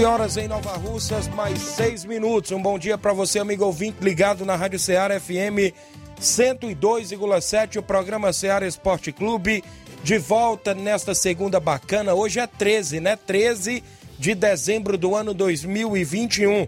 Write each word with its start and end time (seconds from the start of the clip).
11 0.00 0.04
horas 0.06 0.36
em 0.38 0.48
Nova 0.48 0.78
Russas, 0.78 1.28
mais 1.28 1.58
6 1.58 2.06
minutos. 2.06 2.52
Um 2.52 2.62
bom 2.62 2.78
dia 2.78 2.96
para 2.96 3.12
você, 3.12 3.38
amigo 3.38 3.66
ouvinte, 3.66 3.98
ligado 4.00 4.46
na 4.46 4.56
Rádio 4.56 4.78
Ceará 4.78 5.20
FM 5.20 5.76
102,7, 6.18 7.76
o 7.76 7.82
programa 7.82 8.32
Ceará 8.32 8.66
Esporte 8.66 9.12
Clube. 9.12 9.62
De 10.02 10.16
volta 10.16 10.72
nesta 10.74 11.14
segunda 11.14 11.60
bacana. 11.60 12.14
Hoje 12.14 12.40
é 12.40 12.46
13, 12.46 12.98
né? 12.98 13.14
13 13.14 13.84
de 14.18 14.34
dezembro 14.34 14.96
do 14.96 15.14
ano 15.14 15.34
2021. 15.34 16.66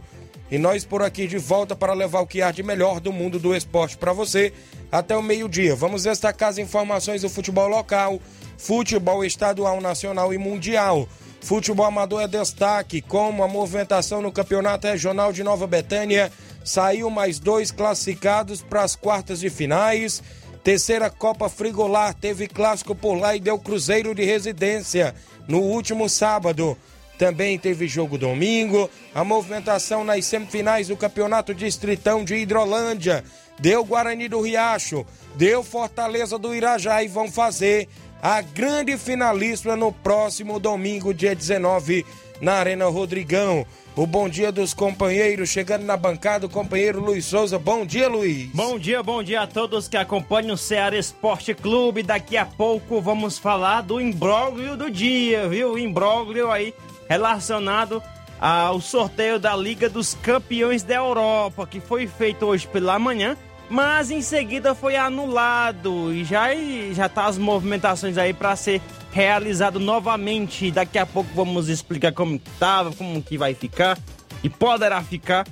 E 0.51 0.59
nós 0.59 0.85
por 0.85 1.01
aqui 1.01 1.27
de 1.27 1.39
volta 1.39 1.75
para 1.75 1.95
levar 1.95 2.21
o 2.21 2.27
que 2.27 2.43
há 2.43 2.51
de 2.51 2.63
melhor 2.63 3.01
do 3.01 3.15
mundo 3.15 3.39
do 3.39 3.57
esporte 3.57 3.97
para 3.97 4.13
você 4.13 4.53
até 4.91 5.17
o 5.17 5.23
meio-dia. 5.23 5.75
Vamos 5.75 6.03
destacar 6.03 6.51
as 6.51 6.59
informações 6.59 7.23
do 7.23 7.31
futebol 7.31 7.69
local, 7.69 8.21
futebol 8.59 9.25
estadual, 9.25 9.81
nacional 9.81 10.35
e 10.35 10.39
mundial. 10.39 11.09
Futebol 11.43 11.85
amador 11.85 12.23
é 12.23 12.29
destaque, 12.29 13.03
como 13.03 13.43
a 13.43 13.49
movimentação 13.49 14.23
no 14.23 14.31
Campeonato 14.31 14.87
Regional 14.87 15.33
de 15.33 15.43
Nova 15.43 15.67
Betânia. 15.67 16.31
Saiu 16.65 17.11
mais 17.11 17.41
dois 17.41 17.73
classificados 17.73 18.63
para 18.63 18.85
as 18.85 18.95
quartas 18.95 19.41
de 19.41 19.51
finais. 19.51 20.23
Terceira 20.63 21.11
Copa 21.11 21.49
Frigolar 21.49 22.15
teve 22.15 22.47
clássico 22.47 22.95
por 22.95 23.15
lá 23.15 23.35
e 23.35 23.41
deu 23.41 23.59
Cruzeiro 23.59 24.15
de 24.15 24.25
residência 24.25 25.17
no 25.49 25.59
último 25.59 26.09
sábado. 26.09 26.79
Também 27.19 27.59
teve 27.59 27.89
jogo 27.89 28.17
domingo. 28.17 28.89
A 29.13 29.25
movimentação 29.25 30.05
nas 30.05 30.25
semifinais 30.25 30.87
do 30.87 30.97
Campeonato 30.97 31.53
Distritão 31.53 32.25
de 32.25 32.37
Hidrolândia. 32.37 33.25
Deu 33.59 33.85
Guarani 33.85 34.29
do 34.29 34.41
Riacho. 34.41 35.05
Deu 35.35 35.65
Fortaleza 35.65 36.39
do 36.39 36.55
Irajá 36.55 37.03
e 37.03 37.09
vão 37.09 37.31
fazer 37.31 37.89
a 38.23 38.41
grande 38.41 38.97
finalista 38.97 39.75
no 39.75 39.91
próximo 39.91 40.61
domingo, 40.61 41.13
dia 41.13 41.35
19, 41.35 42.07
na 42.41 42.53
Arena 42.53 42.87
Rodrigão. 42.87 43.67
O 43.97 44.07
bom 44.07 44.29
dia 44.29 44.53
dos 44.53 44.73
companheiros, 44.73 45.49
chegando 45.49 45.85
na 45.85 45.97
bancada, 45.97 46.47
o 46.47 46.49
companheiro 46.49 47.01
Luiz 47.01 47.27
Souza. 47.27 47.59
Bom 47.59 47.85
dia, 47.85 48.09
Luiz. 48.09 48.49
Bom 48.55 48.79
dia, 48.79 49.03
bom 49.03 49.25
dia 49.25 49.43
a 49.43 49.47
todos 49.49 49.89
que 49.89 49.97
acompanham 49.97 50.55
o 50.55 50.57
Ceará 50.57 50.97
Esporte 50.97 51.53
Clube. 51.53 52.05
Daqui 52.05 52.37
a 52.37 52.47
pouco 52.47 53.01
vamos 53.01 53.39
falar 53.39 53.81
do 53.81 54.01
imbróglio 54.01 54.77
do 54.77 54.89
dia, 54.89 55.49
viu? 55.49 55.73
O 55.73 55.79
imbróglio 55.79 56.49
aí 56.49 56.73
relacionado 57.09 58.01
ao 58.41 58.81
sorteio 58.81 59.39
da 59.41 59.57
Liga 59.57 59.89
dos 59.89 60.15
Campeões 60.15 60.85
da 60.85 60.95
Europa, 60.95 61.67
que 61.67 61.81
foi 61.81 62.07
feito 62.07 62.47
hoje 62.47 62.69
pela 62.69 62.99
manhã 63.01 63.37
mas 63.73 64.11
em 64.11 64.21
seguida 64.21 64.75
foi 64.75 64.97
anulado 64.97 66.13
e 66.13 66.25
já 66.25 66.49
já 66.93 67.09
tá 67.09 67.25
as 67.25 67.39
movimentações 67.39 68.19
aí 68.19 68.35
para 68.35 68.55
ser 68.55 68.83
realizado 69.11 69.81
novamente. 69.81 70.71
Daqui 70.71 70.99
a 70.99 71.07
pouco 71.07 71.31
vamos 71.35 71.71
explicar 71.71 72.13
como 72.13 72.37
estava, 72.37 72.93
como 72.93 73.23
que 73.23 73.39
vai 73.39 73.55
ficar 73.55 73.99
e 74.45 74.51
poderá 74.51 75.03
ficar 75.03 75.47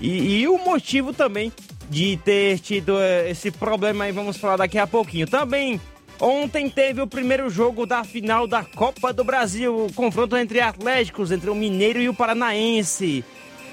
e, 0.00 0.40
e, 0.40 0.48
o 0.48 0.56
motivo 0.56 1.12
também 1.12 1.52
de 1.90 2.16
ter 2.24 2.58
tido 2.60 2.98
eh, 2.98 3.30
esse 3.30 3.50
problema 3.50 4.04
aí 4.04 4.12
vamos 4.12 4.38
falar 4.38 4.56
daqui 4.56 4.78
a 4.78 4.86
pouquinho. 4.86 5.26
Também 5.26 5.78
ontem 6.18 6.70
teve 6.70 7.02
o 7.02 7.06
primeiro 7.06 7.50
jogo 7.50 7.84
da 7.84 8.02
final 8.04 8.46
da 8.46 8.64
Copa 8.64 9.12
do 9.12 9.22
Brasil, 9.22 9.84
o 9.84 9.92
confronto 9.92 10.34
entre 10.34 10.62
Atléticos, 10.62 11.30
entre 11.30 11.50
o 11.50 11.54
Mineiro 11.54 12.00
e 12.00 12.08
o 12.08 12.14
Paranaense. 12.14 13.22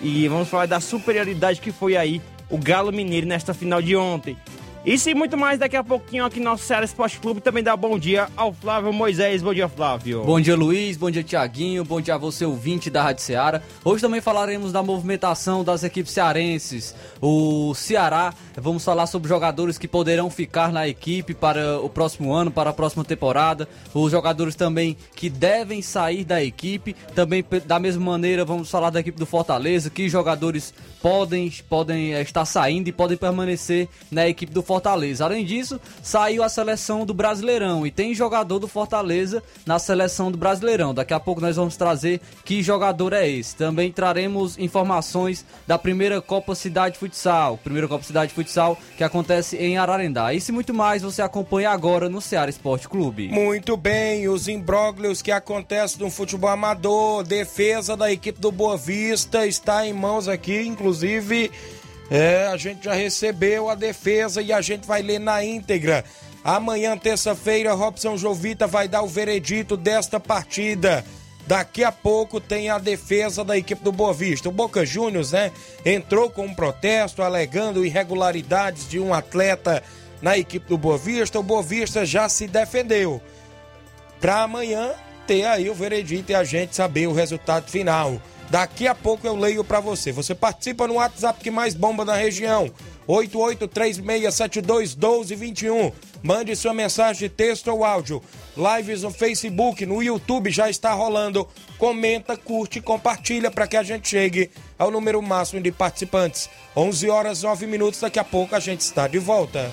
E 0.01 0.27
vamos 0.27 0.49
falar 0.49 0.65
da 0.65 0.81
superioridade 0.81 1.61
que 1.61 1.71
foi 1.71 1.95
aí 1.95 2.21
o 2.53 2.57
Galo 2.59 2.91
Mineiro 2.91 3.25
nesta 3.25 3.51
final 3.51 3.81
de 3.81 3.95
ontem. 3.95 4.37
Isso 4.85 5.09
e 5.09 5.15
muito 5.15 5.37
mais 5.37 5.57
daqui 5.57 5.77
a 5.77 5.83
pouquinho 5.83 6.25
aqui 6.25 6.39
no 6.39 6.45
nosso 6.45 6.65
Ceará 6.65 6.83
Esporte 6.83 7.17
Clube. 7.17 7.39
Também 7.39 7.63
dá 7.63 7.73
bom 7.75 7.97
dia 7.97 8.27
ao 8.35 8.51
Flávio 8.51 8.91
Moisés. 8.91 9.41
Bom 9.41 9.53
dia, 9.53 9.69
Flávio. 9.69 10.25
Bom 10.25 10.41
dia, 10.41 10.57
Luiz. 10.57 10.97
Bom 10.97 11.09
dia, 11.09 11.23
Tiaguinho. 11.23 11.85
Bom 11.85 12.01
dia 12.01 12.15
a 12.15 12.17
você, 12.17 12.43
ouvinte 12.43 12.89
da 12.89 13.01
Rádio 13.01 13.23
Ceará. 13.23 13.61
Hoje 13.85 14.01
também 14.01 14.19
falaremos 14.19 14.73
da 14.73 14.83
movimentação 14.83 15.63
das 15.63 15.85
equipes 15.85 16.11
cearenses. 16.11 16.93
O 17.21 17.73
Ceará, 17.73 18.33
vamos 18.57 18.83
falar 18.83 19.07
sobre 19.07 19.29
jogadores 19.29 19.77
que 19.77 19.87
poderão 19.87 20.29
ficar 20.29 20.69
na 20.73 20.85
equipe 20.85 21.33
para 21.33 21.79
o 21.79 21.87
próximo 21.87 22.33
ano, 22.33 22.51
para 22.51 22.71
a 22.71 22.73
próxima 22.73 23.05
temporada. 23.05 23.69
Os 23.93 24.11
jogadores 24.11 24.53
também 24.53 24.97
que 25.15 25.29
devem 25.29 25.81
sair 25.81 26.25
da 26.25 26.43
equipe. 26.43 26.93
Também, 27.15 27.41
da 27.65 27.79
mesma 27.79 28.03
maneira, 28.03 28.43
vamos 28.43 28.69
falar 28.69 28.89
da 28.89 28.99
equipe 28.99 29.17
do 29.17 29.25
Fortaleza. 29.25 29.89
Que 29.89 30.09
jogadores 30.09 30.73
podem, 31.01 31.49
podem 31.69 32.15
eh, 32.15 32.21
estar 32.21 32.43
saindo 32.43 32.89
e 32.89 32.91
podem 32.91 33.15
permanecer 33.15 33.87
na 34.11 34.27
equipe 34.27 34.51
do 34.51 34.61
Fortaleza 34.61 34.72
Fortaleza. 34.73 35.23
Além 35.23 35.45
disso, 35.45 35.79
saiu 36.01 36.41
a 36.41 36.49
seleção 36.49 37.05
do 37.05 37.13
Brasileirão 37.13 37.85
e 37.85 37.91
tem 37.91 38.15
jogador 38.15 38.57
do 38.57 38.67
Fortaleza 38.67 39.43
na 39.67 39.77
seleção 39.77 40.31
do 40.31 40.37
Brasileirão. 40.37 40.95
Daqui 40.95 41.13
a 41.13 41.19
pouco 41.19 41.39
nós 41.39 41.57
vamos 41.57 41.77
trazer 41.77 42.19
que 42.43 42.63
jogador 42.63 43.13
é 43.13 43.29
esse. 43.29 43.55
Também 43.55 43.91
traremos 43.91 44.57
informações 44.57 45.45
da 45.67 45.77
primeira 45.77 46.19
Copa 46.19 46.55
Cidade 46.55 46.97
Futsal, 46.97 47.59
primeira 47.59 47.87
Copa 47.87 48.03
Cidade 48.03 48.33
Futsal 48.33 48.75
que 48.97 49.03
acontece 49.03 49.57
em 49.57 49.77
Ararendá. 49.77 50.33
Isso 50.33 50.49
e 50.49 50.53
muito 50.53 50.73
mais 50.73 51.03
você 51.03 51.21
acompanha 51.21 51.69
agora 51.69 52.09
no 52.09 52.19
Ceará 52.19 52.49
Esporte 52.49 52.89
Clube. 52.89 53.27
Muito 53.27 53.77
bem, 53.77 54.27
os 54.27 54.47
imbróglios 54.47 55.21
que 55.21 55.31
acontecem 55.31 55.99
no 55.99 56.09
futebol 56.09 56.49
amador, 56.49 57.21
defesa 57.21 57.95
da 57.95 58.11
equipe 58.11 58.41
do 58.41 58.51
Boa 58.51 58.75
Vista 58.75 59.45
está 59.45 59.85
em 59.85 59.93
mãos 59.93 60.27
aqui, 60.27 60.61
inclusive 60.61 61.51
é, 62.09 62.47
a 62.47 62.57
gente 62.57 62.85
já 62.85 62.93
recebeu 62.93 63.69
a 63.69 63.75
defesa 63.75 64.41
e 64.41 64.51
a 64.51 64.61
gente 64.61 64.85
vai 64.85 65.01
ler 65.01 65.19
na 65.19 65.43
íntegra. 65.43 66.03
Amanhã, 66.43 66.97
terça-feira, 66.97 67.73
Robson 67.73 68.17
Jovita 68.17 68.67
vai 68.67 68.87
dar 68.87 69.01
o 69.01 69.07
veredito 69.07 69.77
desta 69.77 70.19
partida. 70.19 71.05
Daqui 71.45 71.83
a 71.83 71.91
pouco 71.91 72.39
tem 72.39 72.69
a 72.69 72.77
defesa 72.77 73.43
da 73.43 73.57
equipe 73.57 73.83
do 73.83 73.91
Boa 73.91 74.13
Vista. 74.13 74.49
O 74.49 74.51
Boca 74.51 74.85
Juniors, 74.85 75.31
né, 75.31 75.51
entrou 75.85 76.29
com 76.29 76.45
um 76.45 76.53
protesto 76.53 77.21
alegando 77.21 77.85
irregularidades 77.85 78.87
de 78.87 78.99
um 78.99 79.13
atleta 79.13 79.83
na 80.21 80.37
equipe 80.37 80.67
do 80.67 80.77
Boa 80.77 80.97
Vista. 80.97 81.39
O 81.39 81.43
Boa 81.43 81.63
Vista 81.63 82.05
já 82.05 82.29
se 82.29 82.47
defendeu. 82.47 83.21
Para 84.21 84.43
amanhã 84.43 84.91
ter 85.27 85.45
aí 85.45 85.69
o 85.69 85.75
veredito 85.75 86.31
e 86.31 86.35
a 86.35 86.43
gente 86.43 86.75
saber 86.75 87.07
o 87.07 87.13
resultado 87.13 87.69
final. 87.69 88.21
Daqui 88.53 88.87
a 88.87 88.93
pouco 88.93 89.25
eu 89.25 89.35
leio 89.35 89.63
para 89.63 89.79
você. 89.79 90.11
Você 90.11 90.35
participa 90.35 90.87
no 90.87 90.93
WhatsApp 90.93 91.43
que 91.43 91.49
mais 91.49 91.73
bomba 91.73 92.05
na 92.05 92.13
região. 92.13 92.71
8836721221. 93.09 95.91
Mande 96.21 96.55
sua 96.55 96.71
mensagem 96.71 97.27
de 97.27 97.33
texto 97.33 97.69
ou 97.69 97.83
áudio. 97.83 98.21
Lives 98.55 99.01
no 99.01 99.09
Facebook, 99.09 99.87
no 99.87 100.03
YouTube 100.03 100.51
já 100.51 100.69
está 100.69 100.93
rolando. 100.93 101.47
Comenta, 101.79 102.37
curte, 102.37 102.79
compartilha 102.79 103.49
para 103.49 103.65
que 103.65 103.75
a 103.75 103.81
gente 103.81 104.07
chegue 104.07 104.51
ao 104.77 104.91
número 104.91 105.19
máximo 105.19 105.59
de 105.59 105.71
participantes. 105.71 106.47
11 106.77 107.09
horas 107.09 107.41
9 107.41 107.65
minutos. 107.65 108.01
Daqui 108.01 108.19
a 108.19 108.23
pouco 108.23 108.55
a 108.55 108.59
gente 108.59 108.81
está 108.81 109.07
de 109.07 109.17
volta. 109.17 109.71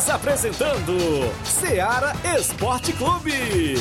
Estamos 0.00 0.08
apresentando 0.08 0.96
Seara 1.44 2.14
Esporte 2.34 2.90
Clube. 2.94 3.74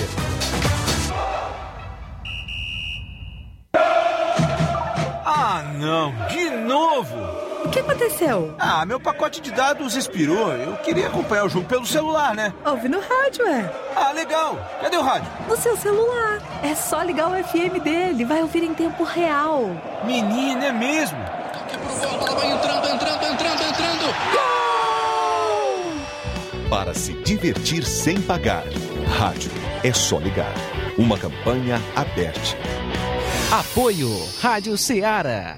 Ah 5.26 5.64
não, 5.78 6.14
de 6.28 6.50
novo. 6.50 7.16
O 7.64 7.70
que 7.70 7.80
aconteceu? 7.80 8.54
Ah, 8.60 8.86
meu 8.86 9.00
pacote 9.00 9.40
de 9.40 9.50
dados 9.52 9.96
expirou. 9.96 10.52
Eu 10.52 10.76
queria 10.78 11.08
acompanhar 11.08 11.46
o 11.46 11.50
jogo 11.50 11.68
pelo 11.68 11.86
celular, 11.86 12.36
né? 12.36 12.54
Ouve 12.66 12.90
no 12.90 13.00
rádio, 13.00 13.46
é. 13.48 13.72
Ah, 13.96 14.12
legal. 14.12 14.58
Cadê 14.82 14.98
o 14.98 15.02
rádio? 15.02 15.32
No 15.48 15.56
seu 15.56 15.78
celular. 15.78 16.42
É 16.62 16.76
só 16.76 17.02
ligar 17.02 17.30
o 17.32 17.44
FM 17.46 17.82
dele. 17.82 18.26
Vai 18.26 18.42
ouvir 18.42 18.64
em 18.64 18.74
tempo 18.74 19.06
real. 19.06 19.70
Menina, 20.04 20.66
é 20.66 20.72
mesmo? 20.74 21.18
Toque 21.54 21.78
pro 21.78 21.96
gol, 21.96 22.20
bola 22.20 22.36
vai 22.36 22.52
entrando, 22.52 22.90
entrando, 22.90 23.24
entrando, 23.24 23.64
entrando. 23.64 24.06
Gol! 24.34 24.59
Para 26.70 26.94
se 26.94 27.14
divertir 27.24 27.84
sem 27.84 28.22
pagar. 28.22 28.64
Rádio 29.18 29.50
é 29.84 29.92
só 29.92 30.20
ligar. 30.20 30.54
Uma 31.00 31.18
campanha 31.18 31.82
aberta. 31.96 32.56
Apoio 33.52 34.10
Rádio 34.40 34.78
Ceará. 34.78 35.58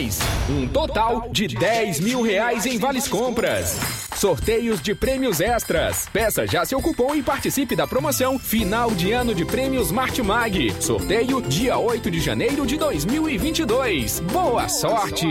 reais. 0.00 0.18
Um 0.48 0.66
total 0.66 1.28
de 1.30 1.46
10 1.48 2.00
mil 2.00 2.22
reais 2.22 2.64
em 2.66 2.78
vales 2.78 3.06
compras. 3.06 3.78
Sorteios 4.16 4.80
de 4.80 4.94
prêmios 4.94 5.40
extras. 5.40 6.08
Peça 6.12 6.46
já 6.46 6.64
seu 6.64 6.80
cupom 6.80 7.14
e 7.14 7.22
participe 7.22 7.76
da 7.76 7.86
promoção 7.86 8.38
Final 8.38 8.90
de 8.92 9.12
Ano 9.12 9.34
de 9.34 9.44
Prêmios 9.44 9.90
Martimag. 9.90 10.74
Sorteio 10.80 11.40
dia 11.42 11.78
8 11.78 12.10
de 12.10 12.20
janeiro 12.20 12.66
de 12.66 12.76
2022. 12.76 14.20
Boa 14.20 14.68
sorte! 14.68 15.26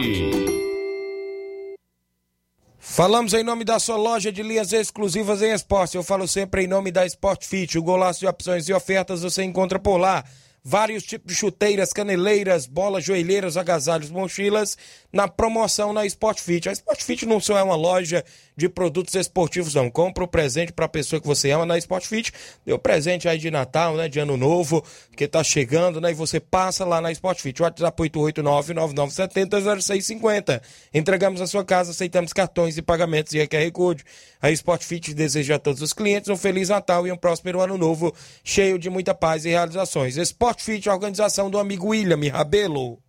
Falamos 2.78 3.34
em 3.34 3.44
nome 3.44 3.64
da 3.64 3.78
sua 3.78 3.98
loja 3.98 4.32
de 4.32 4.42
linhas 4.42 4.74
exclusivas 4.74 5.42
em 5.42 5.54
esporte. 5.54 5.96
Eu 5.96 6.04
falo 6.04 6.28
sempre 6.28 6.64
em 6.64 6.68
nome 6.68 6.92
da 6.92 7.06
Sport 7.06 7.46
Fit. 7.46 7.78
O 7.78 7.84
golaço 7.84 8.20
de 8.20 8.28
opções 8.28 8.68
e 8.68 8.74
ofertas 8.74 9.22
você 9.22 9.44
encontra 9.44 9.80
por 9.80 9.98
lá 9.98 10.24
vários 10.70 11.04
tipos 11.04 11.28
de 11.28 11.36
chuteiras, 11.36 11.92
caneleiras, 11.92 12.68
bolas, 12.68 13.04
joelheiras, 13.04 13.58
agasalhos, 13.58 14.12
mochilas 14.12 14.78
na 15.12 15.28
promoção 15.28 15.92
na 15.92 16.06
Sport 16.06 16.40
Fit. 16.40 16.70
A 16.70 16.72
Sport 16.72 17.02
Fit 17.02 17.26
não 17.26 17.40
só 17.40 17.58
é 17.58 17.64
uma 17.64 17.76
loja 17.76 18.24
de 18.56 18.70
produtos 18.70 19.16
esportivos, 19.16 19.74
não. 19.74 19.90
Compra 19.90 20.24
o 20.24 20.28
presente 20.28 20.72
para 20.72 20.86
a 20.86 20.90
pessoa 20.90 21.20
que 21.20 21.26
você 21.26 21.50
ama 21.52 21.66
na 21.66 21.78
Sport 21.78 22.06
Fit. 22.06 22.32
Deu 22.66 22.78
presente 22.78 23.28
aí 23.28 23.38
de 23.38 23.50
Natal, 23.50 23.96
né? 23.96 24.08
De 24.08 24.20
Ano 24.20 24.38
Novo, 24.38 24.84
que 25.16 25.28
tá 25.28 25.44
chegando, 25.44 26.00
né? 26.00 26.12
E 26.12 26.14
você 26.14 26.40
passa 26.40 26.86
lá 26.86 27.02
na 27.02 27.12
Sport 27.12 27.40
Fit. 27.40 27.62
WhatsApp 27.62 28.04
889-9970-0650. 28.04 30.62
Entregamos 30.94 31.42
a 31.42 31.48
sua 31.48 31.66
casa, 31.66 31.92
aceitamos 31.92 32.34
cartões 32.34 32.78
e 32.78 32.82
pagamentos 32.82 33.34
e 33.34 33.48
QR 33.48 33.72
Code. 33.72 34.04
A 34.42 34.52
Sport 34.52 34.84
Fit 34.84 35.14
deseja 35.14 35.56
a 35.56 35.60
todos 35.60 35.82
os 35.82 35.94
clientes 35.94 36.30
um 36.30 36.38
Feliz 36.38 36.70
Natal 36.70 37.08
e 37.08 37.12
um 37.12 37.18
próspero 37.18 37.62
Ano 37.62 37.78
Novo, 37.78 38.14
cheio 38.44 38.78
de 38.78 38.90
muita 38.90 39.14
paz 39.14 39.46
e 39.46 39.50
realizações. 39.50 40.18
Sport 40.18 40.62
Fit, 40.62 40.90
organização 40.90 41.50
do 41.50 41.58
amigo 41.58 41.88
William 41.88 42.20
Rabelo. 42.32 43.00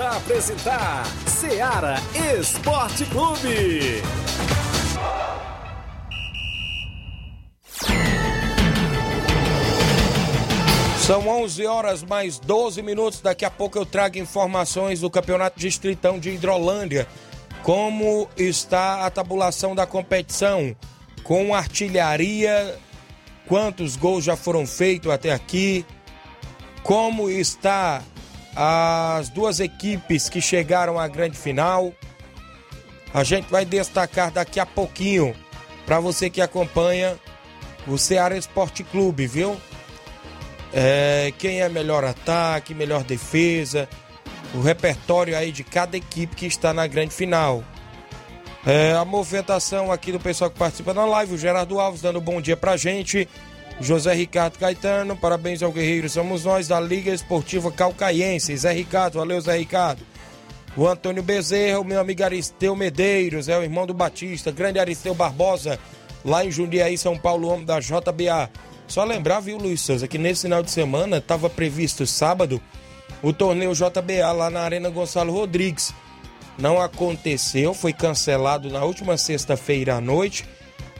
A 0.00 0.16
apresentar 0.16 1.04
Seara 1.26 1.96
Esporte 2.38 3.04
Clube. 3.06 4.00
São 11.04 11.26
11 11.26 11.66
horas 11.66 12.02
mais 12.04 12.38
12 12.38 12.80
minutos. 12.80 13.20
Daqui 13.20 13.44
a 13.44 13.50
pouco 13.50 13.76
eu 13.76 13.84
trago 13.84 14.18
informações 14.18 15.00
do 15.00 15.10
Campeonato 15.10 15.58
Distritão 15.58 16.20
de 16.20 16.30
Hidrolândia. 16.30 17.08
Como 17.64 18.28
está 18.36 19.04
a 19.04 19.10
tabulação 19.10 19.74
da 19.74 19.84
competição? 19.84 20.76
Com 21.24 21.52
artilharia, 21.52 22.78
quantos 23.48 23.96
gols 23.96 24.22
já 24.22 24.36
foram 24.36 24.64
feitos 24.64 25.10
até 25.10 25.32
aqui? 25.32 25.84
Como 26.84 27.28
está 27.28 28.00
as 28.54 29.28
duas 29.28 29.60
equipes 29.60 30.28
que 30.28 30.40
chegaram 30.40 30.98
à 30.98 31.06
grande 31.08 31.36
final. 31.36 31.92
A 33.12 33.24
gente 33.24 33.50
vai 33.50 33.64
destacar 33.64 34.30
daqui 34.30 34.60
a 34.60 34.66
pouquinho 34.66 35.34
para 35.86 36.00
você 36.00 36.28
que 36.28 36.40
acompanha 36.40 37.16
o 37.86 37.96
Ceará 37.96 38.36
Esporte 38.36 38.84
Clube, 38.84 39.26
viu? 39.26 39.56
É, 40.72 41.32
quem 41.38 41.62
é 41.62 41.68
melhor 41.68 42.04
ataque, 42.04 42.74
melhor 42.74 43.02
defesa, 43.02 43.88
o 44.54 44.60
repertório 44.60 45.36
aí 45.36 45.50
de 45.50 45.64
cada 45.64 45.96
equipe 45.96 46.36
que 46.36 46.46
está 46.46 46.74
na 46.74 46.86
grande 46.86 47.14
final. 47.14 47.64
É, 48.66 48.92
a 48.92 49.04
movimentação 49.04 49.90
aqui 49.90 50.12
do 50.12 50.20
pessoal 50.20 50.50
que 50.50 50.58
participa 50.58 50.92
na 50.92 51.06
live, 51.06 51.34
o 51.34 51.38
Gerardo 51.38 51.80
Alves 51.80 52.02
dando 52.02 52.18
um 52.18 52.22
bom 52.22 52.40
dia 52.40 52.56
pra 52.56 52.76
gente. 52.76 53.26
José 53.80 54.12
Ricardo 54.12 54.58
Caetano, 54.58 55.16
parabéns 55.16 55.62
ao 55.62 55.70
Guerreiro, 55.70 56.08
somos 56.08 56.44
nós 56.44 56.66
da 56.66 56.80
Liga 56.80 57.12
Esportiva 57.12 57.70
Calcaiense. 57.70 58.56
Zé 58.56 58.72
Ricardo, 58.72 59.18
valeu 59.18 59.40
Zé 59.40 59.56
Ricardo. 59.56 60.02
O 60.76 60.86
Antônio 60.86 61.22
Bezerra, 61.22 61.78
o 61.78 61.84
meu 61.84 62.00
amigo 62.00 62.24
Aristeu 62.24 62.74
Medeiros, 62.74 63.48
é 63.48 63.56
o 63.56 63.62
irmão 63.62 63.86
do 63.86 63.94
Batista, 63.94 64.50
grande 64.50 64.80
Aristeu 64.80 65.14
Barbosa, 65.14 65.78
lá 66.24 66.44
em 66.44 66.50
Jundiaí, 66.50 66.98
São 66.98 67.16
Paulo, 67.16 67.48
homem 67.48 67.64
da 67.64 67.78
JBA. 67.78 68.50
Só 68.88 69.04
lembrar, 69.04 69.40
viu, 69.40 69.56
Luiz 69.56 69.80
Souza, 69.80 70.08
que 70.08 70.18
nesse 70.18 70.42
final 70.42 70.62
de 70.62 70.72
semana 70.72 71.18
estava 71.18 71.48
previsto 71.48 72.04
sábado 72.04 72.60
o 73.22 73.32
torneio 73.32 73.74
JBA 73.74 74.32
lá 74.32 74.50
na 74.50 74.60
Arena 74.60 74.90
Gonçalo 74.90 75.32
Rodrigues. 75.32 75.94
Não 76.58 76.80
aconteceu, 76.80 77.72
foi 77.72 77.92
cancelado 77.92 78.70
na 78.70 78.82
última 78.82 79.16
sexta-feira 79.16 79.94
à 79.94 80.00
noite 80.00 80.44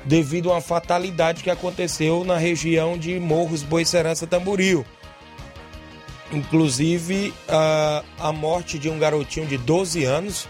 devido 0.09 0.51
a 0.51 0.55
uma 0.55 0.61
fatalidade 0.63 1.43
que 1.43 1.51
aconteceu 1.51 2.25
na 2.25 2.39
região 2.39 2.97
de 2.97 3.21
Morros 3.21 3.63
Boicerança 3.63 4.27
Tamboril. 4.27 4.85
Inclusive 6.33 7.35
a, 7.47 8.03
a 8.19 8.33
morte 8.33 8.79
de 8.79 8.89
um 8.89 8.99
garotinho 8.99 9.47
de 9.47 9.59
12 9.59 10.05
anos, 10.05 10.49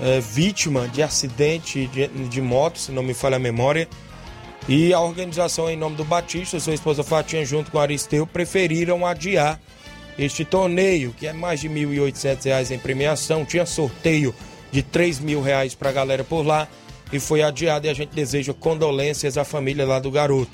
é, 0.00 0.20
vítima 0.20 0.88
de 0.88 1.00
acidente 1.00 1.86
de, 1.86 2.08
de 2.08 2.42
moto, 2.42 2.78
se 2.78 2.90
não 2.90 3.04
me 3.04 3.14
falha 3.14 3.36
a 3.36 3.38
memória. 3.38 3.88
E 4.68 4.92
a 4.92 5.00
organização, 5.00 5.70
em 5.70 5.76
nome 5.76 5.96
do 5.96 6.04
Batista, 6.04 6.58
sua 6.58 6.74
esposa 6.74 7.04
Fatinha, 7.04 7.44
junto 7.44 7.70
com 7.70 7.78
Aristeu, 7.78 8.26
preferiram 8.26 9.06
adiar 9.06 9.60
este 10.18 10.44
torneio, 10.44 11.14
que 11.16 11.26
é 11.26 11.32
mais 11.32 11.60
de 11.60 11.68
R$ 11.68 11.86
1.800 11.86 12.70
em 12.72 12.78
premiação. 12.78 13.44
Tinha 13.44 13.66
sorteio 13.66 14.34
de 14.72 14.80
R$ 14.80 14.86
3.000 14.92 15.76
para 15.76 15.90
a 15.90 15.92
galera 15.92 16.24
por 16.24 16.44
lá 16.44 16.68
e 17.12 17.20
foi 17.20 17.42
adiado 17.42 17.86
e 17.86 17.90
a 17.90 17.94
gente 17.94 18.14
deseja 18.14 18.54
condolências 18.54 19.36
à 19.36 19.44
família 19.44 19.86
lá 19.86 19.98
do 19.98 20.10
garoto. 20.10 20.50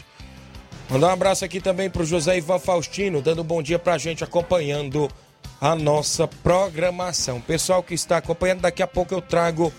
Mandar 0.91 1.09
um 1.09 1.13
abraço 1.13 1.45
aqui 1.45 1.61
também 1.61 1.91
para 1.91 2.03
o 2.03 2.07
José 2.07 2.39
Ivan 2.39 2.59
Faustino, 2.59 3.21
dando 3.21 3.43
um 3.43 3.45
bom 3.45 3.63
dia 3.63 3.79
para 3.79 3.95
a 3.95 3.99
gente, 3.99 4.25
acompanhando 4.25 5.09
a 5.61 5.75
nossa 5.75 6.27
programação. 6.27 7.41
Pessoal 7.41 7.83
que 7.83 7.95
está 7.95 8.17
acompanhando, 8.17 8.63
daqui 8.63 8.83
a 8.83 8.87
pouco 8.87 9.15
eu 9.15 9.21
trago 9.21 9.73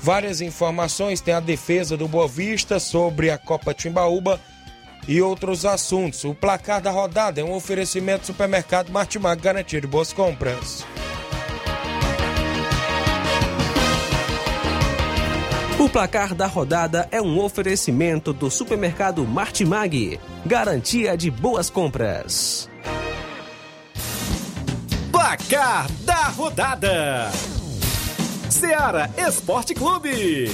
várias 0.00 0.40
informações. 0.40 1.20
Tem 1.20 1.34
a 1.34 1.40
defesa 1.40 1.96
do 1.96 2.08
Boa 2.08 2.26
Vista 2.26 2.80
sobre 2.80 3.30
a 3.30 3.38
Copa 3.38 3.72
Timbaúba 3.72 4.40
e 5.06 5.22
outros 5.22 5.64
assuntos. 5.64 6.24
O 6.24 6.34
placar 6.34 6.80
da 6.80 6.90
rodada 6.90 7.40
é 7.40 7.44
um 7.44 7.54
oferecimento 7.54 8.22
do 8.22 8.26
supermercado 8.26 8.90
Martimag, 8.90 9.40
garantido 9.40 9.86
boas 9.86 10.12
compras. 10.12 10.84
O 15.86 15.88
placar 15.88 16.34
da 16.34 16.48
rodada 16.48 17.06
é 17.12 17.22
um 17.22 17.38
oferecimento 17.38 18.32
do 18.32 18.50
supermercado 18.50 19.24
Martimag. 19.24 20.18
Garantia 20.44 21.16
de 21.16 21.30
boas 21.30 21.70
compras. 21.70 22.68
Placar 25.12 25.88
da 26.02 26.24
rodada: 26.24 27.30
Seara 28.50 29.08
Esporte 29.16 29.74
Clube. 29.74 30.50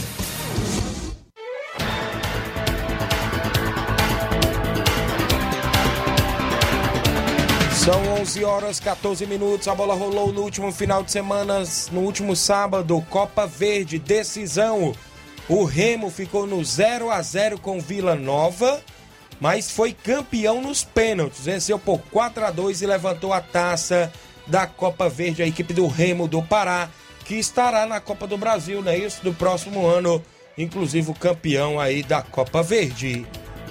São 7.83 8.21
11 8.21 8.45
horas 8.45 8.79
14 8.79 9.25
minutos. 9.25 9.67
A 9.67 9.75
bola 9.75 9.95
rolou 9.95 10.31
no 10.31 10.43
último 10.43 10.71
final 10.71 11.03
de 11.03 11.11
semana, 11.11 11.63
no 11.91 12.03
último 12.03 12.37
sábado, 12.37 13.03
Copa 13.09 13.47
Verde, 13.47 13.99
decisão. 13.99 14.93
O 15.49 15.65
Remo 15.65 16.11
ficou 16.11 16.47
no 16.47 16.65
0 16.65 17.11
a 17.11 17.21
0 17.23 17.59
com 17.59 17.81
Vila 17.81 18.15
Nova. 18.15 18.81
mas 19.41 19.73
foi 19.73 19.93
campeão 19.93 20.61
nos 20.61 20.85
pênaltis. 20.85 21.45
Venceu 21.45 21.77
por 21.79 21.99
4 22.13 22.45
a 22.45 22.51
2 22.53 22.81
e 22.83 22.87
levantou 22.87 23.33
a 23.33 23.41
taça 23.41 24.13
da 24.47 24.67
Copa 24.69 25.09
Verde, 25.09 25.43
a 25.43 25.47
equipe 25.47 25.75
do 25.75 25.89
Remo 25.89 26.29
do 26.29 26.41
Pará, 26.43 26.89
que 27.25 27.35
estará 27.35 27.85
na 27.87 27.99
Copa 28.01 28.27
do 28.29 28.37
Brasil, 28.39 28.81
não 28.83 28.93
é 28.93 28.99
isso? 28.99 29.21
Do 29.25 29.33
próximo 29.35 29.85
ano, 29.87 30.23
inclusive 30.57 31.11
o 31.11 31.15
campeão 31.15 31.81
aí 31.81 32.05
da 32.05 32.23
Copa 32.23 32.63
Verde. 32.63 33.27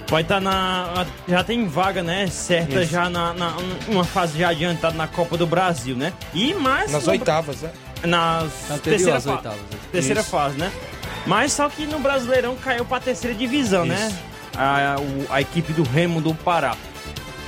Vai 0.08 0.20
estar 0.22 0.40
na. 0.40 1.06
Já 1.26 1.42
tem 1.42 1.66
vaga, 1.66 2.02
né? 2.02 2.26
Certa 2.26 2.82
Isso. 2.82 2.92
já 2.92 3.08
na, 3.08 3.32
na- 3.32 3.56
uma 3.88 4.04
fase 4.04 4.38
já 4.38 4.50
adiantada 4.50 4.94
na 4.94 5.08
Copa 5.08 5.38
do 5.38 5.46
Brasil, 5.46 5.96
né? 5.96 6.12
E 6.34 6.52
mais. 6.52 6.92
Nas 6.92 7.04
no- 7.04 7.12
oitavas, 7.12 7.62
né? 7.62 7.70
Nas 8.04 8.44
Anterior 8.70 8.80
terceira, 8.82 9.20
fa- 9.22 9.30
oitavas, 9.36 9.60
né? 9.70 9.78
terceira 9.90 10.20
Isso. 10.20 10.30
fase, 10.30 10.58
né? 10.58 10.70
Mas 11.26 11.52
só 11.52 11.68
que 11.68 11.86
no 11.86 11.98
Brasileirão 11.98 12.56
caiu 12.56 12.84
pra 12.84 12.98
terceira 13.00 13.36
divisão, 13.36 13.84
né? 13.84 14.08
Isso. 14.08 14.18
A, 14.58 14.96
o- 14.98 15.32
a 15.32 15.40
equipe 15.40 15.72
do 15.72 15.82
Remo 15.82 16.20
do 16.20 16.34
Pará. 16.34 16.76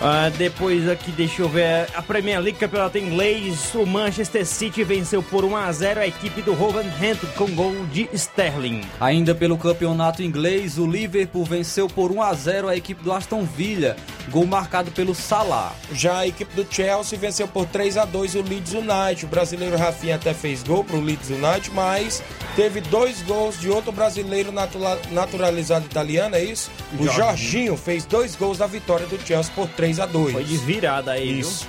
Ah, 0.03 0.29
depois 0.37 0.87
aqui, 0.89 1.11
deixa 1.13 1.41
eu 1.41 1.49
ver, 1.49 1.87
a 1.95 2.03
Premier 2.03 2.39
League, 2.41 2.59
campeonato 2.59 2.99
inglês, 2.99 3.75
o 3.75 3.87
Manchester 3.87 4.45
City 4.45 4.85
venceu 4.85 5.23
por 5.23 5.45
1 5.45 5.57
a 5.57 5.73
0 5.73 6.01
a 6.01 6.07
equipe 6.07 6.43
do 6.43 6.53
Wolverhampton 6.53 7.27
com 7.37 7.47
gol 7.55 7.73
de 7.87 8.09
Sterling. 8.13 8.83
Ainda 9.01 9.35
pelo 9.35 9.57
campeonato 9.57 10.23
inglês, 10.23 10.79
o 10.79 10.87
Liverpool 10.87 11.45
venceu 11.45 11.87
por 11.89 12.11
1 12.13 12.21
a 12.21 12.35
0 12.35 12.69
a 12.69 12.77
equipe 12.77 13.03
do 13.03 13.13
Aston 13.13 13.45
Villa, 13.45 13.97
gol 14.31 14.45
marcado 14.47 14.91
pelo 14.91 15.15
Salah. 15.15 15.73
Já 15.93 16.19
a 16.19 16.27
equipe 16.27 16.55
do 16.55 16.67
Chelsea 16.69 17.19
venceu 17.19 17.49
por 17.49 17.65
3 17.67 17.97
a 17.97 18.05
2 18.05 18.35
o 18.35 18.43
Leeds 18.43 18.75
United. 18.75 19.25
O 19.25 19.29
brasileiro 19.29 19.77
Rafinha 19.79 20.17
até 20.17 20.35
fez 20.35 20.63
gol 20.63 20.85
pro 20.85 21.01
Leeds 21.01 21.31
United, 21.31 21.71
mas 21.73 22.23
teve 22.57 22.81
dois 22.83 23.23
gols 23.23 23.59
de 23.59 23.71
outro 23.71 23.93
brasileiro 23.93 24.51
natura- 24.53 24.99
naturalizado 25.13 25.87
italiano, 25.87 26.35
é 26.37 26.45
isso? 26.45 26.71
O 26.93 27.05
Jorginho. 27.05 27.15
Jorginho 27.15 27.77
fez 27.77 28.05
dois 28.05 28.35
gols 28.37 28.59
da 28.59 28.67
vitória 28.67 29.07
do 29.07 29.19
Chelsea 29.25 29.53
por 29.55 29.69
3 29.69 29.84
a 30.01 30.07
2 30.07 30.33
Foi 30.33 30.45
de 30.45 30.57
virada 30.57 31.13
aí, 31.13 31.41
Isso. 31.41 31.67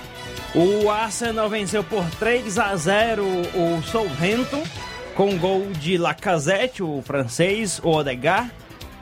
viu? 0.54 0.82
O 0.84 0.90
Arsenal 0.90 1.50
venceu 1.50 1.84
por 1.84 2.04
3 2.18 2.58
a 2.58 2.74
0 2.76 3.24
o 3.24 3.82
Southampton 3.82 4.62
com 5.14 5.36
gol 5.38 5.70
de 5.72 5.96
Lacazette, 5.96 6.82
o 6.82 7.02
francês, 7.02 7.80
o 7.82 7.88
Odegaard, 7.88 8.50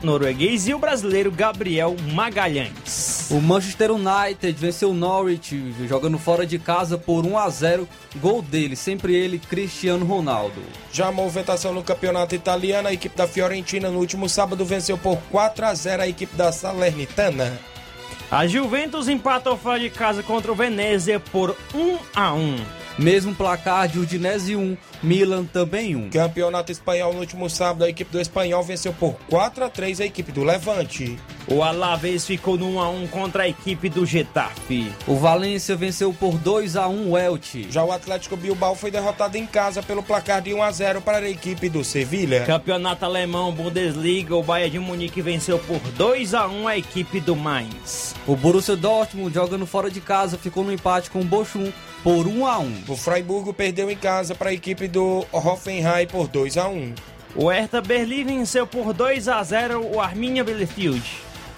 norueguês, 0.01 0.69
e 0.69 0.75
o 0.75 0.79
brasileiro 0.79 1.31
Gabriel 1.31 1.97
Magalhães. 2.13 3.29
O 3.31 3.41
Manchester 3.41 3.91
United 3.91 4.53
venceu 4.53 4.91
o 4.91 4.95
Norwich, 4.95 5.75
jogando 5.89 6.19
fora 6.19 6.47
de 6.47 6.59
casa 6.59 6.97
por 6.97 7.27
1 7.27 7.39
a 7.39 7.49
0 7.49 7.89
gol 8.17 8.43
dele, 8.43 8.77
sempre 8.77 9.15
ele, 9.15 9.39
Cristiano 9.39 10.05
Ronaldo. 10.07 10.63
Já 10.93 11.09
a 11.09 11.13
movimentação 11.13 11.73
no 11.73 11.83
campeonato 11.83 12.35
italiano, 12.35 12.89
a 12.89 12.93
equipe 12.93 13.17
da 13.17 13.27
Fiorentina 13.27 13.91
no 13.91 13.99
último 13.99 14.29
sábado 14.29 14.65
venceu 14.65 14.97
por 14.97 15.19
4 15.31 15.67
a 15.67 15.75
0 15.75 16.03
a 16.03 16.09
equipe 16.09 16.37
da 16.37 16.53
Salernitana. 16.53 17.59
A 18.31 18.47
Juventus 18.47 19.09
empatou 19.09 19.57
fora 19.57 19.79
de 19.79 19.91
casa 19.91 20.23
contra 20.23 20.51
o 20.51 20.55
Venezia 20.55 21.21
por 21.21 21.57
1 21.75 21.99
a 22.15 22.33
1. 22.35 22.57
Mesmo 22.99 23.35
placar 23.35 23.89
de 23.89 23.99
Udinese 23.99 24.57
1, 24.57 24.77
Milan 25.05 25.45
também 25.45 25.95
1. 25.95 26.09
Campeonato 26.09 26.73
espanhol 26.73 27.13
no 27.13 27.21
último 27.21 27.51
sábado, 27.51 27.85
a 27.85 27.91
equipe 27.91 28.11
do 28.11 28.19
espanhol 28.19 28.63
venceu 28.63 28.93
por 28.95 29.15
4 29.29 29.65
a 29.65 29.69
3 29.69 30.01
a 30.01 30.07
equipe 30.07 30.33
do 30.33 30.43
Levante. 30.43 31.19
O 31.47 31.63
Alavés 31.63 32.27
ficou 32.27 32.57
no 32.57 32.77
1 32.77 32.81
a 32.81 32.89
1 32.89 33.07
contra 33.09 33.43
a 33.43 33.49
equipe 33.49 33.91
do 33.91 34.07
Getafe. 34.07 34.91
O 35.07 35.17
Valência 35.17 35.77
venceu 35.77 36.11
por 36.15 36.39
2 36.39 36.75
a 36.77 36.89
1 36.89 37.11
o 37.11 37.19
Elche. 37.19 37.67
Já 37.71 37.85
o 37.85 37.93
Atlético 37.93 38.35
Bilbao 38.35 38.75
foi 38.75 38.91
derrotado 38.91 39.37
em 39.37 39.47
casa 39.47 39.83
pelo 39.83 40.03
placar 40.03 40.41
de 40.41 40.55
1 40.55 40.63
a 40.63 40.73
0 40.73 41.03
para 41.03 41.19
a 41.19 41.29
equipe 41.29 41.69
do 41.69 41.85
Sevilha. 41.85 42.47
Campeonato 42.47 43.05
alemão, 43.05 43.53
Bundesliga, 43.53 44.35
o 44.35 44.43
Bayern 44.43 44.71
de 44.71 44.79
Munique 44.79 45.21
venceu 45.21 45.59
por 45.59 45.81
2 45.81 46.33
a 46.33 46.49
1 46.49 46.67
a 46.67 46.79
equipe 46.79 47.21
do 47.21 47.37
Mainz. 47.37 48.15
O 48.27 48.35
Borussia 48.35 48.75
Dortmund, 48.75 49.35
jogando 49.35 49.67
fora 49.67 49.91
de 49.91 50.01
casa, 50.01 50.39
ficou 50.39 50.65
no 50.65 50.73
empate 50.73 51.11
com 51.11 51.21
o 51.21 51.25
Bochum 51.25 51.71
por 52.05 52.27
1 52.27 52.47
a 52.47 52.59
1. 52.59 52.85
O 52.89 52.97
Freiburgo 52.97 53.53
perdeu 53.55 53.91
em 53.91 53.97
casa 53.97 54.35
para 54.35 54.51
a 54.51 54.53
equipe 54.53 54.87
do 54.95 55.27
Hoffenheim 55.33 56.07
por 56.07 56.29
2 56.29 56.57
a 56.57 56.69
1. 56.69 56.95
O 57.35 57.51
Hertha 57.51 57.81
Berlim 57.81 58.25
venceu 58.25 58.65
por 58.65 58.93
2 58.95 59.29
a 59.29 59.43
0 59.43 59.85
o 59.93 60.01
Arminia 60.01 60.45
Bielefeld. 60.45 61.03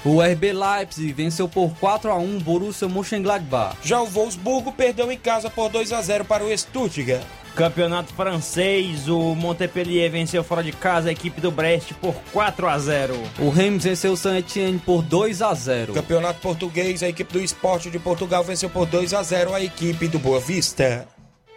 O 0.05 0.23
RB 0.23 0.53
Leipzig 0.53 1.13
venceu 1.13 1.47
por 1.49 1.75
4 1.79 2.11
a 2.11 2.17
1 2.17 2.39
Borussia 2.39 2.89
Mönchengladbach. 2.89 3.77
Já 3.83 4.01
o 4.01 4.07
Wolfsburgo 4.07 4.73
perdeu 4.73 5.13
em 5.13 5.19
casa 5.19 5.51
por 5.51 5.69
2 5.69 5.93
a 5.93 6.01
0 6.01 6.25
para 6.25 6.45
o 6.45 6.57
Stuttgart. 6.57 7.23
Campeonato 7.55 8.15
francês, 8.15 9.09
o 9.09 9.35
Montpellier 9.35 10.11
venceu 10.11 10.45
fora 10.45 10.63
de 10.63 10.73
casa 10.73 11.09
a 11.09 11.13
equipe 11.13 11.41
do 11.41 11.51
Brest 11.51 11.93
por 11.95 12.15
4 12.33 12.69
a 12.69 12.79
0. 12.79 13.15
O 13.39 13.51
Reims 13.51 13.85
venceu 13.85 14.13
o 14.13 14.17
Saint-Étienne 14.17 14.79
por 14.79 15.03
2 15.03 15.43
a 15.43 15.53
0. 15.53 15.93
Campeonato 15.93 16.41
português, 16.41 17.03
a 17.03 17.09
equipe 17.09 17.33
do 17.33 17.41
Esporte 17.41 17.91
de 17.91 17.99
Portugal 17.99 18.45
venceu 18.45 18.71
por 18.71 18.87
2 18.87 19.13
a 19.13 19.23
0 19.23 19.55
a 19.55 19.61
equipe 19.61 20.09
do 20.09 20.19
Boa 20.19 20.41
Vista. 20.41 21.07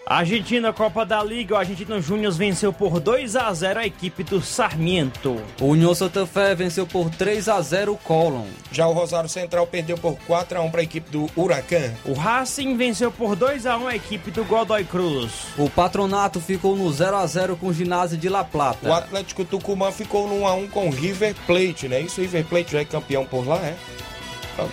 Argentina, 0.05 0.73
Copa 0.73 1.05
da 1.05 1.23
Liga, 1.23 1.53
o 1.53 1.57
Argentino 1.57 2.01
Júnior 2.01 2.33
venceu 2.33 2.73
por 2.73 2.99
2 2.99 3.35
a 3.35 3.53
0 3.53 3.79
a 3.79 3.85
equipe 3.85 4.23
do 4.23 4.41
Sarmiento. 4.41 5.39
O 5.61 5.65
União 5.67 5.93
Santa 5.93 6.25
Fé 6.25 6.55
venceu 6.55 6.87
por 6.87 7.09
3 7.11 7.47
a 7.47 7.61
0 7.61 7.93
o 7.93 7.97
Colón. 7.97 8.47
Já 8.71 8.87
o 8.87 8.93
Rosário 8.93 9.29
Central 9.29 9.67
perdeu 9.67 9.97
por 9.97 10.17
4 10.25 10.57
a 10.57 10.61
1 10.61 10.71
para 10.71 10.81
a 10.81 10.83
equipe 10.83 11.11
do 11.11 11.29
Huracan. 11.35 11.93
O 12.05 12.13
Racing 12.13 12.75
venceu 12.75 13.11
por 13.11 13.35
2 13.35 13.65
a 13.67 13.77
1 13.77 13.87
a 13.87 13.95
equipe 13.95 14.31
do 14.31 14.43
Godoy 14.43 14.83
Cruz. 14.83 15.31
O 15.57 15.69
Patronato 15.69 16.39
ficou 16.39 16.75
no 16.75 16.91
0 16.91 17.15
a 17.15 17.27
0 17.27 17.55
com 17.57 17.67
o 17.67 17.73
Ginásio 17.73 18.17
de 18.17 18.29
La 18.29 18.43
Plata. 18.43 18.89
O 18.89 18.93
Atlético 18.93 19.45
Tucumã 19.45 19.91
ficou 19.91 20.27
no 20.27 20.41
1 20.41 20.47
a 20.47 20.53
1 20.53 20.67
com 20.69 20.87
o 20.87 20.91
River 20.91 21.35
Plate, 21.45 21.87
né? 21.87 22.01
Isso 22.01 22.19
o 22.19 22.23
River 22.23 22.45
Plate 22.45 22.71
já 22.71 22.79
é 22.79 22.85
campeão 22.85 23.25
por 23.25 23.47
lá, 23.47 23.57
é? 23.57 23.75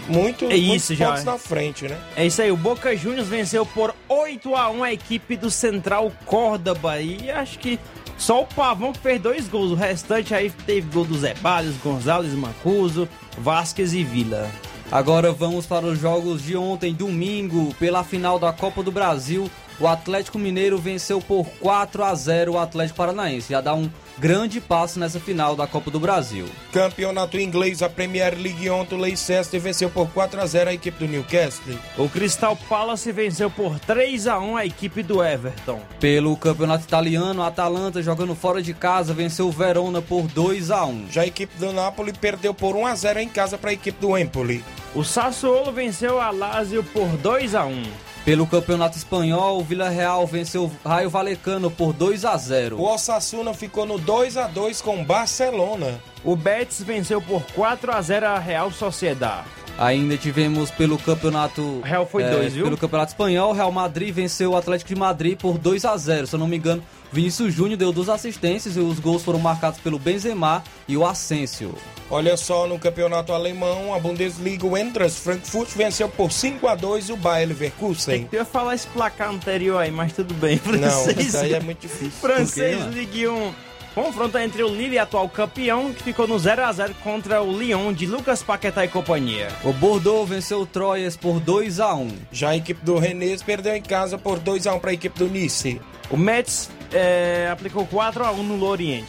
Muito, 0.09 0.47
É 0.47 0.57
isso 0.57 0.95
já, 0.95 1.09
pontos 1.09 1.25
na 1.25 1.39
frente, 1.39 1.89
né? 1.89 1.99
É 2.17 2.27
isso 2.27 2.41
aí, 2.43 2.51
o 2.51 2.57
Boca 2.57 2.97
Juniors 2.97 3.29
venceu 3.29 3.65
por 3.65 3.95
8 4.09 4.55
a 4.55 4.71
1 4.71 4.85
a 4.85 4.93
equipe 4.93 5.37
do 5.37 5.51
Central 5.51 6.13
Córdoba. 6.25 7.01
E 7.01 7.31
acho 7.31 7.59
que 7.59 7.79
só 8.17 8.43
o 8.43 8.47
Pavão 8.47 8.93
que 8.93 8.99
fez 8.99 9.21
dois 9.21 9.49
gols. 9.49 9.73
O 9.73 9.75
restante 9.75 10.35
aí 10.35 10.51
teve 10.65 10.89
gol 10.91 11.05
do 11.05 11.19
Zé 11.19 11.35
Barrios, 11.35 11.77
Gonzalez, 11.77 12.33
Mancuso, 12.33 13.09
Vasquez 13.39 13.93
e 13.93 14.03
Vila. 14.03 14.51
Agora 14.91 15.33
vamos 15.33 15.67
para 15.67 15.85
os 15.85 15.99
jogos 15.99 16.43
de 16.43 16.57
ontem, 16.57 16.95
domingo, 16.95 17.75
pela 17.75 18.05
final 18.05 18.39
da 18.39 18.53
Copa 18.53 18.83
do 18.83 18.93
Brasil. 18.93 19.51
O 19.79 19.87
Atlético 19.87 20.39
Mineiro 20.39 20.79
venceu 20.79 21.21
por 21.21 21.47
4 21.61 22.03
a 22.03 22.15
0 22.15 22.53
o 22.53 22.59
Atlético 22.59 22.97
Paranaense. 22.97 23.53
Já 23.53 23.61
dá 23.61 23.75
um 23.75 23.91
grande 24.19 24.59
passo 24.59 24.99
nessa 24.99 25.21
final 25.21 25.55
da 25.55 25.67
Copa 25.67 25.91
do 25.91 26.01
Brasil. 26.01 26.47
Campeonato 26.73 27.39
inglês, 27.39 27.83
a 27.83 27.89
Premier 27.89 28.35
League 28.35 28.71
ontem, 28.71 28.95
o 28.95 28.99
Leicester 28.99 29.61
venceu 29.61 29.91
por 29.91 30.09
4 30.09 30.41
a 30.41 30.47
0 30.47 30.71
a 30.71 30.73
equipe 30.73 31.05
do 31.05 31.11
Newcastle. 31.11 31.79
O 31.99 32.09
Crystal 32.09 32.57
Palace 32.69 33.13
venceu 33.13 33.51
por 33.51 33.79
3 33.81 34.27
a 34.27 34.39
1 34.39 34.57
a 34.57 34.65
equipe 34.65 35.03
do 35.03 35.23
Everton. 35.23 35.81
Pelo 36.01 36.35
Campeonato 36.39 36.85
Italiano, 36.85 37.43
a 37.43 37.49
Atalanta 37.49 38.03
jogando 38.03 38.35
fora 38.35 38.63
de 38.63 38.73
casa 38.73 39.13
venceu 39.13 39.47
o 39.47 39.53
Verona 39.53 40.01
por 40.01 40.23
2 40.29 40.71
a 40.71 40.87
1. 40.87 41.09
Já 41.11 41.21
a 41.21 41.27
equipe 41.27 41.55
do 41.59 41.73
Napoli 41.73 42.15
perdeu 42.15 42.55
por 42.55 42.75
1 42.75 42.87
a 42.87 42.95
0 42.95 43.21
em 43.21 43.29
casa 43.29 43.59
para 43.59 43.69
a 43.71 43.75
equipe 43.75 44.01
do 44.01 44.17
Empoli. 44.17 44.65
O 44.95 45.05
Sassuolo 45.05 45.71
venceu 45.71 46.19
a 46.19 46.31
Lazio 46.31 46.83
por 46.83 47.09
2 47.19 47.55
a 47.55 47.67
1. 47.67 48.06
Pelo 48.27 48.45
Campeonato 48.45 48.99
Espanhol, 48.99 49.61
o 49.61 49.63
Villarreal 49.63 50.27
venceu 50.27 50.65
o 50.65 50.89
Raio 50.89 51.09
Valecano 51.09 51.71
por 51.71 51.93
2 51.93 52.25
a 52.25 52.37
0. 52.37 52.77
O 52.77 52.83
Osasuna 52.83 53.55
ficou 53.55 53.87
no 53.87 54.01
2 54.01 54.37
a 54.37 54.49
2 54.49 54.83
com 54.83 55.05
Barcelona. 55.05 56.01
O 56.25 56.35
Betis 56.35 56.83
venceu 56.83 57.23
por 57.23 57.41
4 57.55 57.93
a 57.93 58.03
0 58.03 58.27
a 58.27 58.39
Real 58.41 58.73
Sociedad. 58.73 59.45
Ainda 59.79 60.17
tivemos 60.17 60.73
pelo 60.73 60.99
campeonato. 60.99 61.81
Real 61.85 62.05
foi 62.05 62.25
é, 62.25 62.31
dois, 62.31 62.53
viu? 62.53 62.65
Pelo 62.65 62.77
campeonato 62.77 63.13
espanhol, 63.13 63.51
o 63.51 63.55
Real 63.55 63.71
Madrid 63.71 64.13
venceu 64.13 64.51
o 64.51 64.57
Atlético 64.57 64.93
de 64.93 64.99
Madrid 64.99 65.39
por 65.39 65.57
2 65.57 65.85
a 65.85 65.97
0 65.97 66.27
Se 66.27 66.35
eu 66.35 66.41
não 66.41 66.49
me 66.49 66.57
engano, 66.57 66.83
Vinícius 67.13 67.55
Júnior 67.55 67.79
deu 67.79 67.93
duas 67.93 68.09
assistências 68.09 68.77
e 68.77 68.81
os 68.81 68.99
gols 68.99 69.23
foram 69.23 69.39
marcados 69.39 69.79
pelo 69.79 70.01
Benzema 70.01 70.65
e 70.89 70.97
o 70.97 71.07
Asensio. 71.07 71.77
Olha 72.11 72.37
só, 72.37 72.67
no 72.67 72.79
campeonato 72.79 73.33
alemão, 73.33 73.93
a 73.93 73.99
Bundesliga, 73.99 74.65
o 74.65 74.77
Eintracht 74.77 75.21
Frankfurt 75.21 75.71
venceu 75.71 76.09
por 76.09 76.31
5 76.31 76.69
a 76.69 76.75
2 76.77 77.11
o 77.11 77.17
Bayer 77.17 77.49
Leverkusen. 77.49 78.29
Eu 78.31 78.39
ia 78.39 78.45
falar 78.45 78.75
esse 78.75 78.87
placar 78.89 79.31
anterior 79.31 79.79
aí, 79.79 79.91
mas 79.91 80.13
tudo 80.13 80.33
bem. 80.35 80.61
Não, 80.67 81.05
Francês, 81.05 81.27
isso 81.27 81.39
aí 81.39 81.55
é 81.55 81.61
muito 81.61 81.81
difícil. 81.81 82.13
Francês 82.21 82.85
Ligue 82.93 83.27
1. 83.27 83.53
Confronto 83.97 84.37
entre 84.37 84.63
o 84.63 84.69
Lille, 84.69 84.99
atual 84.99 85.27
campeão, 85.27 85.91
que 85.91 86.03
ficou 86.03 86.29
no 86.29 86.39
0 86.39 86.65
a 86.65 86.71
0 86.71 86.95
contra 87.03 87.41
o 87.43 87.59
Lyon 87.59 87.95
de 87.95 88.05
Lucas 88.05 88.43
Paquetá 88.43 88.85
e 88.85 88.89
companhia. 88.89 89.49
O 89.65 89.73
Bordeaux 89.73 90.29
venceu 90.29 90.61
o 90.61 90.67
Troyes 90.67 91.17
por 91.17 91.41
2 91.41 91.81
a 91.81 91.95
1 91.95 92.09
Já 92.31 92.51
a 92.51 92.57
equipe 92.57 92.85
do 92.85 92.99
Rennes 92.99 93.43
perdeu 93.43 93.75
em 93.75 93.81
casa 93.81 94.19
por 94.19 94.39
2 94.39 94.67
a 94.67 94.75
1 94.75 94.81
para 94.81 94.91
a 94.91 94.95
equipe 94.95 95.19
do 95.19 95.27
Nice. 95.27 95.81
O 96.11 96.17
Metz 96.19 96.69
é, 96.93 97.49
aplicou 97.51 97.87
4 97.87 98.23
a 98.23 98.33
1 98.33 98.43
no 98.43 98.57
Lorient. 98.57 99.07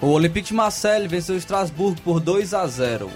O 0.00 0.08
Olympique 0.08 0.48
de 0.48 0.54
Marseille 0.54 1.06
venceu 1.06 1.34
o 1.34 1.38
Strasbourg 1.38 2.00
por 2.02 2.20
2 2.20 2.54
a 2.54 2.66
0 2.66 3.10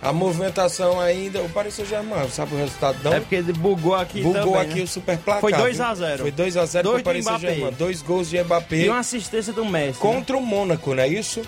A 0.00 0.12
movimentação 0.12 0.98
ainda, 0.98 1.42
o 1.42 1.48
Paris 1.50 1.74
Saint-Germain, 1.74 2.28
sabe 2.30 2.54
o 2.54 2.58
resultado 2.58 2.98
não? 3.04 3.12
É 3.12 3.20
porque 3.20 3.34
ele 3.34 3.52
bugou 3.52 3.94
aqui 3.94 4.22
Bugou 4.22 4.42
também, 4.42 4.60
aqui 4.60 4.78
né? 4.78 4.82
o 4.82 4.86
super 4.88 5.18
placar. 5.18 5.40
Foi 5.42 5.52
2 5.52 5.76
viu? 5.76 5.86
a 5.86 5.94
0. 5.94 6.22
Foi 6.22 6.30
2 6.30 6.56
a 6.56 6.66
0 6.66 6.88
Dois 6.88 7.02
para 7.02 7.10
o 7.18 7.24
Paris. 7.24 7.24
Saint-Germain. 7.24 7.72
Dois 7.78 8.02
gols 8.02 8.30
de 8.30 8.42
Mbappé 8.42 8.76
E 8.76 8.88
uma 8.88 8.98
assistência 9.00 9.52
do 9.52 9.64
Messi. 9.64 9.92
né? 9.92 9.96
contra 10.00 10.36
o 10.36 10.40
Mônaco, 10.40 10.94
não 10.94 11.02
é 11.02 11.08
isso? 11.08 11.42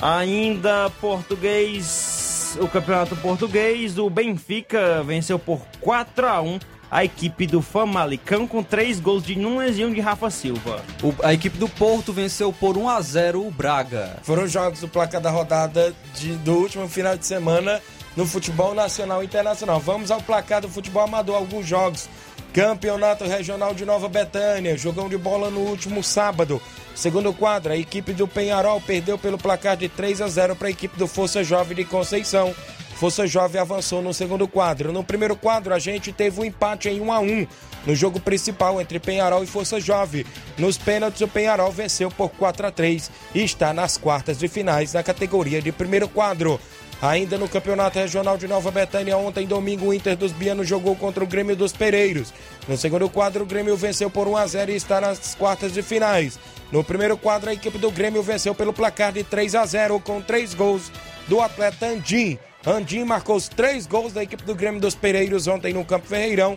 Ainda 0.00 0.88
português 1.00 2.56
o 2.60 2.66
Campeonato 2.66 3.14
Português, 3.16 3.96
o 3.98 4.10
Benfica 4.10 5.02
venceu 5.04 5.38
por 5.38 5.60
4 5.80 6.26
a 6.26 6.40
1 6.40 6.58
a 6.90 7.04
equipe 7.04 7.46
do 7.46 7.62
Famalicão 7.62 8.46
com 8.46 8.62
três 8.62 8.98
gols 8.98 9.22
de 9.22 9.36
Nunes 9.38 9.78
e 9.78 9.84
um 9.84 9.92
de 9.92 10.00
Rafa 10.00 10.28
Silva. 10.30 10.82
O- 11.02 11.14
a 11.22 11.32
equipe 11.32 11.56
do 11.56 11.68
Porto 11.68 12.12
venceu 12.12 12.52
por 12.52 12.76
1 12.76 12.88
a 12.88 13.00
0 13.00 13.46
o 13.46 13.50
Braga. 13.50 14.16
Foram 14.22 14.44
os 14.44 14.50
jogos 14.52 14.80
do 14.80 14.88
placar 14.88 15.20
da 15.20 15.30
rodada 15.30 15.94
de- 16.14 16.34
do 16.38 16.54
último 16.54 16.88
final 16.88 17.16
de 17.16 17.24
semana 17.24 17.80
no 18.16 18.26
futebol 18.26 18.74
nacional 18.74 19.22
e 19.22 19.26
internacional. 19.26 19.78
Vamos 19.78 20.10
ao 20.10 20.20
placar 20.20 20.60
do 20.60 20.68
futebol 20.68 21.04
amador, 21.04 21.36
alguns 21.36 21.66
jogos. 21.66 22.08
Campeonato 22.52 23.24
Regional 23.24 23.72
de 23.72 23.84
Nova 23.84 24.08
Betânia, 24.08 24.76
jogão 24.76 25.08
de 25.08 25.16
bola 25.16 25.50
no 25.50 25.60
último 25.60 26.02
sábado. 26.02 26.60
Segundo 26.96 27.32
quadro, 27.32 27.72
a 27.72 27.76
equipe 27.76 28.12
do 28.12 28.26
Penharol 28.26 28.80
perdeu 28.80 29.16
pelo 29.16 29.38
placar 29.38 29.76
de 29.76 29.88
3 29.88 30.20
a 30.20 30.26
0 30.26 30.56
para 30.56 30.66
a 30.66 30.70
equipe 30.72 30.98
do 30.98 31.06
Força 31.06 31.44
Jovem 31.44 31.76
de 31.76 31.84
Conceição. 31.84 32.52
Força 33.00 33.26
Jovem 33.26 33.58
avançou 33.58 34.02
no 34.02 34.12
segundo 34.12 34.46
quadro. 34.46 34.92
No 34.92 35.02
primeiro 35.02 35.34
quadro, 35.34 35.72
a 35.72 35.78
gente 35.78 36.12
teve 36.12 36.38
um 36.38 36.44
empate 36.44 36.86
em 36.90 37.00
1 37.00 37.10
a 37.10 37.18
1 37.18 37.46
no 37.86 37.94
jogo 37.94 38.20
principal 38.20 38.78
entre 38.78 39.00
Penharol 39.00 39.42
e 39.42 39.46
Força 39.46 39.80
Jovem. 39.80 40.22
Nos 40.58 40.76
pênaltis, 40.76 41.22
o 41.22 41.26
Penharol 41.26 41.72
venceu 41.72 42.10
por 42.10 42.28
4 42.28 42.66
a 42.66 42.70
3 42.70 43.10
e 43.34 43.42
está 43.42 43.72
nas 43.72 43.96
quartas 43.96 44.38
de 44.38 44.48
finais 44.48 44.92
na 44.92 45.02
categoria 45.02 45.62
de 45.62 45.72
primeiro 45.72 46.06
quadro. 46.10 46.60
Ainda 47.00 47.38
no 47.38 47.48
Campeonato 47.48 47.98
Regional 47.98 48.36
de 48.36 48.46
Nova 48.46 48.70
Betânia, 48.70 49.16
ontem, 49.16 49.46
domingo, 49.46 49.86
o 49.86 49.94
Inter 49.94 50.14
dos 50.14 50.32
Bianos 50.32 50.68
jogou 50.68 50.94
contra 50.94 51.24
o 51.24 51.26
Grêmio 51.26 51.56
dos 51.56 51.72
Pereiros. 51.72 52.34
No 52.68 52.76
segundo 52.76 53.08
quadro, 53.08 53.44
o 53.44 53.46
Grêmio 53.46 53.78
venceu 53.78 54.10
por 54.10 54.28
1 54.28 54.36
a 54.36 54.46
0 54.46 54.72
e 54.72 54.76
está 54.76 55.00
nas 55.00 55.34
quartas 55.34 55.72
de 55.72 55.80
finais. 55.80 56.38
No 56.70 56.84
primeiro 56.84 57.16
quadro, 57.16 57.48
a 57.48 57.54
equipe 57.54 57.78
do 57.78 57.90
Grêmio 57.90 58.22
venceu 58.22 58.54
pelo 58.54 58.74
placar 58.74 59.10
de 59.10 59.24
3 59.24 59.54
a 59.54 59.64
0 59.64 59.98
com 60.00 60.20
três 60.20 60.52
gols 60.52 60.92
do 61.26 61.40
atleta 61.40 61.86
Andim. 61.86 62.38
Andim 62.66 63.04
marcou 63.04 63.36
os 63.36 63.48
três 63.48 63.86
gols 63.86 64.12
da 64.12 64.22
equipe 64.22 64.42
do 64.44 64.54
Grêmio 64.54 64.80
dos 64.80 64.94
Pereiros 64.94 65.46
ontem 65.46 65.72
no 65.72 65.84
Campo 65.84 66.06
Ferreirão 66.06 66.56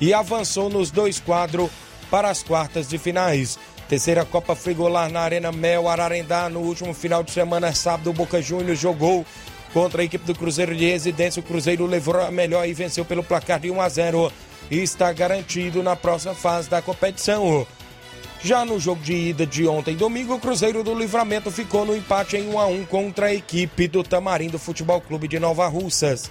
e 0.00 0.14
avançou 0.14 0.70
nos 0.70 0.90
dois 0.90 1.18
quadros 1.18 1.70
para 2.10 2.28
as 2.30 2.42
quartas 2.42 2.88
de 2.88 2.96
finais. 2.96 3.58
Terceira 3.88 4.24
Copa 4.24 4.54
Frigolar 4.54 5.10
na 5.10 5.20
Arena 5.20 5.50
Mel 5.50 5.88
Ararendá 5.88 6.48
no 6.48 6.60
último 6.60 6.94
final 6.94 7.22
de 7.22 7.32
semana, 7.32 7.74
sábado, 7.74 8.10
o 8.10 8.12
Boca 8.12 8.40
Juniors 8.40 8.78
jogou 8.78 9.26
contra 9.72 10.02
a 10.02 10.04
equipe 10.04 10.24
do 10.24 10.34
Cruzeiro 10.34 10.74
de 10.74 10.86
Residência. 10.86 11.40
O 11.40 11.42
Cruzeiro 11.42 11.84
levou 11.84 12.20
a 12.20 12.30
melhor 12.30 12.66
e 12.66 12.72
venceu 12.72 13.04
pelo 13.04 13.24
placar 13.24 13.58
de 13.58 13.70
1 13.70 13.80
a 13.80 13.88
0 13.88 14.32
e 14.70 14.82
está 14.82 15.12
garantido 15.12 15.82
na 15.82 15.96
próxima 15.96 16.34
fase 16.34 16.70
da 16.70 16.80
competição. 16.80 17.66
Já 18.44 18.62
no 18.62 18.78
jogo 18.78 19.02
de 19.02 19.14
ida 19.14 19.46
de 19.46 19.66
ontem, 19.66 19.96
domingo, 19.96 20.34
o 20.34 20.38
Cruzeiro 20.38 20.84
do 20.84 20.94
Livramento 20.94 21.50
ficou 21.50 21.86
no 21.86 21.96
empate 21.96 22.36
em 22.36 22.46
1 22.46 22.58
a 22.58 22.66
1 22.66 22.84
contra 22.84 23.26
a 23.28 23.34
equipe 23.34 23.88
do 23.88 24.04
Tamarindo 24.04 24.58
Futebol 24.58 25.00
Clube 25.00 25.26
de 25.26 25.38
Nova 25.38 25.66
Russas. 25.66 26.30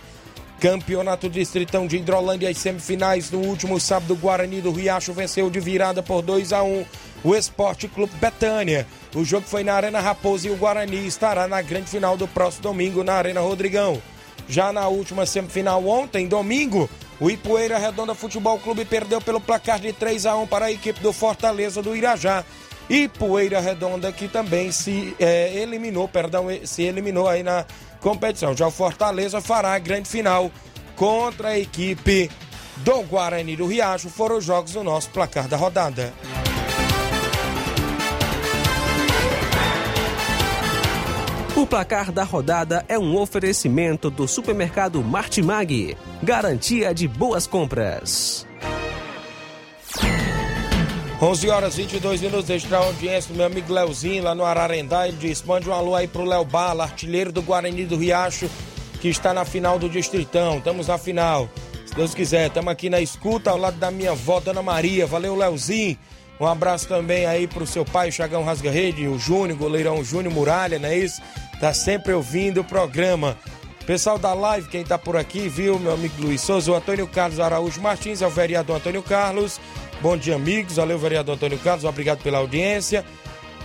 Campeonato 0.60 1.27
Distritão 1.27 1.88
de 1.88 1.98
Hidrolândia 1.98 2.51
as 2.51 2.60
semifinais 2.60 3.32
no 3.32 3.39
último 3.39 3.79
sábado, 3.79 4.13
o 4.13 4.15
Guarani 4.15 4.62
do 4.62 4.72
Riacho 4.72 5.12
venceu 5.12 5.50
de 5.50 5.60
virada 5.60 6.03
por 6.03 6.22
2 6.22 6.53
a 6.53 6.62
1 6.62 6.86
o 7.24 7.36
Esporte 7.36 7.88
Clube 7.88 8.13
Betânia. 8.22 8.85
O 9.16 9.25
jogo 9.25 9.48
foi 9.48 9.64
na 9.64 9.74
Arena 9.74 10.00
Raposa 10.00 10.48
e 10.48 10.51
o 10.51 10.55
Guarani 10.55 11.07
estará 11.07 11.48
na 11.48 11.64
grande 11.64 11.90
final 11.90 12.16
do 12.16 12.27
próximo 12.27 12.61
domingo 12.61 13.03
na 13.03 13.14
Arena 13.14 13.42
Rodrigão. 13.42 14.00
Já 14.48 14.72
na 14.72 14.87
última 14.87 15.25
semifinal 15.25 15.83
ontem, 15.87 16.27
domingo, 16.27 16.87
o 17.19 17.29
Ipueira 17.29 17.77
Redonda 17.77 18.15
Futebol 18.15 18.59
Clube 18.59 18.85
perdeu 18.85 19.21
pelo 19.21 19.39
placar 19.39 19.79
de 19.79 19.93
3 19.93 20.25
a 20.25 20.35
1 20.35 20.47
para 20.47 20.65
a 20.65 20.71
equipe 20.71 20.99
do 20.99 21.13
Fortaleza 21.13 21.81
do 21.81 21.95
Irajá. 21.95 22.43
Ipueira 22.89 23.59
Redonda 23.59 24.11
que 24.11 24.27
também 24.27 24.71
se 24.71 25.15
eh, 25.19 25.53
eliminou, 25.55 26.07
perdão, 26.07 26.47
se 26.65 26.83
eliminou 26.83 27.27
aí 27.27 27.43
na 27.43 27.65
competição. 28.01 28.55
Já 28.55 28.67
o 28.67 28.71
Fortaleza 28.71 29.39
fará 29.39 29.73
a 29.73 29.79
grande 29.79 30.09
final 30.09 30.51
contra 30.95 31.49
a 31.49 31.59
equipe 31.59 32.29
do 32.77 33.01
Guarani 33.03 33.55
do 33.55 33.67
Riacho. 33.67 34.09
Foram 34.09 34.37
os 34.37 34.43
jogos 34.43 34.73
do 34.73 34.83
nosso 34.83 35.09
placar 35.09 35.47
da 35.47 35.55
rodada. 35.55 36.13
O 41.55 41.68
placar 41.68 42.11
da 42.11 42.24
rodada 42.24 42.83
é 42.87 42.98
um 42.98 43.16
oferecimento 43.16 44.09
do 44.09 44.27
supermercado 44.27 45.03
Martimag. 45.03 45.96
Garantia 46.24 46.96
de 46.96 47.07
boas 47.07 47.46
compras. 47.46 48.48
11 51.22 51.50
horas 51.50 51.75
22 51.75 52.22
minutos, 52.22 52.50
extra 52.50 52.79
audiência 52.79 53.31
do 53.31 53.37
meu 53.37 53.46
amigo 53.46 53.72
Leozinho 53.72 54.24
lá 54.24 54.33
no 54.33 54.44
Ararendá. 54.44 55.07
Ele 55.07 55.16
diz: 55.16 55.44
mande 55.44 55.70
um 55.70 55.74
alô 55.74 55.96
aí 55.96 56.07
pro 56.07 56.25
Léo 56.25 56.44
Bala, 56.44 56.85
artilheiro 56.85 57.31
do 57.31 57.44
Guarani 57.44 57.85
do 57.85 57.98
Riacho, 57.98 58.50
que 59.00 59.07
está 59.07 59.31
na 59.31 59.46
final 59.46 59.77
do 59.77 59.87
Distritão. 59.87 60.57
Estamos 60.57 60.87
na 60.87 60.98
final. 60.98 61.48
Se 61.85 61.94
Deus 61.94 62.16
quiser, 62.16 62.48
estamos 62.48 62.72
aqui 62.72 62.89
na 62.89 63.00
escuta 63.00 63.51
ao 63.51 63.57
lado 63.57 63.77
da 63.77 63.92
minha 63.92 64.11
avó, 64.11 64.39
Dona 64.39 64.63
Maria. 64.63 65.05
Valeu, 65.05 65.35
Leozinho. 65.35 66.00
Um 66.39 66.48
abraço 66.48 66.87
também 66.87 67.25
aí 67.25 67.48
pro 67.48 67.66
seu 67.66 67.85
pai, 67.85 68.09
o 68.09 68.11
Chagão 68.11 68.44
Rasga 68.44 68.72
Rede, 68.72 69.07
o 69.07 69.20
Júnior, 69.20 69.57
goleirão 69.57 70.03
Júnior 70.03 70.33
Muralha, 70.33 70.79
não 70.79 70.89
é 70.89 70.98
isso? 70.98 71.22
Tá 71.63 71.73
sempre 71.73 72.11
ouvindo 72.11 72.59
o 72.59 72.63
programa. 72.65 73.37
Pessoal 73.85 74.19
da 74.19 74.33
live, 74.33 74.67
quem 74.67 74.83
tá 74.83 74.97
por 74.97 75.15
aqui, 75.15 75.47
viu? 75.47 75.79
Meu 75.79 75.93
amigo 75.93 76.21
Luiz 76.21 76.41
Souza, 76.41 76.69
o 76.69 76.75
Antônio 76.75 77.07
Carlos 77.07 77.39
Araújo 77.39 77.79
Martins, 77.79 78.21
é 78.21 78.27
o 78.27 78.29
vereador 78.29 78.75
Antônio 78.75 79.01
Carlos. 79.01 79.61
Bom 80.01 80.17
dia, 80.17 80.35
amigos. 80.35 80.75
Valeu, 80.75 80.99
vereador 80.99 81.35
Antônio 81.35 81.57
Carlos. 81.59 81.85
Obrigado 81.85 82.21
pela 82.21 82.39
audiência. 82.39 83.05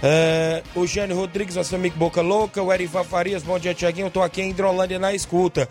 É, 0.01 0.63
o 0.77 0.87
Jânio 0.87 1.17
Rodrigues, 1.17 1.57
nosso 1.57 1.75
amigo 1.75 1.99
Boca 1.99 2.23
Louca. 2.23 2.63
O 2.63 2.73
Erivan 2.73 3.03
Farias. 3.03 3.43
Bom 3.43 3.59
dia, 3.59 3.75
Tiaguinho. 3.75 4.13
Tô 4.13 4.23
aqui 4.23 4.43
em 4.43 4.51
Hidrolândia 4.51 5.01
na 5.01 5.13
escuta. 5.13 5.69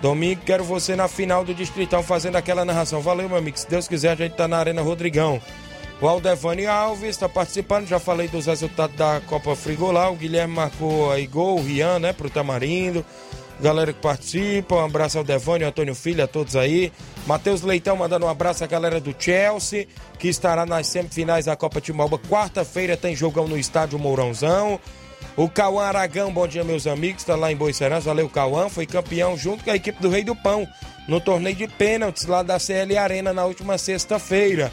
Domingo, 0.00 0.40
quero 0.44 0.64
você 0.64 0.96
na 0.96 1.06
final 1.06 1.44
do 1.44 1.54
Distritão 1.54 2.02
fazendo 2.02 2.34
aquela 2.34 2.64
narração. 2.64 3.00
Valeu, 3.00 3.28
meu 3.28 3.38
amigo. 3.38 3.56
Se 3.56 3.70
Deus 3.70 3.86
quiser, 3.86 4.10
a 4.10 4.16
gente 4.16 4.34
tá 4.34 4.48
na 4.48 4.58
Arena 4.58 4.82
Rodrigão. 4.82 5.40
O 6.02 6.08
Aldevani 6.08 6.66
Alves 6.66 7.10
está 7.10 7.28
participando. 7.28 7.86
Já 7.86 8.00
falei 8.00 8.26
dos 8.26 8.46
resultados 8.46 8.96
da 8.96 9.20
Copa 9.20 9.54
Frigolar. 9.54 10.10
O 10.10 10.16
Guilherme 10.16 10.52
marcou 10.52 11.12
aí 11.12 11.28
gol. 11.28 11.60
O 11.60 11.62
Rian, 11.62 12.00
né, 12.00 12.12
pro 12.12 12.28
Tamarindo. 12.28 13.06
Galera 13.60 13.92
que 13.92 14.00
participa, 14.00 14.74
um 14.74 14.84
abraço 14.84 15.18
ao 15.18 15.22
Devânio, 15.22 15.68
Antônio 15.68 15.94
Filho, 15.94 16.24
a 16.24 16.26
todos 16.26 16.56
aí. 16.56 16.92
Matheus 17.24 17.62
Leitão 17.62 17.94
mandando 17.94 18.26
um 18.26 18.28
abraço 18.28 18.64
à 18.64 18.66
galera 18.66 19.00
do 19.00 19.14
Chelsea, 19.16 19.86
que 20.18 20.26
estará 20.26 20.66
nas 20.66 20.88
semifinais 20.88 21.44
da 21.44 21.54
Copa 21.54 21.80
Timauba. 21.80 22.18
Quarta-feira 22.18 22.96
tem 22.96 23.14
jogão 23.14 23.46
no 23.46 23.56
estádio 23.56 23.96
Mourãozão. 24.00 24.80
O 25.36 25.48
Cauã 25.48 25.84
Aragão, 25.84 26.32
bom 26.32 26.48
dia, 26.48 26.64
meus 26.64 26.88
amigos, 26.88 27.22
está 27.22 27.36
lá 27.36 27.52
em 27.52 27.56
Boicerança. 27.56 28.08
Valeu, 28.08 28.28
Cauã. 28.28 28.68
Foi 28.68 28.86
campeão 28.86 29.36
junto 29.36 29.62
com 29.62 29.70
a 29.70 29.76
equipe 29.76 30.02
do 30.02 30.08
Rei 30.08 30.24
do 30.24 30.34
Pão 30.34 30.66
no 31.06 31.20
torneio 31.20 31.54
de 31.54 31.68
pênaltis 31.68 32.26
lá 32.26 32.42
da 32.42 32.58
CL 32.58 32.98
Arena 32.98 33.32
na 33.32 33.44
última 33.44 33.78
sexta-feira. 33.78 34.72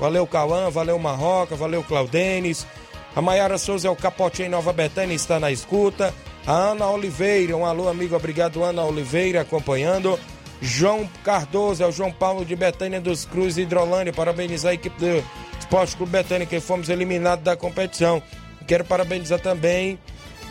Valeu, 0.00 0.26
Cauã. 0.26 0.70
Valeu, 0.70 0.98
Marroca. 0.98 1.54
Valeu, 1.54 1.84
Claudenes. 1.84 2.66
A 3.14 3.20
Maiara 3.20 3.58
Souza 3.58 3.88
é 3.88 3.90
o 3.90 3.96
Capotinho 3.96 4.46
em 4.46 4.50
Nova 4.50 4.72
Betânia, 4.72 5.14
está 5.14 5.40
na 5.40 5.50
escuta. 5.50 6.14
A 6.46 6.52
Ana 6.52 6.88
Oliveira, 6.88 7.56
um 7.56 7.66
alô, 7.66 7.88
amigo, 7.88 8.14
obrigado, 8.14 8.62
Ana 8.62 8.84
Oliveira, 8.84 9.40
acompanhando. 9.40 10.18
João 10.62 11.08
Cardoso, 11.24 11.82
é 11.82 11.86
o 11.86 11.92
João 11.92 12.12
Paulo 12.12 12.44
de 12.44 12.54
Betânia 12.54 13.00
dos 13.00 13.24
Cruz 13.24 13.58
Hidrolândia, 13.58 14.12
parabenizar 14.12 14.70
a 14.70 14.74
equipe 14.74 14.98
do 15.00 15.24
Esporte 15.58 15.96
Clube 15.96 16.12
Betânia, 16.12 16.46
que 16.46 16.60
fomos 16.60 16.88
eliminados 16.88 17.44
da 17.44 17.56
competição. 17.56 18.22
Quero 18.66 18.84
parabenizar 18.84 19.40
também 19.40 19.98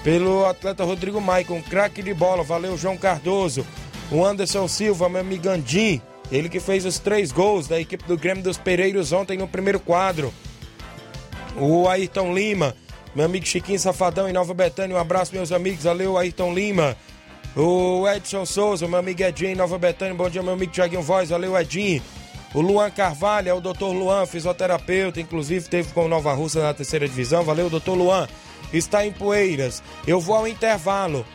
pelo 0.04 0.46
atleta 0.46 0.84
Rodrigo 0.84 1.22
Maicon, 1.22 1.62
craque 1.62 2.02
de 2.02 2.14
bola, 2.14 2.44
valeu, 2.44 2.78
João 2.78 2.98
Cardoso. 2.98 3.66
O 4.12 4.26
Anderson 4.26 4.68
Silva, 4.68 5.08
meu 5.08 5.22
amigo 5.22 5.48
Andim, 5.48 6.02
ele 6.32 6.50
que 6.50 6.60
fez 6.60 6.86
os 6.86 7.00
três 7.00 7.32
gols 7.32 7.68
da 7.68 7.80
equipe 7.80 8.04
do 8.06 8.18
Grêmio 8.18 8.44
dos 8.44 8.58
Pereiros 8.58 9.12
ontem 9.12 9.38
no 9.38 9.48
primeiro 9.48 9.80
quadro. 9.80 10.34
O 11.56 11.88
Ayrton 11.88 12.34
Lima, 12.34 12.76
meu 13.15 13.26
amigo 13.26 13.46
Chiquinho 13.46 13.80
Safadão 13.80 14.30
em 14.30 14.34
Nova 14.34 14.54
Betânia. 14.54 14.96
Um 14.96 15.00
abraço, 15.00 15.34
meus 15.34 15.52
amigos. 15.52 15.84
Valeu, 15.84 16.18
Ayrton 16.18 16.54
Lima. 16.54 16.96
O 17.56 18.08
Edson 18.08 18.46
Souza, 18.46 18.88
meu 18.88 19.00
amigo 19.00 19.24
Edinho 19.24 19.52
em 19.52 19.56
Nova 19.56 19.78
Betânia. 19.78 20.13
Bom 20.13 20.30
dia, 20.30 20.44
meu 20.44 20.54
amigo 20.54 20.72
Tiaguinho 20.72 21.02
Voz. 21.02 21.30
Valeu, 21.30 21.58
Edinho. 21.58 22.02
O 22.54 22.62
Luan 22.62 22.89
Carvalho 22.89 23.50
é 23.50 23.54
o 23.54 23.62
doutor 23.62 23.92
Luan, 23.92 24.26
fisioterapeuta, 24.26 25.22
inclusive 25.22 25.70
teve 25.70 25.94
com 25.94 26.08
Nova 26.08 26.34
Russa 26.34 26.62
na 26.63 26.74
terceira 26.74 27.08
divisão. 27.08 27.44
Valeu, 27.44 27.70
doutor 27.70 27.96
Luan. 27.96 28.28
Está 28.72 29.06
em 29.06 29.12
Poeiras. 29.12 29.84
Eu 30.08 30.20
vou 30.20 30.36
ao 30.36 30.48
intervalo. 30.48 31.26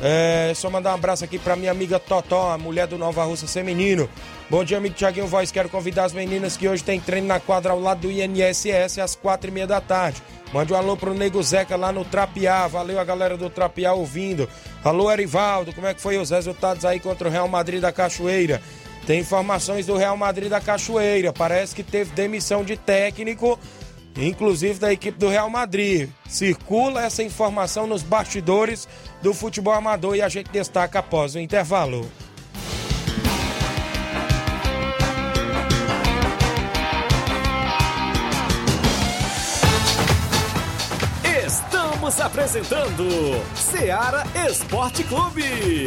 É, 0.00 0.52
só 0.54 0.70
mandar 0.70 0.92
um 0.92 0.94
abraço 0.94 1.24
aqui 1.24 1.38
para 1.38 1.56
minha 1.56 1.72
amiga 1.72 1.98
Totó, 1.98 2.52
a 2.52 2.58
mulher 2.58 2.86
do 2.86 2.96
Nova 2.96 3.24
Russa 3.24 3.48
Feminino. 3.48 4.08
Bom 4.48 4.62
dia, 4.62 4.78
amigo 4.78 4.94
Tiaguinho 4.94 5.26
Voz. 5.26 5.50
Quero 5.50 5.68
convidar 5.68 6.04
as 6.04 6.12
meninas 6.12 6.56
que 6.56 6.68
hoje 6.68 6.84
tem 6.84 7.00
treino 7.00 7.26
na 7.26 7.40
quadra 7.40 7.72
ao 7.72 7.80
lado 7.80 8.02
do 8.02 8.10
INSS 8.10 8.98
às 8.98 9.16
quatro 9.16 9.50
e 9.50 9.52
meia 9.52 9.66
da 9.66 9.80
tarde. 9.80 10.22
Mande 10.52 10.72
um 10.72 10.76
alô 10.76 10.96
pro 10.96 11.12
Nego 11.12 11.42
Zeca 11.42 11.76
lá 11.76 11.92
no 11.92 12.04
Trapiá. 12.04 12.68
Valeu 12.68 12.98
a 13.00 13.04
galera 13.04 13.36
do 13.36 13.50
Trapiá 13.50 13.92
ouvindo. 13.92 14.48
Alô, 14.84 15.10
Erivaldo. 15.10 15.72
Como 15.72 15.86
é 15.86 15.92
que 15.92 16.00
foi 16.00 16.16
os 16.16 16.30
resultados 16.30 16.84
aí 16.84 17.00
contra 17.00 17.28
o 17.28 17.30
Real 17.30 17.48
Madrid 17.48 17.80
da 17.80 17.92
Cachoeira? 17.92 18.62
Tem 19.04 19.20
informações 19.20 19.86
do 19.86 19.96
Real 19.96 20.16
Madrid 20.16 20.48
da 20.48 20.60
Cachoeira. 20.60 21.32
Parece 21.32 21.74
que 21.74 21.82
teve 21.82 22.12
demissão 22.12 22.62
de 22.62 22.76
técnico 22.76 23.58
inclusive 24.18 24.78
da 24.78 24.92
equipe 24.92 25.18
do 25.18 25.28
Real 25.28 25.48
Madrid. 25.48 26.10
Circula 26.28 27.04
essa 27.04 27.22
informação 27.22 27.86
nos 27.86 28.02
bastidores 28.02 28.88
do 29.22 29.32
futebol 29.32 29.72
amador 29.74 30.16
e 30.16 30.22
a 30.22 30.28
gente 30.28 30.50
destaca 30.50 30.98
após 30.98 31.34
o 31.34 31.38
intervalo. 31.38 32.10
Estamos 41.46 42.20
apresentando 42.20 43.04
Seara 43.54 44.24
Esporte 44.48 45.04
Clube. 45.04 45.86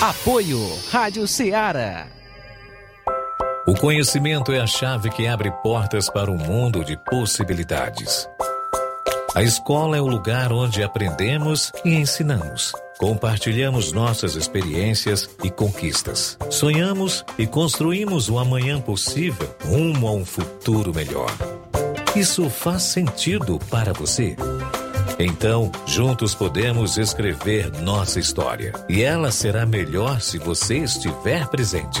Apoio 0.00 0.60
Rádio 0.92 1.26
Ceará. 1.26 2.06
O 3.66 3.74
conhecimento 3.74 4.52
é 4.52 4.60
a 4.60 4.66
chave 4.66 5.10
que 5.10 5.26
abre 5.26 5.50
portas 5.60 6.08
para 6.08 6.30
um 6.30 6.36
mundo 6.36 6.84
de 6.84 6.96
possibilidades. 6.96 8.28
A 9.34 9.42
escola 9.42 9.96
é 9.96 10.00
o 10.00 10.06
lugar 10.06 10.52
onde 10.52 10.84
aprendemos 10.84 11.72
e 11.84 11.96
ensinamos. 11.96 12.72
Compartilhamos 12.96 13.90
nossas 13.90 14.36
experiências 14.36 15.28
e 15.42 15.50
conquistas. 15.50 16.38
Sonhamos 16.48 17.24
e 17.36 17.44
construímos 17.44 18.28
um 18.28 18.38
amanhã 18.38 18.80
possível 18.80 19.52
rumo 19.64 20.06
a 20.06 20.12
um 20.12 20.24
futuro 20.24 20.94
melhor. 20.94 21.32
Isso 22.14 22.48
faz 22.48 22.84
sentido 22.84 23.58
para 23.68 23.92
você? 23.92 24.36
Então, 25.18 25.72
juntos 25.84 26.34
podemos 26.34 26.96
escrever 26.96 27.72
nossa 27.82 28.20
história. 28.20 28.72
E 28.88 29.02
ela 29.02 29.32
será 29.32 29.66
melhor 29.66 30.20
se 30.20 30.38
você 30.38 30.78
estiver 30.78 31.46
presente. 31.48 32.00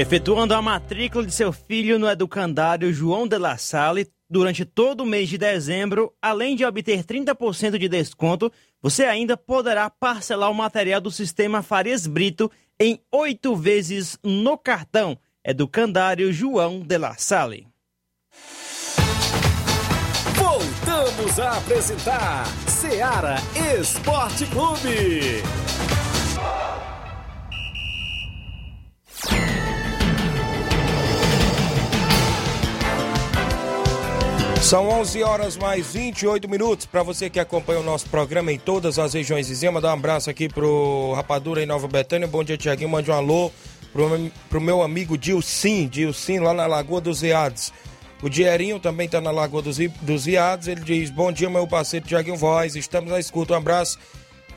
Efetuando 0.00 0.54
a 0.54 0.62
matrícula 0.62 1.26
de 1.26 1.30
seu 1.30 1.52
filho 1.52 1.98
no 1.98 2.08
educandário 2.08 2.90
João 2.90 3.28
de 3.28 3.36
La 3.36 3.58
Salle 3.58 4.08
durante 4.30 4.64
todo 4.64 5.02
o 5.02 5.06
mês 5.06 5.28
de 5.28 5.36
dezembro, 5.36 6.10
além 6.22 6.56
de 6.56 6.64
obter 6.64 7.04
30% 7.04 7.76
de 7.76 7.86
desconto, 7.86 8.50
você 8.80 9.04
ainda 9.04 9.36
poderá 9.36 9.90
parcelar 9.90 10.50
o 10.50 10.54
material 10.54 11.02
do 11.02 11.10
sistema 11.10 11.62
Farias 11.62 12.06
Brito 12.06 12.50
em 12.80 12.98
oito 13.12 13.54
vezes 13.54 14.18
no 14.24 14.56
cartão. 14.56 15.18
Educandário 15.44 16.32
João 16.32 16.80
de 16.80 16.96
La 16.96 17.18
Salle. 17.18 17.66
Voltamos 20.34 21.38
a 21.38 21.58
apresentar 21.58 22.46
Seara 22.66 23.36
Esporte 23.78 24.46
Clube. 24.46 25.69
São 34.70 34.88
11 34.88 35.24
horas 35.24 35.56
mais 35.56 35.92
28 35.92 36.48
minutos. 36.48 36.86
Para 36.86 37.02
você 37.02 37.28
que 37.28 37.40
acompanha 37.40 37.80
o 37.80 37.82
nosso 37.82 38.08
programa 38.08 38.52
em 38.52 38.56
todas 38.56 39.00
as 39.00 39.14
regiões 39.14 39.48
vizinhas, 39.48 39.74
mandar 39.74 39.88
um 39.88 39.94
abraço 39.94 40.30
aqui 40.30 40.48
pro 40.48 41.12
Rapadura 41.12 41.60
em 41.60 41.66
Nova 41.66 41.88
Betânia. 41.88 42.28
Bom 42.28 42.44
dia, 42.44 42.56
Tiaguinho. 42.56 42.88
Mande 42.88 43.10
um 43.10 43.14
alô 43.14 43.50
pro, 43.92 44.08
pro 44.48 44.60
meu 44.60 44.80
amigo 44.80 45.18
Dilcim, 45.18 45.88
Dilcim 45.88 46.38
lá 46.38 46.54
na 46.54 46.68
Lagoa 46.68 47.00
dos 47.00 47.20
Iades. 47.20 47.72
O 48.22 48.28
Dierinho 48.28 48.78
também 48.78 49.06
está 49.06 49.20
na 49.20 49.32
Lagoa 49.32 49.60
dos, 49.60 49.78
dos. 50.02 50.28
Ele 50.28 50.80
diz: 50.84 51.10
Bom 51.10 51.32
dia, 51.32 51.50
meu 51.50 51.66
parceiro 51.66 52.06
Tiaguinho 52.06 52.36
Voz. 52.36 52.76
Estamos 52.76 53.10
na 53.10 53.18
escuta. 53.18 53.54
Um 53.54 53.56
abraço 53.56 53.98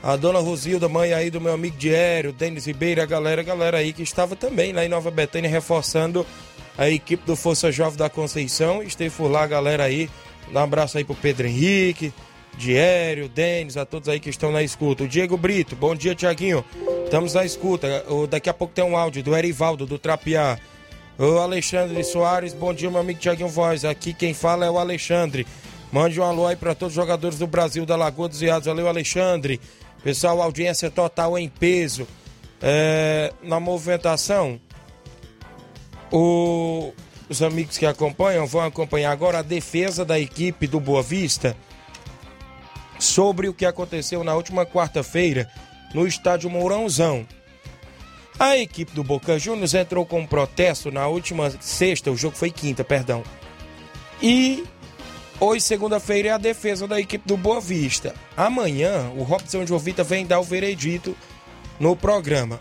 a 0.00 0.16
dona 0.16 0.38
Rosilda, 0.38 0.86
mãe 0.86 1.14
aí 1.14 1.30
do 1.30 1.40
meu 1.40 1.54
amigo 1.54 1.78
Diério, 1.78 2.30
Denis 2.30 2.66
Ribeiro, 2.66 3.00
a 3.00 3.06
galera, 3.06 3.40
a 3.40 3.44
galera 3.44 3.78
aí 3.78 3.90
que 3.90 4.02
estava 4.02 4.36
também 4.36 4.70
lá 4.70 4.84
em 4.84 4.88
Nova 4.88 5.10
Betânia 5.10 5.48
reforçando 5.48 6.26
a 6.76 6.88
equipe 6.88 7.24
do 7.24 7.36
Força 7.36 7.70
Jovem 7.70 7.98
da 7.98 8.10
Conceição. 8.10 8.82
Esteve 8.82 9.14
por 9.14 9.30
lá, 9.30 9.46
galera 9.46 9.84
aí. 9.84 10.10
Um 10.52 10.58
abraço 10.58 10.98
aí 10.98 11.04
pro 11.04 11.14
Pedro 11.14 11.46
Henrique, 11.46 12.12
Diério, 12.56 13.28
Denis, 13.28 13.76
a 13.76 13.84
todos 13.84 14.08
aí 14.08 14.20
que 14.20 14.30
estão 14.30 14.52
na 14.52 14.62
escuta. 14.62 15.04
O 15.04 15.08
Diego 15.08 15.36
Brito, 15.36 15.74
bom 15.74 15.94
dia, 15.94 16.14
Tiaguinho. 16.14 16.64
Estamos 17.04 17.34
na 17.34 17.44
escuta. 17.44 18.04
O, 18.08 18.26
daqui 18.26 18.48
a 18.48 18.54
pouco 18.54 18.74
tem 18.74 18.84
um 18.84 18.96
áudio 18.96 19.22
do 19.22 19.36
Erivaldo, 19.36 19.86
do 19.86 19.98
Trapiá. 19.98 20.58
O 21.18 21.38
Alexandre 21.38 22.02
Soares, 22.02 22.52
bom 22.52 22.74
dia, 22.74 22.90
meu 22.90 23.00
amigo 23.00 23.20
Tiaguinho 23.20 23.48
Voz. 23.48 23.84
Aqui 23.84 24.12
quem 24.12 24.34
fala 24.34 24.66
é 24.66 24.70
o 24.70 24.78
Alexandre. 24.78 25.46
Mande 25.92 26.20
um 26.20 26.24
alô 26.24 26.46
aí 26.46 26.56
para 26.56 26.74
todos 26.74 26.92
os 26.92 26.96
jogadores 26.96 27.38
do 27.38 27.46
Brasil 27.46 27.86
da 27.86 27.94
Lagoa 27.94 28.28
dos 28.28 28.42
Iados. 28.42 28.66
Valeu, 28.66 28.88
Alexandre. 28.88 29.60
Pessoal, 30.02 30.42
audiência 30.42 30.90
total 30.90 31.38
em 31.38 31.48
peso. 31.48 32.06
É, 32.60 33.32
na 33.42 33.60
movimentação, 33.60 34.60
o, 36.10 36.92
os 37.28 37.42
amigos 37.42 37.78
que 37.78 37.86
acompanham 37.86 38.46
vão 38.46 38.62
acompanhar 38.62 39.10
agora 39.10 39.38
a 39.38 39.42
defesa 39.42 40.04
da 40.04 40.18
equipe 40.18 40.66
do 40.66 40.80
Boa 40.80 41.02
Vista 41.02 41.56
sobre 42.98 43.48
o 43.48 43.54
que 43.54 43.66
aconteceu 43.66 44.22
na 44.22 44.34
última 44.34 44.64
quarta-feira 44.64 45.50
no 45.94 46.06
estádio 46.06 46.50
Mourãozão. 46.50 47.26
A 48.38 48.56
equipe 48.56 48.92
do 48.92 49.04
Boca 49.04 49.38
Juniors 49.38 49.74
entrou 49.74 50.04
com 50.04 50.20
um 50.20 50.26
protesto 50.26 50.90
na 50.90 51.06
última 51.06 51.50
sexta, 51.60 52.10
o 52.10 52.16
jogo 52.16 52.36
foi 52.36 52.50
quinta, 52.50 52.82
perdão. 52.82 53.22
E 54.20 54.64
hoje, 55.38 55.64
segunda-feira, 55.64 56.28
é 56.28 56.32
a 56.32 56.38
defesa 56.38 56.88
da 56.88 57.00
equipe 57.00 57.26
do 57.28 57.36
Boa 57.36 57.60
Vista. 57.60 58.14
Amanhã, 58.36 59.10
o 59.16 59.22
Robson 59.22 59.64
Jovita 59.64 60.02
vem 60.02 60.26
dar 60.26 60.40
o 60.40 60.44
veredito 60.44 61.16
no 61.78 61.94
programa. 61.94 62.60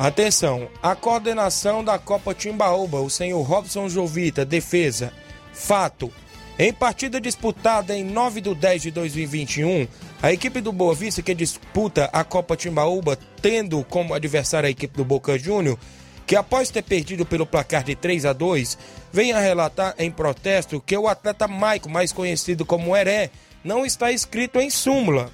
Atenção, 0.00 0.66
a 0.82 0.96
coordenação 0.96 1.84
da 1.84 1.98
Copa 1.98 2.32
Timbaúba, 2.32 3.02
o 3.02 3.10
senhor 3.10 3.42
Robson 3.42 3.86
Jovita, 3.86 4.46
defesa. 4.46 5.12
Fato. 5.52 6.10
Em 6.58 6.72
partida 6.72 7.20
disputada 7.20 7.94
em 7.94 8.02
9 8.02 8.40
de 8.40 8.54
10 8.54 8.80
de 8.80 8.90
2021, 8.92 9.86
a 10.22 10.32
equipe 10.32 10.62
do 10.62 10.72
Boa 10.72 10.94
Vista, 10.94 11.20
que 11.20 11.34
disputa 11.34 12.08
a 12.14 12.24
Copa 12.24 12.56
Timbaúba, 12.56 13.18
tendo 13.42 13.84
como 13.84 14.14
adversário 14.14 14.68
a 14.68 14.70
equipe 14.70 14.96
do 14.96 15.04
Boca 15.04 15.38
Júnior, 15.38 15.78
que 16.26 16.34
após 16.34 16.70
ter 16.70 16.80
perdido 16.80 17.26
pelo 17.26 17.44
placar 17.44 17.84
de 17.84 17.94
3 17.94 18.24
a 18.24 18.32
2, 18.32 18.78
vem 19.12 19.34
a 19.34 19.38
relatar 19.38 19.94
em 19.98 20.10
protesto 20.10 20.80
que 20.80 20.96
o 20.96 21.08
atleta 21.08 21.46
Maico, 21.46 21.90
mais 21.90 22.10
conhecido 22.10 22.64
como 22.64 22.96
Heré, 22.96 23.30
não 23.62 23.84
está 23.84 24.10
inscrito 24.10 24.58
em 24.58 24.70
súmula. 24.70 25.30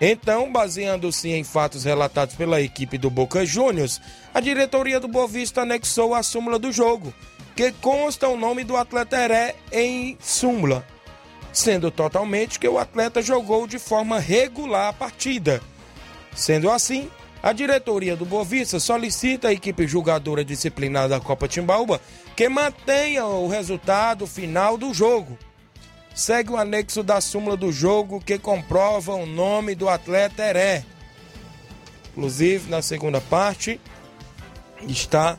Então, 0.00 0.52
baseando-se 0.52 1.30
em 1.30 1.42
fatos 1.42 1.84
relatados 1.84 2.34
pela 2.34 2.60
equipe 2.60 2.98
do 2.98 3.08
Boca 3.08 3.46
Juniors, 3.46 4.00
a 4.34 4.40
diretoria 4.40 5.00
do 5.00 5.08
Boavista 5.08 5.62
anexou 5.62 6.14
a 6.14 6.22
súmula 6.22 6.58
do 6.58 6.70
jogo, 6.70 7.14
que 7.54 7.72
consta 7.72 8.28
o 8.28 8.36
nome 8.36 8.62
do 8.62 8.76
atleta 8.76 9.16
Heré 9.16 9.56
em 9.72 10.18
súmula, 10.20 10.86
sendo 11.50 11.90
totalmente 11.90 12.58
que 12.58 12.68
o 12.68 12.78
atleta 12.78 13.22
jogou 13.22 13.66
de 13.66 13.78
forma 13.78 14.18
regular 14.18 14.88
a 14.88 14.92
partida. 14.92 15.62
Sendo 16.34 16.70
assim, 16.70 17.10
a 17.42 17.54
diretoria 17.54 18.14
do 18.14 18.26
Boavista 18.26 18.78
solicita 18.78 19.48
à 19.48 19.52
equipe 19.52 19.86
julgadora 19.86 20.44
disciplinar 20.44 21.08
da 21.08 21.18
Copa 21.18 21.48
Timbaúba 21.48 22.00
que 22.34 22.50
mantenha 22.50 23.24
o 23.24 23.48
resultado 23.48 24.26
final 24.26 24.76
do 24.76 24.92
jogo. 24.92 25.38
Segue 26.16 26.50
o 26.50 26.56
anexo 26.56 27.02
da 27.02 27.20
súmula 27.20 27.58
do 27.58 27.70
jogo 27.70 28.22
que 28.22 28.38
comprova 28.38 29.12
o 29.12 29.26
nome 29.26 29.74
do 29.74 29.86
atleta 29.86 30.42
Heré. 30.42 30.82
Inclusive, 32.10 32.70
na 32.70 32.80
segunda 32.80 33.20
parte 33.20 33.78
está 34.88 35.38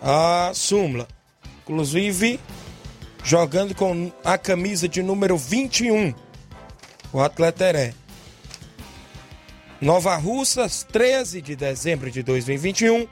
a 0.00 0.52
súmula. 0.54 1.08
Inclusive, 1.64 2.38
jogando 3.24 3.74
com 3.74 4.12
a 4.24 4.38
camisa 4.38 4.88
de 4.88 5.02
número 5.02 5.36
21, 5.36 6.14
o 7.12 7.20
atleta 7.20 7.64
Heré. 7.64 7.92
Nova 9.80 10.14
Russas, 10.14 10.86
13 10.92 11.42
de 11.42 11.56
dezembro 11.56 12.12
de 12.12 12.22
2021. 12.22 13.08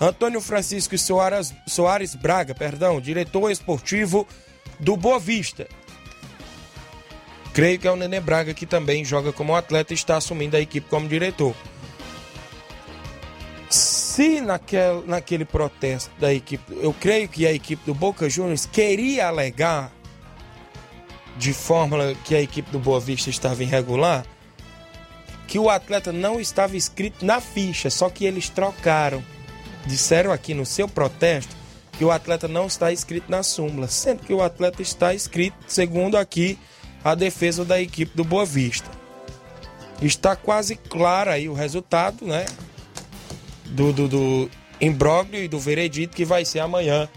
Antônio 0.00 0.40
Francisco 0.40 0.96
Soares, 0.96 1.52
Soares 1.68 2.14
Braga, 2.14 2.54
perdão, 2.54 3.02
diretor 3.02 3.50
esportivo 3.50 4.26
do 4.80 4.96
Boa 4.96 5.18
Vista. 5.18 5.68
Creio 7.52 7.78
que 7.78 7.86
é 7.86 7.90
o 7.90 7.96
Nenê 7.96 8.20
Braga 8.20 8.54
que 8.54 8.64
também 8.64 9.04
joga 9.04 9.32
como 9.32 9.54
atleta 9.54 9.92
e 9.92 9.96
está 9.96 10.16
assumindo 10.16 10.56
a 10.56 10.60
equipe 10.60 10.88
como 10.88 11.08
diretor. 11.08 11.54
Se 13.68 14.40
naquele, 14.40 15.02
naquele 15.06 15.44
protesto 15.44 16.10
da 16.18 16.32
equipe, 16.32 16.64
eu 16.82 16.92
creio 16.92 17.28
que 17.28 17.46
a 17.46 17.52
equipe 17.52 17.84
do 17.84 17.94
Boca 17.94 18.28
Juniors 18.28 18.66
queria 18.66 19.28
alegar 19.28 19.92
de 21.36 21.52
forma 21.52 22.14
que 22.24 22.34
a 22.34 22.40
equipe 22.40 22.70
do 22.70 22.78
Boa 22.78 23.00
Vista 23.00 23.30
estava 23.30 23.62
irregular, 23.62 24.24
que 25.46 25.58
o 25.58 25.70
atleta 25.70 26.12
não 26.12 26.40
estava 26.40 26.76
escrito 26.76 27.24
na 27.24 27.40
ficha, 27.40 27.90
só 27.90 28.08
que 28.08 28.24
eles 28.24 28.48
trocaram. 28.48 29.22
Disseram 29.86 30.30
aqui 30.30 30.54
no 30.54 30.64
seu 30.64 30.86
protesto 30.86 31.56
que 31.92 32.04
o 32.04 32.10
atleta 32.10 32.46
não 32.46 32.66
está 32.66 32.92
escrito 32.92 33.30
na 33.30 33.42
súmula, 33.42 33.88
sendo 33.88 34.24
que 34.24 34.32
o 34.32 34.42
atleta 34.42 34.80
está 34.80 35.12
escrito, 35.14 35.56
segundo 35.66 36.16
aqui, 36.16 36.58
a 37.04 37.14
defesa 37.14 37.64
da 37.64 37.80
equipe 37.80 38.16
do 38.16 38.24
Boa 38.24 38.44
Vista. 38.44 38.88
Está 40.00 40.34
quase 40.34 40.76
claro 40.76 41.30
aí 41.30 41.48
o 41.48 41.54
resultado, 41.54 42.24
né? 42.24 42.46
Do, 43.66 43.92
do, 43.92 44.08
do 44.08 44.50
imbróglio 44.80 45.42
e 45.42 45.48
do 45.48 45.58
veredito 45.58 46.16
que 46.16 46.24
vai 46.24 46.44
ser 46.44 46.60
amanhã 46.60 47.08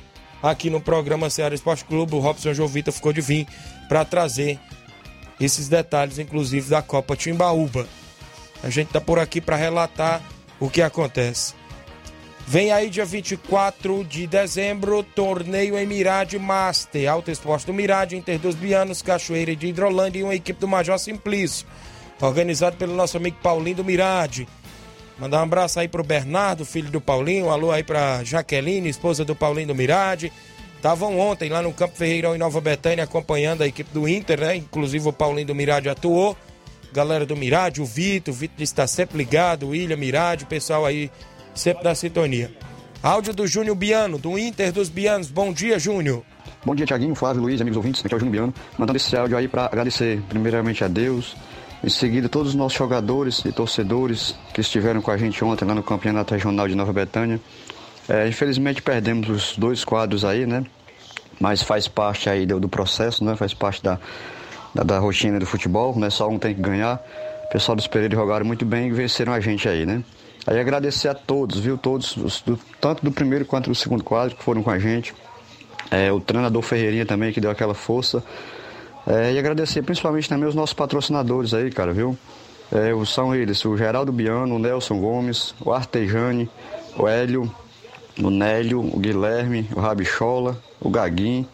aqui 0.41 0.69
no 0.69 0.79
programa 0.79 1.29
Ceará 1.29 1.55
Esporte 1.55 1.85
Clube. 1.85 2.15
O 2.15 2.19
Robson 2.19 2.53
Jovita 2.53 2.91
ficou 2.91 3.11
de 3.11 3.21
vir 3.21 3.47
para 3.89 4.05
trazer 4.05 4.59
esses 5.39 5.67
detalhes, 5.67 6.19
inclusive 6.19 6.69
da 6.69 6.81
Copa 6.81 7.15
Timbaúba. 7.15 7.87
A 8.63 8.69
gente 8.69 8.89
tá 8.89 9.01
por 9.01 9.19
aqui 9.19 9.41
para 9.41 9.55
relatar 9.55 10.21
o 10.59 10.69
que 10.69 10.81
acontece. 10.81 11.53
Vem 12.47 12.71
aí 12.71 12.91
dia 12.91 13.05
24 13.05 14.03
de 14.03 14.27
dezembro, 14.27 15.01
torneio 15.01 15.79
em 15.79 15.85
Mirade 15.85 16.37
Master, 16.37 17.11
Alto 17.11 17.31
Esporte 17.31 17.65
do 17.65 17.73
Mirade, 17.73 18.15
Inter 18.15 18.37
dos 18.37 18.53
Bianos, 18.53 19.01
Cachoeira 19.01 19.55
de 19.55 19.65
Hidrolândia 19.65 20.19
e 20.19 20.23
uma 20.23 20.35
equipe 20.35 20.59
do 20.59 20.67
Major 20.67 20.99
Simplício. 20.99 21.65
Organizado 22.21 22.77
pelo 22.77 22.93
nosso 22.93 23.17
amigo 23.17 23.37
Paulinho 23.41 23.77
do 23.77 23.83
Mirade. 23.83 24.47
Mandar 25.17 25.39
um 25.39 25.43
abraço 25.43 25.79
aí 25.79 25.87
pro 25.87 26.03
Bernardo, 26.03 26.63
filho 26.63 26.91
do 26.91 27.01
Paulinho, 27.01 27.47
um 27.47 27.51
alô 27.51 27.71
aí 27.71 27.83
pra 27.83 28.23
Jaqueline, 28.23 28.89
esposa 28.89 29.25
do 29.25 29.35
Paulinho 29.35 29.69
do 29.69 29.75
Mirade. 29.75 30.31
Estavam 30.75 31.19
ontem 31.19 31.49
lá 31.49 31.63
no 31.63 31.73
Campo 31.73 31.97
Ferreirão 31.97 32.35
em 32.35 32.39
Nova 32.39 32.61
Betânia 32.61 33.05
acompanhando 33.05 33.63
a 33.63 33.67
equipe 33.67 33.89
do 33.91 34.07
Inter, 34.07 34.39
né? 34.39 34.55
Inclusive 34.55 35.09
o 35.09 35.13
Paulinho 35.13 35.47
do 35.47 35.55
Mirade 35.55 35.89
atuou. 35.89 36.37
Galera 36.93 37.25
do 37.25 37.35
Mirade, 37.35 37.81
o 37.81 37.85
Vitor, 37.85 38.33
o 38.33 38.37
Vitor 38.37 38.61
está 38.61 38.85
sempre 38.85 39.17
ligado, 39.17 39.63
o 39.65 39.69
William 39.69 39.97
Mirade, 39.97 40.43
o 40.43 40.47
pessoal 40.47 40.85
aí 40.85 41.09
sempre 41.55 41.83
da 41.83 41.95
sintonia. 41.95 42.51
Áudio 43.01 43.33
do 43.33 43.47
Júnior 43.47 43.75
Biano, 43.75 44.17
do 44.17 44.37
Inter 44.37 44.71
dos 44.71 44.89
Bianos. 44.89 45.29
Bom 45.29 45.53
dia, 45.53 45.79
Júnior. 45.79 46.23
Bom 46.65 46.75
dia, 46.75 46.85
Tiaguinho, 46.85 47.15
Flávio, 47.15 47.41
Luiz, 47.41 47.61
amigos 47.61 47.77
ouvintes. 47.77 48.03
Aqui 48.03 48.13
é 48.13 48.17
o 48.17 48.19
Júnior 48.19 48.31
Biano, 48.31 48.53
mandando 48.77 48.97
esse 48.97 49.15
áudio 49.15 49.37
aí 49.37 49.47
para 49.47 49.65
agradecer 49.65 50.21
primeiramente 50.27 50.83
a 50.83 50.87
Deus, 50.87 51.35
em 51.83 51.89
seguida 51.89 52.27
todos 52.27 52.49
os 52.49 52.55
nossos 52.55 52.77
jogadores 52.77 53.43
e 53.45 53.51
torcedores 53.51 54.35
que 54.53 54.61
estiveram 54.61 55.01
com 55.01 55.11
a 55.11 55.17
gente 55.17 55.43
ontem 55.43 55.65
lá 55.65 55.73
no 55.75 55.83
Campeonato 55.83 56.33
Regional 56.33 56.67
de 56.67 56.75
Nova 56.75 56.91
Betânia. 56.91 57.39
É, 58.09 58.27
infelizmente 58.27 58.81
perdemos 58.81 59.29
os 59.29 59.57
dois 59.57 59.83
quadros 59.85 60.25
aí, 60.25 60.45
né? 60.45 60.63
Mas 61.39 61.61
faz 61.61 61.87
parte 61.87 62.29
aí 62.29 62.45
do, 62.45 62.59
do 62.59 62.69
processo, 62.69 63.23
né? 63.23 63.35
Faz 63.35 63.53
parte 63.53 63.83
da, 63.83 63.99
da, 64.73 64.83
da, 64.83 64.99
rotina 64.99 65.39
do 65.39 65.45
futebol, 65.45 65.97
né? 65.97 66.09
Só 66.09 66.27
um 66.27 66.39
tem 66.39 66.53
que 66.53 66.61
ganhar. 66.61 67.03
O 67.45 67.49
pessoal 67.49 67.75
dos 67.75 67.87
Pereira 67.87 68.15
jogaram 68.15 68.45
muito 68.45 68.65
bem 68.65 68.87
e 68.87 68.91
venceram 68.91 69.33
a 69.33 69.39
gente 69.39 69.67
aí, 69.67 69.85
né? 69.85 70.03
Aí 70.47 70.59
agradecer 70.59 71.07
a 71.07 71.13
todos, 71.13 71.59
viu? 71.59 71.77
Todos, 71.77 72.15
os, 72.17 72.41
do, 72.41 72.59
tanto 72.79 73.03
do 73.03 73.11
primeiro 73.11 73.45
quanto 73.45 73.69
do 73.69 73.75
segundo 73.75 74.03
quadro 74.03 74.35
que 74.35 74.43
foram 74.43 74.61
com 74.61 74.69
a 74.69 74.77
gente. 74.77 75.13
É, 75.89 76.11
o 76.11 76.19
treinador 76.19 76.61
Ferreirinha 76.61 77.05
também 77.05 77.33
que 77.33 77.41
deu 77.41 77.49
aquela 77.49 77.73
força. 77.73 78.23
É, 79.07 79.33
e 79.33 79.39
agradecer 79.39 79.81
principalmente 79.81 80.29
também 80.29 80.47
os 80.47 80.55
nossos 80.55 80.73
patrocinadores 80.73 81.53
aí, 81.53 81.71
cara, 81.71 81.93
viu? 81.93 82.17
É, 82.71 82.91
são 83.05 83.33
eles, 83.35 83.63
o 83.65 83.77
Geraldo 83.77 84.11
Biano, 84.11 84.55
o 84.55 84.59
Nelson 84.59 84.99
Gomes, 84.99 85.53
o 85.61 85.71
Artejane, 85.71 86.49
o 86.97 87.07
Hélio, 87.07 87.51
o 88.21 88.29
Nélio, 88.29 88.79
o 88.79 88.99
Guilherme, 88.99 89.69
o 89.75 89.79
Rabichola, 89.79 90.57
o 90.79 90.89
Gaguim, 90.89 91.47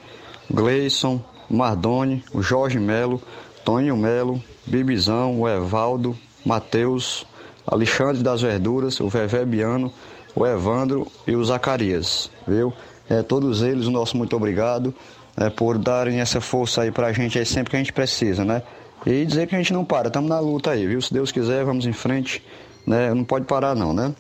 o 0.50 0.54
Gleison, 0.54 1.24
o 1.50 1.56
Mardoni, 1.56 2.24
o 2.34 2.42
Jorge 2.42 2.80
Melo, 2.80 3.22
Tonho 3.66 3.98
Melo, 3.98 4.42
Bibizão, 4.66 5.42
o 5.42 5.50
Evaldo, 5.50 6.18
Matheus, 6.46 7.26
Alexandre 7.66 8.24
das 8.24 8.42
Verduras, 8.42 9.00
o 9.00 9.08
Vevé 9.08 9.46
Biano, 9.46 9.92
o 10.36 10.46
Evandro 10.46 11.08
e 11.28 11.36
o 11.36 11.44
Zacarias, 11.44 12.30
viu? 12.48 12.74
É, 13.10 13.22
todos 13.22 13.62
eles, 13.62 13.88
o 13.88 13.92
nosso 13.92 14.16
muito 14.16 14.36
obrigado 14.36 14.94
é, 15.38 15.50
por 15.50 15.78
darem 15.78 16.20
essa 16.20 16.40
força 16.40 16.82
aí 16.82 16.92
pra 16.92 17.12
gente 17.12 17.38
aí 17.38 17.46
sempre 17.46 17.72
que 17.72 17.76
a 17.76 17.80
gente 17.80 17.94
precisa, 17.94 18.46
né? 18.46 18.62
E 19.06 19.26
dizer 19.26 19.48
que 19.48 19.56
a 19.56 19.58
gente 19.58 19.74
não 19.74 19.84
para, 19.84 20.08
estamos 20.08 20.30
na 20.30 20.40
luta 20.40 20.72
aí, 20.72 20.86
viu? 20.86 21.02
Se 21.02 21.14
Deus 21.14 21.32
quiser, 21.32 21.66
vamos 21.66 21.86
em 21.86 21.94
frente, 21.94 22.44
né? 22.86 23.14
Não 23.14 23.24
pode 23.24 23.46
parar 23.46 23.76
não, 23.76 23.94
né? 23.94 24.14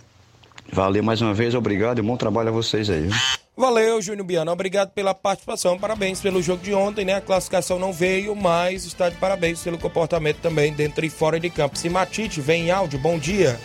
Valeu 0.72 1.04
mais 1.04 1.22
uma 1.22 1.34
vez, 1.34 1.54
obrigado 1.54 2.00
e 2.00 2.02
bom 2.02 2.18
trabalho 2.18 2.50
a 2.50 2.52
vocês 2.52 2.90
aí, 2.90 3.02
viu? 3.04 3.41
Valeu, 3.56 4.02
Júnior 4.02 4.26
Biano. 4.26 4.52
Obrigado 4.52 4.92
pela 4.92 5.14
participação. 5.14 5.78
Parabéns 5.78 6.22
pelo 6.22 6.42
jogo 6.42 6.64
de 6.64 6.74
ontem, 6.74 7.04
né? 7.04 7.16
A 7.16 7.22
classificação 7.22 7.78
não 7.78 7.92
veio, 7.92 8.36
mas 8.36 8.86
está 8.86 9.10
de 9.10 9.18
parabéns 9.18 9.62
pelo 9.62 9.78
comportamento 9.78 10.38
também 10.38 10.74
dentro 10.74 11.06
e 11.06 11.10
fora 11.10 11.40
de 11.40 11.50
campo. 11.50 11.78
Simatite, 11.78 12.40
vem 12.40 12.68
em 12.68 12.72
áudio. 12.72 12.98
Bom 12.98 13.20
dia. 13.20 13.60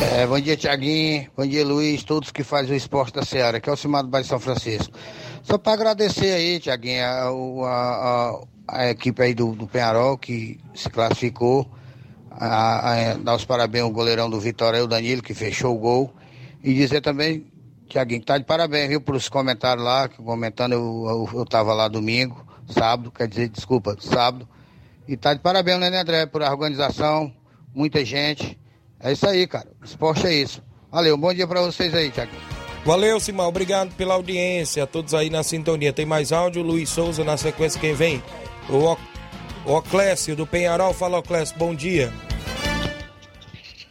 É, 0.00 0.26
bom 0.26 0.40
dia, 0.40 0.56
Tiaguinho. 0.56 1.28
Bom 1.36 1.46
dia, 1.46 1.64
Luiz. 1.64 2.02
Todos 2.02 2.32
que 2.32 2.42
fazem 2.42 2.72
o 2.72 2.76
esporte 2.76 3.12
da 3.12 3.22
Seara, 3.22 3.60
que 3.60 3.68
é 3.68 3.72
o 3.72 3.76
Cimado 3.76 4.08
Bairro 4.08 4.26
São 4.26 4.40
Francisco. 4.40 4.96
Só 5.42 5.58
para 5.58 5.74
agradecer 5.74 6.32
aí, 6.32 6.58
Tiaguinho, 6.58 7.04
a, 7.04 7.68
a, 7.68 8.40
a, 8.66 8.90
equipe 8.90 9.22
aí 9.22 9.34
do, 9.34 9.54
do 9.54 9.66
Penharol 9.66 10.16
que 10.16 10.58
se 10.74 10.88
classificou. 10.88 11.70
A, 12.30 13.10
a, 13.10 13.14
dar 13.14 13.36
os 13.36 13.44
parabéns 13.44 13.84
ao 13.84 13.90
goleirão 13.90 14.30
do 14.30 14.40
Vitória, 14.40 14.82
o 14.82 14.86
Danilo, 14.86 15.22
que 15.22 15.34
fechou 15.34 15.76
o 15.76 15.78
gol. 15.78 16.14
E 16.64 16.72
dizer 16.72 17.02
também 17.02 17.44
Tiaguinho, 17.90 18.22
tá 18.22 18.38
de 18.38 18.44
parabéns, 18.44 18.88
viu, 18.88 19.00
pelos 19.00 19.28
comentários 19.28 19.84
lá, 19.84 20.08
comentando, 20.08 20.72
eu, 20.72 21.28
eu, 21.32 21.40
eu 21.40 21.44
tava 21.44 21.74
lá 21.74 21.88
domingo, 21.88 22.46
sábado, 22.68 23.10
quer 23.10 23.26
dizer, 23.26 23.48
desculpa, 23.48 23.96
sábado. 23.98 24.48
E 25.08 25.16
tá 25.16 25.34
de 25.34 25.40
parabéns, 25.40 25.80
né, 25.80 25.88
André, 25.88 26.24
por 26.26 26.42
a 26.42 26.52
organização, 26.52 27.34
muita 27.74 28.04
gente. 28.04 28.56
É 29.00 29.10
isso 29.10 29.26
aí, 29.26 29.44
cara. 29.46 29.68
Esporte 29.82 30.24
é 30.26 30.32
isso. 30.32 30.62
Valeu, 30.90 31.16
bom 31.16 31.34
dia 31.34 31.48
para 31.48 31.62
vocês 31.62 31.92
aí, 31.92 32.10
Tiaguinho. 32.10 32.40
Valeu, 32.84 33.20
Simão. 33.20 33.48
Obrigado 33.48 33.94
pela 33.94 34.14
audiência. 34.14 34.86
Todos 34.86 35.12
aí 35.12 35.28
na 35.28 35.42
sintonia. 35.42 35.92
Tem 35.92 36.06
mais 36.06 36.32
áudio. 36.32 36.62
Luiz 36.62 36.88
Souza 36.88 37.22
na 37.22 37.36
sequência. 37.36 37.80
Quem 37.80 37.94
vem? 37.94 38.22
O, 38.68 38.96
o 39.68 39.76
Oclésio 39.76 40.34
do 40.34 40.46
Penharol. 40.46 40.94
Fala, 40.94 41.18
Oclésio. 41.18 41.56
Bom 41.58 41.74
dia. 41.74 42.12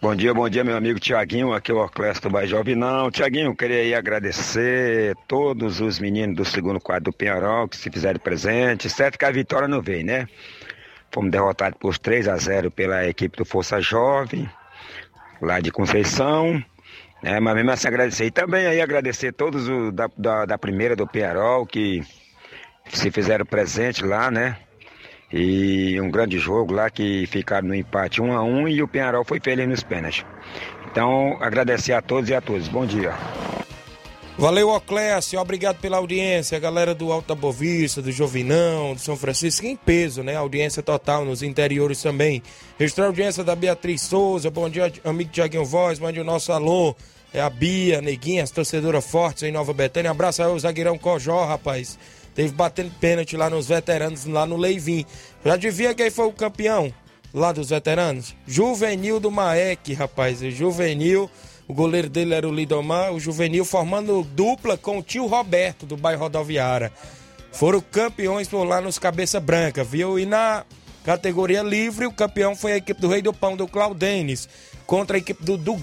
Bom 0.01 0.15
dia, 0.15 0.33
bom 0.33 0.47
dia, 0.47 0.63
meu 0.63 0.77
amigo 0.77 0.97
Tiaguinho, 0.97 1.51
aqui 1.51 1.71
é 1.71 1.73
o 1.73 1.83
Oclésio 1.83 2.21
do 2.29 2.45
Jovem. 2.47 2.73
Não, 2.73 3.11
Tiaguinho, 3.11 3.53
queria 3.53 3.79
aí 3.79 3.93
agradecer 3.93 5.13
todos 5.27 5.81
os 5.81 5.99
meninos 5.99 6.37
do 6.37 6.45
segundo 6.45 6.79
quadro 6.79 7.11
do 7.11 7.13
Penharol 7.13 7.67
que 7.67 7.75
se 7.75 7.91
fizeram 7.91 8.17
presente. 8.17 8.89
Certo 8.89 9.19
que 9.19 9.25
a 9.25 9.31
vitória 9.31 9.67
não 9.67 9.81
veio, 9.81 10.05
né? 10.05 10.25
Fomos 11.11 11.29
derrotados 11.29 11.77
por 11.77 11.97
3 11.97 12.29
a 12.29 12.37
0 12.37 12.71
pela 12.71 13.05
equipe 13.07 13.37
do 13.37 13.43
Força 13.43 13.81
Jovem, 13.81 14.49
lá 15.41 15.59
de 15.59 15.69
Conceição. 15.69 16.63
Né? 17.21 17.37
Mas 17.41 17.55
mesmo 17.55 17.71
assim 17.71 17.89
agradecer. 17.89 18.25
E 18.25 18.31
também 18.31 18.67
aí 18.67 18.79
agradecer 18.79 19.33
todos 19.33 19.67
o, 19.67 19.91
da, 19.91 20.09
da, 20.17 20.45
da 20.45 20.57
primeira 20.57 20.95
do 20.95 21.05
Penharol 21.05 21.65
que 21.65 22.01
se 22.87 23.11
fizeram 23.11 23.45
presente 23.45 24.05
lá, 24.05 24.31
né? 24.31 24.55
E 25.31 25.99
um 26.01 26.09
grande 26.09 26.39
jogo 26.39 26.73
lá 26.73 26.89
que 26.89 27.27
ficaram 27.27 27.67
no 27.67 27.75
empate 27.75 28.21
1 28.21 28.33
a 28.33 28.43
1 28.43 28.67
e 28.67 28.81
o 28.81 28.87
Penharol 28.87 29.23
foi 29.23 29.39
feliz 29.39 29.67
nos 29.67 29.83
pênaltis. 29.83 30.25
Então, 30.91 31.37
agradecer 31.39 31.93
a 31.93 32.01
todos 32.01 32.29
e 32.29 32.33
a 32.33 32.41
todos. 32.41 32.67
Bom 32.67 32.85
dia. 32.85 33.13
Valeu, 34.39 34.69
Oclécio, 34.69 35.37
obrigado 35.37 35.81
pela 35.81 35.97
audiência, 35.97 36.55
a 36.55 36.61
galera 36.61 36.95
do 36.95 37.11
Alta 37.11 37.35
Bovista, 37.35 38.01
do 38.01 38.09
Jovinão, 38.09 38.93
do 38.93 38.99
São 39.01 39.17
Francisco, 39.17 39.65
em 39.65 39.75
peso, 39.75 40.23
né? 40.23 40.37
Audiência 40.37 40.81
total 40.81 41.25
nos 41.25 41.43
interiores 41.43 42.01
também. 42.01 42.41
Registrar 42.79 43.03
a 43.03 43.07
audiência 43.07 43.43
da 43.43 43.53
Beatriz 43.53 44.01
Souza, 44.01 44.49
bom 44.49 44.69
dia, 44.69 44.91
amigo 45.03 45.29
Tiaguinho 45.29 45.65
Voz, 45.65 45.99
mande 45.99 46.21
o 46.21 46.23
nosso 46.23 46.53
alô. 46.53 46.95
É 47.33 47.41
a 47.41 47.49
Bia, 47.49 48.01
Neguinha, 48.01 48.41
as 48.41 48.49
torcedoras 48.49 49.05
fortes 49.05 49.43
em 49.43 49.51
Nova 49.51 49.73
Betânia. 49.73 50.09
Abraço 50.09 50.41
aí 50.41 50.49
o 50.49 50.57
zagueirão 50.57 50.97
Cojó, 50.97 51.45
rapaz. 51.45 51.99
Teve 52.35 52.53
batendo 52.53 52.91
pênalti 52.99 53.35
lá 53.35 53.49
nos 53.49 53.67
veteranos, 53.67 54.25
lá 54.25 54.45
no 54.45 54.57
Leivin. 54.57 55.05
Já 55.43 55.55
devia 55.55 55.93
quem 55.93 56.09
foi 56.09 56.27
o 56.27 56.33
campeão 56.33 56.93
lá 57.33 57.51
dos 57.51 57.69
veteranos? 57.69 58.35
Juvenil 58.47 59.19
do 59.19 59.31
Maek, 59.31 59.93
rapaz. 59.93 60.41
O 60.41 60.49
Juvenil, 60.49 61.29
o 61.67 61.73
goleiro 61.73 62.09
dele 62.09 62.33
era 62.33 62.47
o 62.47 62.53
Lidomar, 62.53 63.11
o 63.13 63.19
Juvenil 63.19 63.65
formando 63.65 64.23
dupla 64.23 64.77
com 64.77 64.99
o 64.99 65.03
tio 65.03 65.25
Roberto, 65.25 65.85
do 65.85 65.97
bairro 65.97 66.21
Rodoviária. 66.21 66.91
Foram 67.51 67.81
campeões 67.81 68.47
por 68.47 68.63
lá 68.63 68.79
nos 68.79 68.99
Cabeça 68.99 69.39
Branca, 69.39 69.83
viu? 69.83 70.19
E 70.19 70.25
na 70.25 70.63
categoria 71.03 71.63
livre, 71.63 72.05
o 72.05 72.11
campeão 72.11 72.55
foi 72.55 72.73
a 72.73 72.77
equipe 72.77 73.01
do 73.01 73.07
Rei 73.07 73.21
do 73.21 73.33
Pão, 73.33 73.57
do 73.57 73.67
Claudenes, 73.67 74.47
contra 74.85 75.17
a 75.17 75.19
equipe 75.19 75.43
do, 75.43 75.57
do 75.57 75.75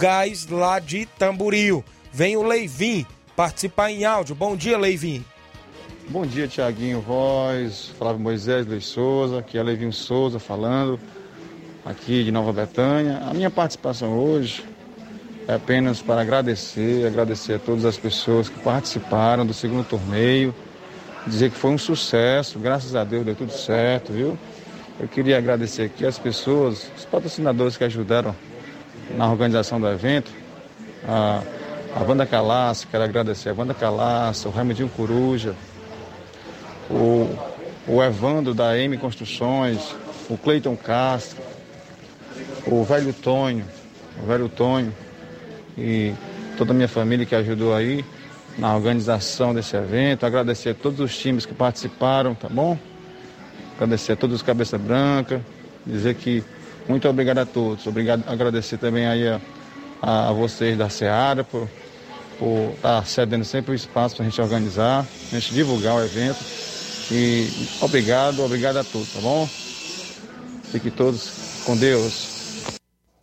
lá 0.51 0.79
de 0.79 1.07
Tamboril. 1.19 1.85
Vem 2.13 2.37
o 2.37 2.43
Leivin 2.43 3.05
participar 3.35 3.91
em 3.91 4.05
áudio. 4.05 4.35
Bom 4.35 4.57
dia, 4.57 4.79
Leivin. 4.79 5.25
Bom 6.09 6.25
dia, 6.25 6.47
Tiaguinho 6.47 7.01
Voz, 7.01 7.91
Flávio 7.99 8.21
Moisés, 8.21 8.65
Luiz 8.65 8.87
Souza, 8.87 9.41
aqui 9.41 9.59
é 9.59 9.63
Levinho 9.63 9.93
Souza 9.93 10.39
falando, 10.39 11.01
aqui 11.85 12.23
de 12.23 12.31
Nova 12.31 12.53
Betânia. 12.53 13.19
A 13.29 13.35
minha 13.35 13.51
participação 13.51 14.17
hoje 14.17 14.65
é 15.49 15.55
apenas 15.55 16.01
para 16.01 16.21
agradecer, 16.21 17.09
agradecer 17.09 17.55
a 17.55 17.59
todas 17.59 17.85
as 17.85 17.99
pessoas 17.99 18.49
que 18.49 18.57
participaram 18.61 19.45
do 19.45 19.53
segundo 19.53 19.85
torneio, 19.85 20.55
dizer 21.27 21.51
que 21.51 21.57
foi 21.57 21.73
um 21.73 21.79
sucesso, 21.79 22.61
graças 22.61 22.95
a 22.95 23.03
Deus 23.03 23.25
deu 23.25 23.35
tudo 23.35 23.51
certo, 23.51 24.13
viu? 24.13 24.39
Eu 25.01 25.09
queria 25.09 25.37
agradecer 25.37 25.83
aqui 25.83 26.07
as 26.07 26.21
pessoas, 26.21 26.89
os 26.97 27.05
patrocinadores 27.05 27.77
que 27.77 27.83
ajudaram 27.83 28.33
na 29.17 29.29
organização 29.29 29.81
do 29.81 29.89
evento, 29.89 30.31
a, 31.05 31.43
a 31.97 32.05
Banda 32.05 32.25
Calaça, 32.25 32.87
quero 32.89 33.03
agradecer 33.03 33.49
a 33.49 33.55
Banda 33.55 33.75
Calaça, 33.75 34.49
o 34.49 34.53
Raimundinho 34.53 34.89
Coruja, 34.89 35.57
o, 36.91 37.29
o 37.87 38.03
Evandro 38.03 38.55
da 38.55 38.77
M 38.79 38.97
Construções, 38.99 39.95
o 40.29 40.37
Cleiton 40.37 40.77
Castro, 40.77 41.43
o 42.67 42.83
velho 42.85 43.13
Tonho, 43.13 43.65
o 44.23 44.27
velho 44.27 44.49
Tonho 44.49 44.93
e 45.77 46.13
toda 46.57 46.73
a 46.73 46.75
minha 46.75 46.89
família 46.89 47.25
que 47.27 47.35
ajudou 47.35 47.75
aí 47.75 48.05
na 48.59 48.75
organização 48.75 49.55
desse 49.55 49.77
evento. 49.77 50.25
Agradecer 50.25 50.71
a 50.71 50.75
todos 50.75 51.01
os 51.01 51.17
times 51.17 51.47
que 51.47 51.55
participaram, 51.55 52.35
tá 52.35 52.49
bom? 52.49 52.79
Agradecer 53.77 54.13
a 54.13 54.17
todos 54.17 54.37
os 54.37 54.43
Cabeça 54.43 54.79
Branca, 54.79 55.41
dizer 55.87 56.15
que 56.15 56.43
muito 56.89 57.09
obrigado 57.09 57.39
a 57.39 57.47
todos. 57.47 57.87
Obrigado, 57.87 58.25
agradecer 58.27 58.79
também 58.79 59.07
aí 59.07 59.29
a, 59.29 59.41
a, 60.03 60.33
vocês 60.33 60.79
da 60.79 60.89
Seara 60.89 61.45
por, 61.45 61.69
por 62.39 62.73
estar 62.75 63.07
cedendo 63.07 63.45
sempre 63.45 63.73
o 63.73 63.75
espaço 63.75 64.17
para 64.17 64.25
a 64.25 64.29
gente 64.29 64.41
organizar, 64.41 65.07
a 65.31 65.35
gente 65.35 65.53
divulgar 65.53 65.97
o 65.97 66.05
evento. 66.05 66.39
E 67.11 67.49
obrigado, 67.81 68.43
obrigado 68.43 68.79
a 68.79 68.85
todos, 68.85 69.13
tá 69.13 69.21
bom? 69.21 69.49
Fiquem 70.71 70.91
todos 70.91 71.31
com 71.65 71.77
Deus. 71.77 72.37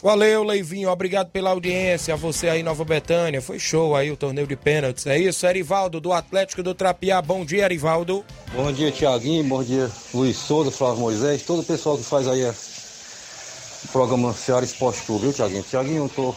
Valeu, 0.02 0.44
Leivinho. 0.44 0.90
Obrigado 0.90 1.30
pela 1.32 1.52
audiência. 1.52 2.14
A 2.14 2.18
você 2.18 2.50
aí, 2.50 2.62
Nova 2.62 2.84
Betânia. 2.84 3.42
Foi 3.42 3.58
show 3.58 3.96
aí 3.96 4.12
o 4.12 4.18
torneio 4.18 4.46
de 4.46 4.56
pênaltis. 4.58 5.08
É 5.08 5.18
isso, 5.18 5.48
Erivaldo, 5.48 6.02
do 6.02 6.12
Atlético 6.12 6.62
do 6.62 6.76
Trapiá. 6.76 7.22
Bom 7.22 7.46
dia, 7.46 7.64
Erivaldo. 7.64 8.26
Bom 8.54 8.70
dia, 8.74 8.92
Tiaguinho. 8.92 9.46
Bom 9.46 9.64
dia, 9.64 9.90
Luiz 10.14 10.36
Souza, 10.36 10.72
Flávio 10.72 11.00
Moisés. 11.00 11.44
Todo 11.44 11.62
o 11.62 11.64
pessoal 11.64 11.98
que 11.98 12.04
faz 12.04 12.28
aí 12.28 12.46
a... 12.46 12.50
o 12.50 13.88
programa 13.94 14.34
Ceará 14.34 14.66
Esporte 14.66 15.02
Clube, 15.04 15.24
viu, 15.24 15.34
Tiaguinho? 15.34 15.64
Tiaguinho, 15.64 16.04
eu 16.04 16.10
tô 16.10 16.36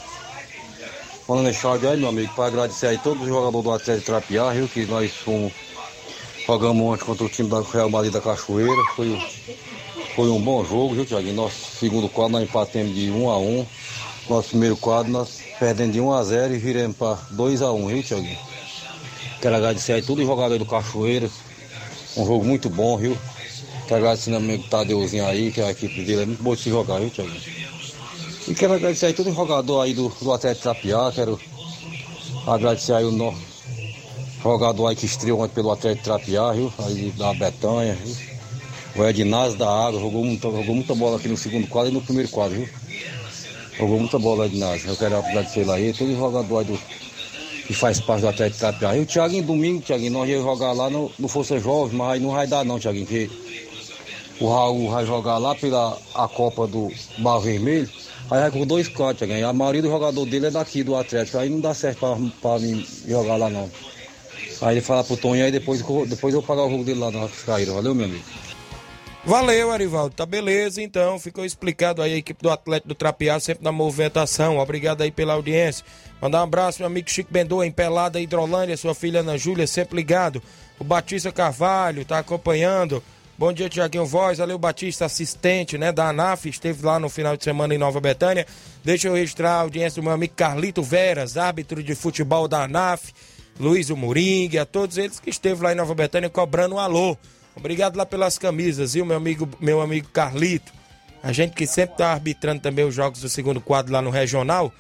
falando 1.26 1.48
esse 1.48 1.66
áudio 1.66 1.90
aí, 1.90 1.96
meu 1.98 2.08
amigo, 2.08 2.32
para 2.36 2.46
agradecer 2.46 2.86
aí 2.86 2.98
todos 2.98 3.22
os 3.22 3.28
jogadores 3.28 3.64
do 3.64 3.72
Atlético 3.72 4.04
do 4.04 4.06
Trapiá, 4.06 4.50
viu, 4.50 4.68
que 4.68 4.86
nós 4.86 5.10
fomos 5.12 5.52
Jogamos 6.46 6.80
ontem 6.86 7.04
contra 7.04 7.24
o 7.24 7.28
time 7.28 7.48
da 7.48 7.60
Real 7.60 7.90
Madrid 7.90 8.12
da 8.12 8.20
Cachoeira. 8.20 8.80
Foi, 8.94 9.20
foi 10.14 10.28
um 10.30 10.40
bom 10.40 10.64
jogo, 10.64 10.94
viu, 10.94 11.04
Tiaguinho? 11.04 11.34
Nosso 11.34 11.76
segundo 11.76 12.08
quadro 12.08 12.34
nós 12.34 12.44
empatamos 12.44 12.94
de 12.94 13.10
1 13.10 13.28
a 13.28 13.36
1 13.36 13.66
Nosso 14.30 14.50
primeiro 14.50 14.76
quadro 14.76 15.10
nós 15.10 15.40
perdemos 15.58 15.92
de 15.92 16.00
1 16.00 16.12
a 16.12 16.22
0 16.22 16.54
e 16.54 16.58
viramos 16.58 16.96
para 16.96 17.18
2 17.32 17.62
a 17.62 17.72
1 17.72 17.86
viu, 17.88 18.02
Tiaguinho? 18.04 18.38
Quero 19.42 19.56
agradecer 19.56 19.94
aí 19.94 20.02
todos 20.02 20.22
os 20.22 20.28
jogadores 20.28 20.60
do 20.60 20.70
Cachoeira. 20.70 21.28
Um 22.16 22.24
jogo 22.24 22.44
muito 22.44 22.70
bom, 22.70 22.96
viu? 22.96 23.18
Quero 23.88 24.02
agradecer 24.02 24.30
ao 24.30 24.36
amigo 24.36 24.68
Tadeuzinho 24.68 25.26
aí, 25.26 25.50
que 25.50 25.60
a 25.60 25.72
equipe 25.72 26.04
dele 26.04 26.22
é 26.22 26.26
muito 26.26 26.56
de 26.56 26.62
se 26.62 26.70
jogar, 26.70 27.00
viu, 27.00 27.10
Tiaguinho? 27.10 27.42
E 28.46 28.54
quero 28.54 28.74
agradecer 28.74 29.06
aí 29.06 29.12
todo 29.12 29.30
o 29.30 29.34
jogador 29.34 29.80
aí 29.80 29.92
do, 29.92 30.10
do 30.22 30.32
Atlético 30.32 30.62
Trapiá, 30.62 31.10
quero 31.12 31.40
agradecer 32.46 32.92
aí 32.92 33.04
o 33.04 33.10
nosso 33.10 33.55
jogador 34.46 34.88
aí 34.88 34.96
que 34.96 35.06
estreou 35.06 35.40
ontem 35.40 35.54
pelo 35.54 35.72
Atlético 35.72 36.04
Trapiá, 36.04 36.52
viu? 36.52 36.72
Aí 36.78 37.12
da 37.16 37.34
Betanha, 37.34 37.94
viu? 37.94 38.14
O 38.96 39.04
Ednaz 39.06 39.54
da 39.54 39.68
Água, 39.68 40.00
jogou 40.00 40.24
muita, 40.24 40.50
jogou 40.50 40.74
muita 40.74 40.94
bola 40.94 41.16
aqui 41.16 41.28
no 41.28 41.36
segundo 41.36 41.66
quadro 41.66 41.90
e 41.90 41.94
no 41.94 42.00
primeiro 42.00 42.30
quadro, 42.30 42.56
viu? 42.56 42.68
Jogou 43.78 43.98
muita 43.98 44.18
bola, 44.18 44.46
Ednaz. 44.46 44.86
Eu 44.86 44.96
quero 44.96 45.18
agradecer 45.18 45.64
lá 45.66 45.74
aí, 45.74 45.92
todo 45.92 46.16
jogador 46.16 46.64
do, 46.64 46.78
que 47.66 47.74
faz 47.74 48.00
parte 48.00 48.22
do 48.22 48.28
Atlético 48.28 48.60
Trapiá. 48.60 48.96
E 48.96 49.00
o 49.00 49.06
Thiaguinho 49.06 49.42
domingo, 49.42 49.82
Thiaguinho, 49.82 50.12
nós 50.12 50.28
íamos 50.28 50.44
jogar 50.44 50.72
lá 50.72 50.88
no, 50.88 51.10
no 51.18 51.28
Força 51.28 51.58
Jovem, 51.58 51.96
mas 51.96 52.12
aí 52.12 52.20
não 52.20 52.30
vai 52.30 52.46
dar 52.46 52.64
não, 52.64 52.78
Thiaguinho, 52.78 53.06
porque 53.06 53.30
o 54.40 54.48
Raul 54.48 54.90
vai 54.90 55.04
jogar 55.04 55.38
lá 55.38 55.54
pela 55.54 55.98
a 56.14 56.28
Copa 56.28 56.66
do 56.66 56.90
Bar 57.18 57.38
Vermelho. 57.40 57.88
Aí 58.30 58.40
vai 58.40 58.50
com 58.50 58.66
dois 58.66 58.88
cantos, 58.88 59.18
Thiaguinho. 59.18 59.46
A 59.46 59.52
maioria 59.52 59.82
do 59.82 59.90
jogador 59.90 60.24
dele 60.24 60.46
é 60.46 60.50
daqui 60.50 60.82
do 60.82 60.96
Atlético. 60.96 61.38
Aí 61.38 61.50
não 61.50 61.60
dá 61.60 61.74
certo 61.74 62.00
pra 62.40 62.58
mim 62.58 62.84
jogar 63.06 63.36
lá 63.36 63.50
não. 63.50 63.70
Aí 64.62 64.74
ele 64.74 64.80
fala 64.80 65.04
pro 65.04 65.16
Tonho 65.16 65.44
aí 65.44 65.52
depois, 65.52 65.82
depois 66.06 66.34
eu 66.34 66.42
pagar 66.42 66.64
o 66.64 66.70
jogo 66.70 66.84
dele 66.84 67.00
lá 67.00 67.10
na 67.10 67.28
Caíra. 67.44 67.72
Valeu, 67.72 67.94
meu 67.94 68.06
amigo. 68.06 68.24
Valeu, 69.24 69.72
Arivaldo. 69.72 70.14
Tá 70.14 70.24
beleza, 70.24 70.80
então. 70.80 71.18
Ficou 71.18 71.44
explicado 71.44 72.00
aí 72.00 72.14
a 72.14 72.16
equipe 72.16 72.40
do 72.40 72.48
Atlético 72.48 72.88
do 72.88 72.94
Trapear, 72.94 73.40
sempre 73.40 73.64
na 73.64 73.72
movimentação. 73.72 74.58
Obrigado 74.58 75.02
aí 75.02 75.10
pela 75.10 75.32
audiência. 75.32 75.84
Mandar 76.22 76.40
um 76.40 76.44
abraço, 76.44 76.78
meu 76.78 76.86
amigo 76.86 77.10
Chico 77.10 77.32
Bendoa, 77.32 77.66
em 77.66 77.72
Pelada, 77.72 78.20
Hidrolândia, 78.20 78.76
sua 78.76 78.94
filha 78.94 79.20
Ana 79.20 79.36
Júlia, 79.36 79.66
sempre 79.66 79.96
ligado. 79.96 80.40
O 80.78 80.84
Batista 80.84 81.32
Carvalho 81.32 82.04
tá 82.04 82.18
acompanhando. 82.18 83.02
Bom 83.36 83.52
dia, 83.52 83.68
Tiaguinho 83.68 84.06
Voz. 84.06 84.38
O 84.38 84.58
Batista, 84.58 85.04
assistente 85.04 85.76
né, 85.76 85.90
da 85.90 86.08
ANAF, 86.08 86.48
esteve 86.48 86.86
lá 86.86 87.00
no 87.00 87.08
final 87.08 87.36
de 87.36 87.42
semana 87.42 87.74
em 87.74 87.78
Nova 87.78 88.00
Betânia. 88.00 88.46
Deixa 88.84 89.08
eu 89.08 89.14
registrar 89.14 89.54
a 89.54 89.60
audiência 89.62 90.00
do 90.00 90.04
meu 90.04 90.12
amigo 90.12 90.34
Carlito 90.36 90.84
Veras, 90.84 91.36
árbitro 91.36 91.82
de 91.82 91.94
futebol 91.96 92.46
da 92.46 92.62
ANAF. 92.62 93.12
Luiz 93.58 93.88
Moringue, 93.90 94.58
a 94.58 94.66
todos 94.66 94.98
eles 94.98 95.18
que 95.18 95.30
esteve 95.30 95.62
lá 95.62 95.72
em 95.72 95.76
Nova 95.76 95.94
Betânia 95.94 96.28
cobrando 96.28 96.74
um 96.74 96.78
alô. 96.78 97.16
Obrigado 97.54 97.96
lá 97.96 98.04
pelas 98.04 98.36
camisas, 98.36 98.92
viu, 98.94 99.04
meu 99.04 99.16
amigo, 99.16 99.48
meu 99.58 99.80
amigo 99.80 100.08
Carlito. 100.12 100.72
A 101.22 101.32
gente 101.32 101.54
que 101.54 101.66
sempre 101.66 101.94
está 101.94 102.12
arbitrando 102.12 102.60
também 102.60 102.84
os 102.84 102.94
jogos 102.94 103.20
do 103.20 103.28
segundo 103.28 103.60
quadro 103.60 103.92
lá 103.92 104.02
no 104.02 104.10
Regional. 104.10 104.72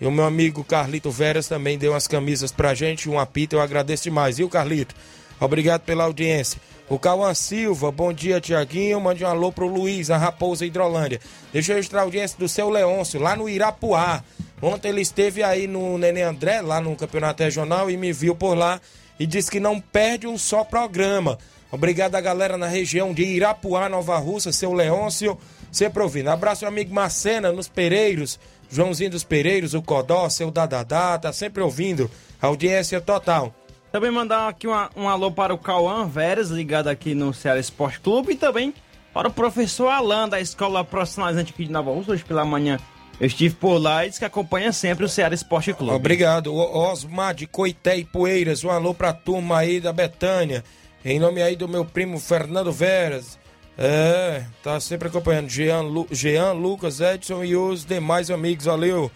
E 0.00 0.06
o 0.06 0.10
meu 0.10 0.24
amigo 0.24 0.64
Carlito 0.64 1.10
Veras 1.10 1.46
também 1.46 1.78
deu 1.78 1.92
umas 1.92 2.08
camisas 2.08 2.50
pra 2.50 2.74
gente, 2.74 3.08
um 3.08 3.18
apito, 3.18 3.56
eu 3.56 3.60
agradeço 3.60 4.02
demais, 4.04 4.36
viu, 4.36 4.48
Carlito? 4.48 4.94
Obrigado 5.40 5.82
pela 5.82 6.04
audiência. 6.04 6.60
O 6.88 6.98
Cauã 6.98 7.32
Silva, 7.32 7.90
bom 7.90 8.12
dia, 8.12 8.40
Tiaguinho. 8.40 9.00
Mande 9.00 9.24
um 9.24 9.28
alô 9.28 9.50
pro 9.50 9.66
Luiz, 9.66 10.10
a 10.10 10.18
Raposa 10.18 10.66
Hidrolândia. 10.66 11.20
Deixa 11.52 11.72
eu 11.72 11.76
registrar 11.76 12.00
a 12.00 12.04
audiência 12.04 12.38
do 12.38 12.48
seu 12.48 12.68
Leôncio, 12.68 13.20
lá 13.20 13.34
no 13.34 13.48
Irapuá. 13.48 14.22
Ontem 14.60 14.88
ele 14.88 15.00
esteve 15.00 15.42
aí 15.42 15.66
no 15.66 15.96
Nenê 15.96 16.22
André, 16.22 16.60
lá 16.60 16.80
no 16.80 16.94
Campeonato 16.94 17.42
Regional, 17.42 17.90
e 17.90 17.96
me 17.96 18.12
viu 18.12 18.34
por 18.34 18.56
lá 18.56 18.80
e 19.18 19.26
disse 19.26 19.50
que 19.50 19.60
não 19.60 19.80
perde 19.80 20.26
um 20.26 20.36
só 20.36 20.62
programa. 20.62 21.38
Obrigado 21.70 22.14
a 22.14 22.20
galera 22.20 22.56
na 22.56 22.66
região 22.66 23.12
de 23.12 23.24
Irapuá, 23.24 23.88
Nova 23.88 24.16
Russa, 24.18 24.52
seu 24.52 24.72
Leôncio, 24.72 25.38
sempre 25.72 26.02
ouvindo. 26.02 26.28
Abraço, 26.28 26.62
meu 26.62 26.68
amigo 26.68 26.94
Macena, 26.94 27.50
nos 27.50 27.66
Pereiros, 27.66 28.38
Joãozinho 28.70 29.10
dos 29.10 29.24
Pereiros, 29.24 29.74
o 29.74 29.82
Codó, 29.82 30.28
seu 30.28 30.50
Dadadá, 30.50 31.18
tá 31.18 31.32
sempre 31.32 31.62
ouvindo. 31.62 32.10
Audiência 32.40 33.00
total. 33.00 33.54
Também 33.94 34.10
mandar 34.10 34.48
aqui 34.48 34.66
uma, 34.66 34.90
um 34.96 35.08
alô 35.08 35.30
para 35.30 35.54
o 35.54 35.58
Cauã 35.58 36.04
Veres, 36.04 36.48
ligado 36.48 36.88
aqui 36.88 37.14
no 37.14 37.32
Ceará 37.32 37.60
Esporte 37.60 38.00
Clube, 38.00 38.32
e 38.32 38.36
também 38.36 38.74
para 39.12 39.28
o 39.28 39.30
professor 39.32 39.86
Alan, 39.86 40.28
da 40.28 40.40
Escola 40.40 40.84
Profissionalizante 40.84 41.52
aqui 41.52 41.64
de 41.64 41.70
Nova 41.70 41.92
Russa, 41.92 42.10
hoje 42.10 42.24
pela 42.24 42.44
manhã 42.44 42.76
eu 43.20 43.26
estive 43.28 43.54
por 43.54 43.78
lá 43.78 44.04
e 44.04 44.10
que 44.10 44.24
acompanha 44.24 44.72
sempre 44.72 45.04
o 45.04 45.08
Ceará 45.08 45.32
Esporte 45.32 45.72
Clube. 45.72 45.94
Obrigado. 45.94 46.52
O 46.52 46.90
Osmar 46.90 47.36
de 47.36 47.46
Coité 47.46 47.96
e 47.96 48.04
Poeiras, 48.04 48.64
um 48.64 48.70
alô 48.70 48.92
pra 48.92 49.12
turma 49.12 49.58
aí 49.58 49.78
da 49.78 49.92
Betânia. 49.92 50.64
Em 51.04 51.20
nome 51.20 51.40
aí 51.40 51.54
do 51.54 51.68
meu 51.68 51.84
primo 51.84 52.18
Fernando 52.18 52.72
Veras. 52.72 53.38
É, 53.78 54.42
tá 54.60 54.80
sempre 54.80 55.06
acompanhando. 55.06 55.48
Jean, 55.48 55.82
Lu, 55.82 56.08
Jean, 56.10 56.50
Lucas, 56.50 57.00
Edson 57.00 57.44
e 57.44 57.54
os 57.54 57.84
demais 57.84 58.28
amigos. 58.28 58.64
Valeu. 58.64 59.08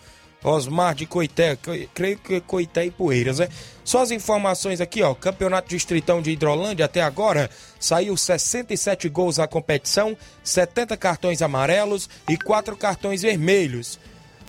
Osmar 0.43 0.95
de 0.95 1.05
Coité, 1.05 1.59
creio 1.93 2.19
que 2.19 2.41
Coité 2.41 2.87
e 2.87 2.91
Poeiras, 2.91 3.41
né? 3.41 3.49
Só 3.85 4.03
as 4.03 4.11
informações 4.11 4.81
aqui, 4.81 5.03
ó. 5.03 5.15
Campeonato 5.15 5.69
Distritão 5.69 6.23
de 6.23 6.31
Hidrolândia 6.31 6.85
até 6.85 7.03
agora 7.03 7.51
saiu 7.81 8.17
67 8.17 9.09
gols 9.09 9.39
na 9.39 9.49
competição, 9.49 10.17
70 10.45 10.97
cartões 10.97 11.43
amarelos 11.43 12.09
e 12.29 12.37
4 12.37 12.77
cartões 12.77 13.23
vermelhos. 13.23 13.99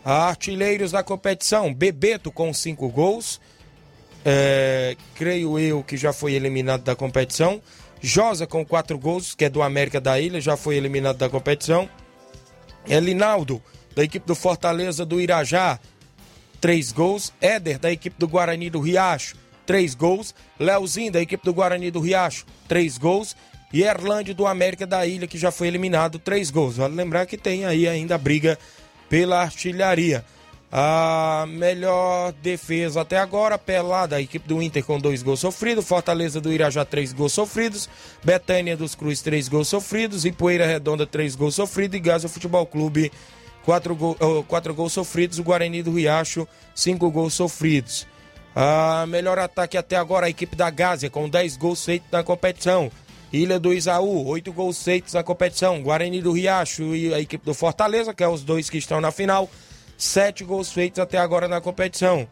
Artilheiros 0.05 0.91
da 0.91 1.03
competição, 1.03 1.73
Bebeto 1.73 2.31
com 2.31 2.53
5 2.53 2.87
gols. 2.89 3.41
É, 4.23 4.95
creio 5.15 5.57
eu 5.57 5.83
que 5.83 5.97
já 5.97 6.13
foi 6.13 6.33
eliminado 6.33 6.83
da 6.83 6.95
competição. 6.95 7.61
Josa 8.01 8.45
com 8.45 8.63
4 8.63 8.97
gols, 8.97 9.33
que 9.33 9.45
é 9.45 9.49
do 9.49 9.61
América 9.61 9.99
da 9.99 10.19
Ilha, 10.19 10.39
já 10.39 10.55
foi 10.55 10.75
eliminado 10.75 11.17
da 11.17 11.29
competição. 11.29 11.89
Elinaldo 12.87 13.61
da 13.99 14.05
equipe 14.05 14.25
do 14.25 14.33
Fortaleza 14.33 15.05
do 15.05 15.19
Irajá, 15.19 15.77
três 16.61 16.89
gols. 16.89 17.33
Éder, 17.41 17.77
da 17.77 17.91
equipe 17.91 18.15
do 18.17 18.29
Guarani 18.29 18.69
do 18.69 18.79
Riacho, 18.79 19.35
três 19.65 19.93
gols. 19.93 20.33
Leozinho, 20.57 21.11
da 21.11 21.19
equipe 21.19 21.43
do 21.43 21.53
Guarani 21.53 21.91
do 21.91 21.99
Riacho, 21.99 22.45
três 22.65 22.97
gols. 22.97 23.35
E 23.73 23.83
Erlândio 23.83 24.33
do 24.33 24.47
América 24.47 24.87
da 24.87 25.05
Ilha, 25.05 25.27
que 25.27 25.37
já 25.37 25.51
foi 25.51 25.67
eliminado, 25.67 26.17
três 26.17 26.49
gols. 26.49 26.77
Vale 26.77 26.95
lembrar 26.95 27.25
que 27.25 27.37
tem 27.37 27.65
aí 27.65 27.89
ainda 27.89 28.15
a 28.15 28.17
briga 28.17 28.57
pela 29.09 29.41
artilharia. 29.41 30.23
A 30.71 31.45
melhor 31.49 32.31
defesa 32.31 33.01
até 33.01 33.17
agora, 33.17 33.57
pelada, 33.57 34.15
a 34.15 34.21
equipe 34.21 34.47
do 34.47 34.61
Inter 34.61 34.85
com 34.85 34.97
dois 34.97 35.21
gols 35.21 35.39
sofridos, 35.39 35.85
Fortaleza 35.85 36.39
do 36.39 36.53
Irajá, 36.53 36.85
três 36.85 37.11
gols 37.11 37.33
sofridos, 37.33 37.89
Betânia 38.23 38.77
dos 38.77 38.93
Cruz, 38.93 39.19
três 39.21 39.49
gols 39.49 39.67
sofridos, 39.67 40.25
e 40.25 40.31
Poeira 40.31 40.67
Redonda, 40.67 41.07
três 41.07 41.35
gols 41.35 41.55
sofridos, 41.55 41.97
e 41.97 41.99
Gaza 41.99 42.29
Futebol 42.29 42.67
Clube, 42.67 43.11
quatro, 43.69 43.95
gol, 43.95 44.17
oh, 44.19 44.41
quatro 44.41 44.73
gols 44.73 44.93
sofridos, 44.93 45.37
o 45.37 45.43
Guarani 45.43 45.83
do 45.83 45.93
Riacho, 45.93 46.47
cinco 46.73 47.11
gols 47.11 47.35
sofridos. 47.35 48.07
A 48.55 49.05
melhor 49.07 49.37
ataque 49.37 49.77
até 49.77 49.95
agora, 49.95 50.25
a 50.25 50.29
equipe 50.29 50.55
da 50.55 50.71
Gásia, 50.71 51.07
com 51.07 51.29
10 51.29 51.55
gols 51.55 51.85
feitos 51.85 52.09
na 52.11 52.23
competição. 52.23 52.91
Ilha 53.31 53.59
do 53.59 53.71
Isaú, 53.71 54.25
8 54.25 54.51
gols 54.51 54.81
feitos 54.81 55.13
na 55.13 55.21
competição. 55.21 55.83
Guarani 55.83 56.19
do 56.19 56.31
Riacho 56.31 56.95
e 56.95 57.13
a 57.13 57.19
equipe 57.19 57.45
do 57.45 57.53
Fortaleza, 57.53 58.11
que 58.11 58.23
é 58.23 58.27
os 58.27 58.43
dois 58.43 58.71
que 58.71 58.79
estão 58.79 58.99
na 58.99 59.11
final, 59.11 59.47
7 59.95 60.43
gols 60.43 60.71
feitos 60.71 60.97
até 60.97 61.19
agora 61.19 61.47
na 61.47 61.61
competição. 61.61 62.27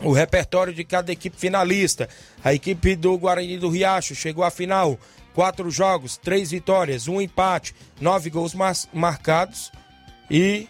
O 0.00 0.10
repertório 0.10 0.74
de 0.74 0.82
cada 0.82 1.12
equipe 1.12 1.38
finalista. 1.38 2.08
A 2.42 2.52
equipe 2.52 2.96
do 2.96 3.16
Guarani 3.16 3.58
do 3.58 3.68
Riacho 3.68 4.16
chegou 4.16 4.42
à 4.42 4.50
final. 4.50 4.98
Quatro 5.36 5.70
jogos, 5.70 6.16
três 6.16 6.50
vitórias, 6.50 7.06
um 7.06 7.20
empate, 7.20 7.76
nove 8.00 8.28
gols 8.28 8.54
mar 8.54 8.74
marcados 8.92 9.70
e 10.30 10.68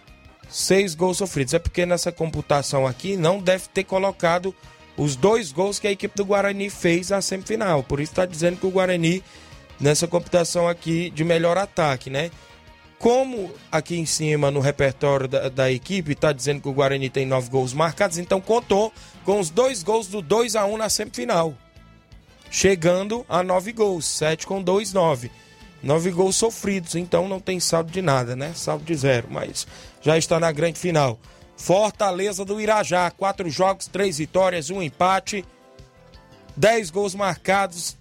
seis 0.48 0.94
gols 0.94 1.18
sofridos. 1.18 1.54
É 1.54 1.58
porque 1.58 1.86
nessa 1.86 2.12
computação 2.12 2.86
aqui 2.86 3.16
não 3.16 3.40
deve 3.40 3.68
ter 3.68 3.84
colocado 3.84 4.54
os 4.96 5.16
dois 5.16 5.50
gols 5.52 5.78
que 5.78 5.86
a 5.86 5.92
equipe 5.92 6.16
do 6.16 6.24
Guarani 6.24 6.68
fez 6.68 7.10
na 7.10 7.22
semifinal. 7.22 7.82
Por 7.82 8.00
isso 8.00 8.12
está 8.12 8.26
dizendo 8.26 8.58
que 8.58 8.66
o 8.66 8.70
Guarani, 8.70 9.22
nessa 9.80 10.06
computação 10.06 10.68
aqui 10.68 11.10
de 11.10 11.24
melhor 11.24 11.56
ataque, 11.56 12.10
né? 12.10 12.30
Como 12.98 13.52
aqui 13.70 13.96
em 13.96 14.06
cima 14.06 14.50
no 14.50 14.60
repertório 14.60 15.26
da, 15.26 15.48
da 15.48 15.72
equipe 15.72 16.12
está 16.12 16.32
dizendo 16.32 16.60
que 16.60 16.68
o 16.68 16.72
Guarani 16.72 17.10
tem 17.10 17.26
nove 17.26 17.50
gols 17.50 17.72
marcados, 17.72 18.16
então 18.16 18.40
contou 18.40 18.92
com 19.24 19.40
os 19.40 19.50
dois 19.50 19.82
gols 19.82 20.06
do 20.06 20.22
2 20.22 20.54
a 20.54 20.64
1 20.66 20.76
na 20.76 20.88
semifinal. 20.88 21.54
Chegando 22.48 23.24
a 23.28 23.42
nove 23.42 23.72
gols, 23.72 24.04
sete 24.04 24.46
com 24.46 24.62
dois, 24.62 24.92
nove. 24.92 25.32
Nove 25.82 26.10
gols 26.10 26.36
sofridos, 26.36 26.94
então 26.94 27.28
não 27.28 27.40
tem 27.40 27.58
saldo 27.58 27.90
de 27.90 28.00
nada, 28.00 28.36
né? 28.36 28.52
Saldo 28.54 28.84
de 28.84 28.94
zero, 28.94 29.26
mas 29.30 29.66
já 30.00 30.16
está 30.16 30.38
na 30.38 30.52
grande 30.52 30.78
final. 30.78 31.18
Fortaleza 31.56 32.44
do 32.44 32.60
Irajá, 32.60 33.10
quatro 33.10 33.50
jogos, 33.50 33.88
três 33.88 34.18
vitórias, 34.18 34.70
um 34.70 34.80
empate, 34.80 35.44
dez 36.56 36.90
gols 36.90 37.14
marcados, 37.14 37.96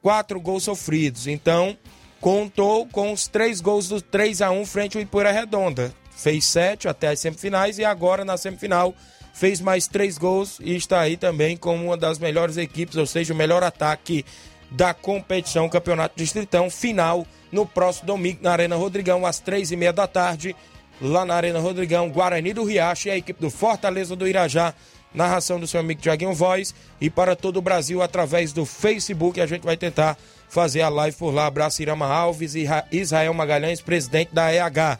quatro 0.00 0.40
gols 0.40 0.64
sofridos. 0.64 1.26
Então, 1.26 1.76
contou 2.20 2.86
com 2.86 3.12
os 3.12 3.26
três 3.26 3.60
gols 3.60 3.88
do 3.88 4.00
3 4.00 4.40
a 4.40 4.50
1 4.50 4.64
frente 4.66 4.96
ao 4.96 5.02
Ipoeira 5.02 5.32
Redonda. 5.32 5.92
Fez 6.16 6.44
sete 6.44 6.86
até 6.86 7.08
as 7.08 7.20
semifinais 7.20 7.78
e 7.78 7.84
agora 7.84 8.24
na 8.24 8.36
semifinal 8.36 8.94
fez 9.34 9.60
mais 9.60 9.88
três 9.88 10.16
gols 10.16 10.58
e 10.62 10.76
está 10.76 11.00
aí 11.00 11.16
também 11.16 11.56
como 11.56 11.86
uma 11.86 11.96
das 11.96 12.20
melhores 12.20 12.56
equipes, 12.56 12.96
ou 12.96 13.04
seja, 13.04 13.34
o 13.34 13.36
melhor 13.36 13.64
ataque 13.64 14.24
da 14.70 14.92
competição 14.92 15.68
Campeonato 15.68 16.16
Distritão, 16.16 16.70
final 16.70 17.26
no 17.52 17.64
próximo 17.64 18.06
domingo 18.06 18.40
na 18.42 18.52
Arena 18.52 18.76
Rodrigão, 18.76 19.24
às 19.24 19.38
três 19.38 19.70
e 19.70 19.76
meia 19.76 19.92
da 19.92 20.06
tarde, 20.06 20.56
lá 21.00 21.24
na 21.24 21.34
Arena 21.34 21.60
Rodrigão, 21.60 22.10
Guarani 22.10 22.52
do 22.52 22.64
Riacho 22.64 23.08
e 23.08 23.10
a 23.10 23.16
equipe 23.16 23.40
do 23.40 23.50
Fortaleza 23.50 24.16
do 24.16 24.26
Irajá, 24.26 24.74
narração 25.14 25.60
do 25.60 25.66
seu 25.66 25.78
amigo 25.78 26.00
Tiaguinho 26.00 26.34
Voz 26.34 26.74
e 27.00 27.08
para 27.08 27.36
todo 27.36 27.58
o 27.58 27.62
Brasil 27.62 28.02
através 28.02 28.52
do 28.52 28.66
Facebook, 28.66 29.40
a 29.40 29.46
gente 29.46 29.62
vai 29.62 29.76
tentar 29.76 30.18
fazer 30.48 30.82
a 30.82 30.88
live 30.88 31.16
por 31.16 31.32
lá. 31.32 31.46
Abraço 31.46 31.82
Irama 31.82 32.06
Alves 32.06 32.54
e 32.54 32.66
Israel 32.90 33.32
Magalhães, 33.34 33.80
presidente 33.80 34.34
da 34.34 34.52
EH. 34.52 34.98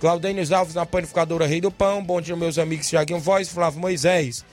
Claudênio 0.00 0.44
Alves 0.54 0.74
na 0.74 0.84
panificadora 0.84 1.46
Rei 1.46 1.60
do 1.60 1.70
Pão. 1.70 2.02
Bom 2.02 2.20
dia, 2.20 2.36
meus 2.36 2.58
amigos 2.58 2.88
Tiaguinho 2.88 3.18
Voz, 3.18 3.48
Flávio 3.48 3.80
Moisés. 3.80 4.44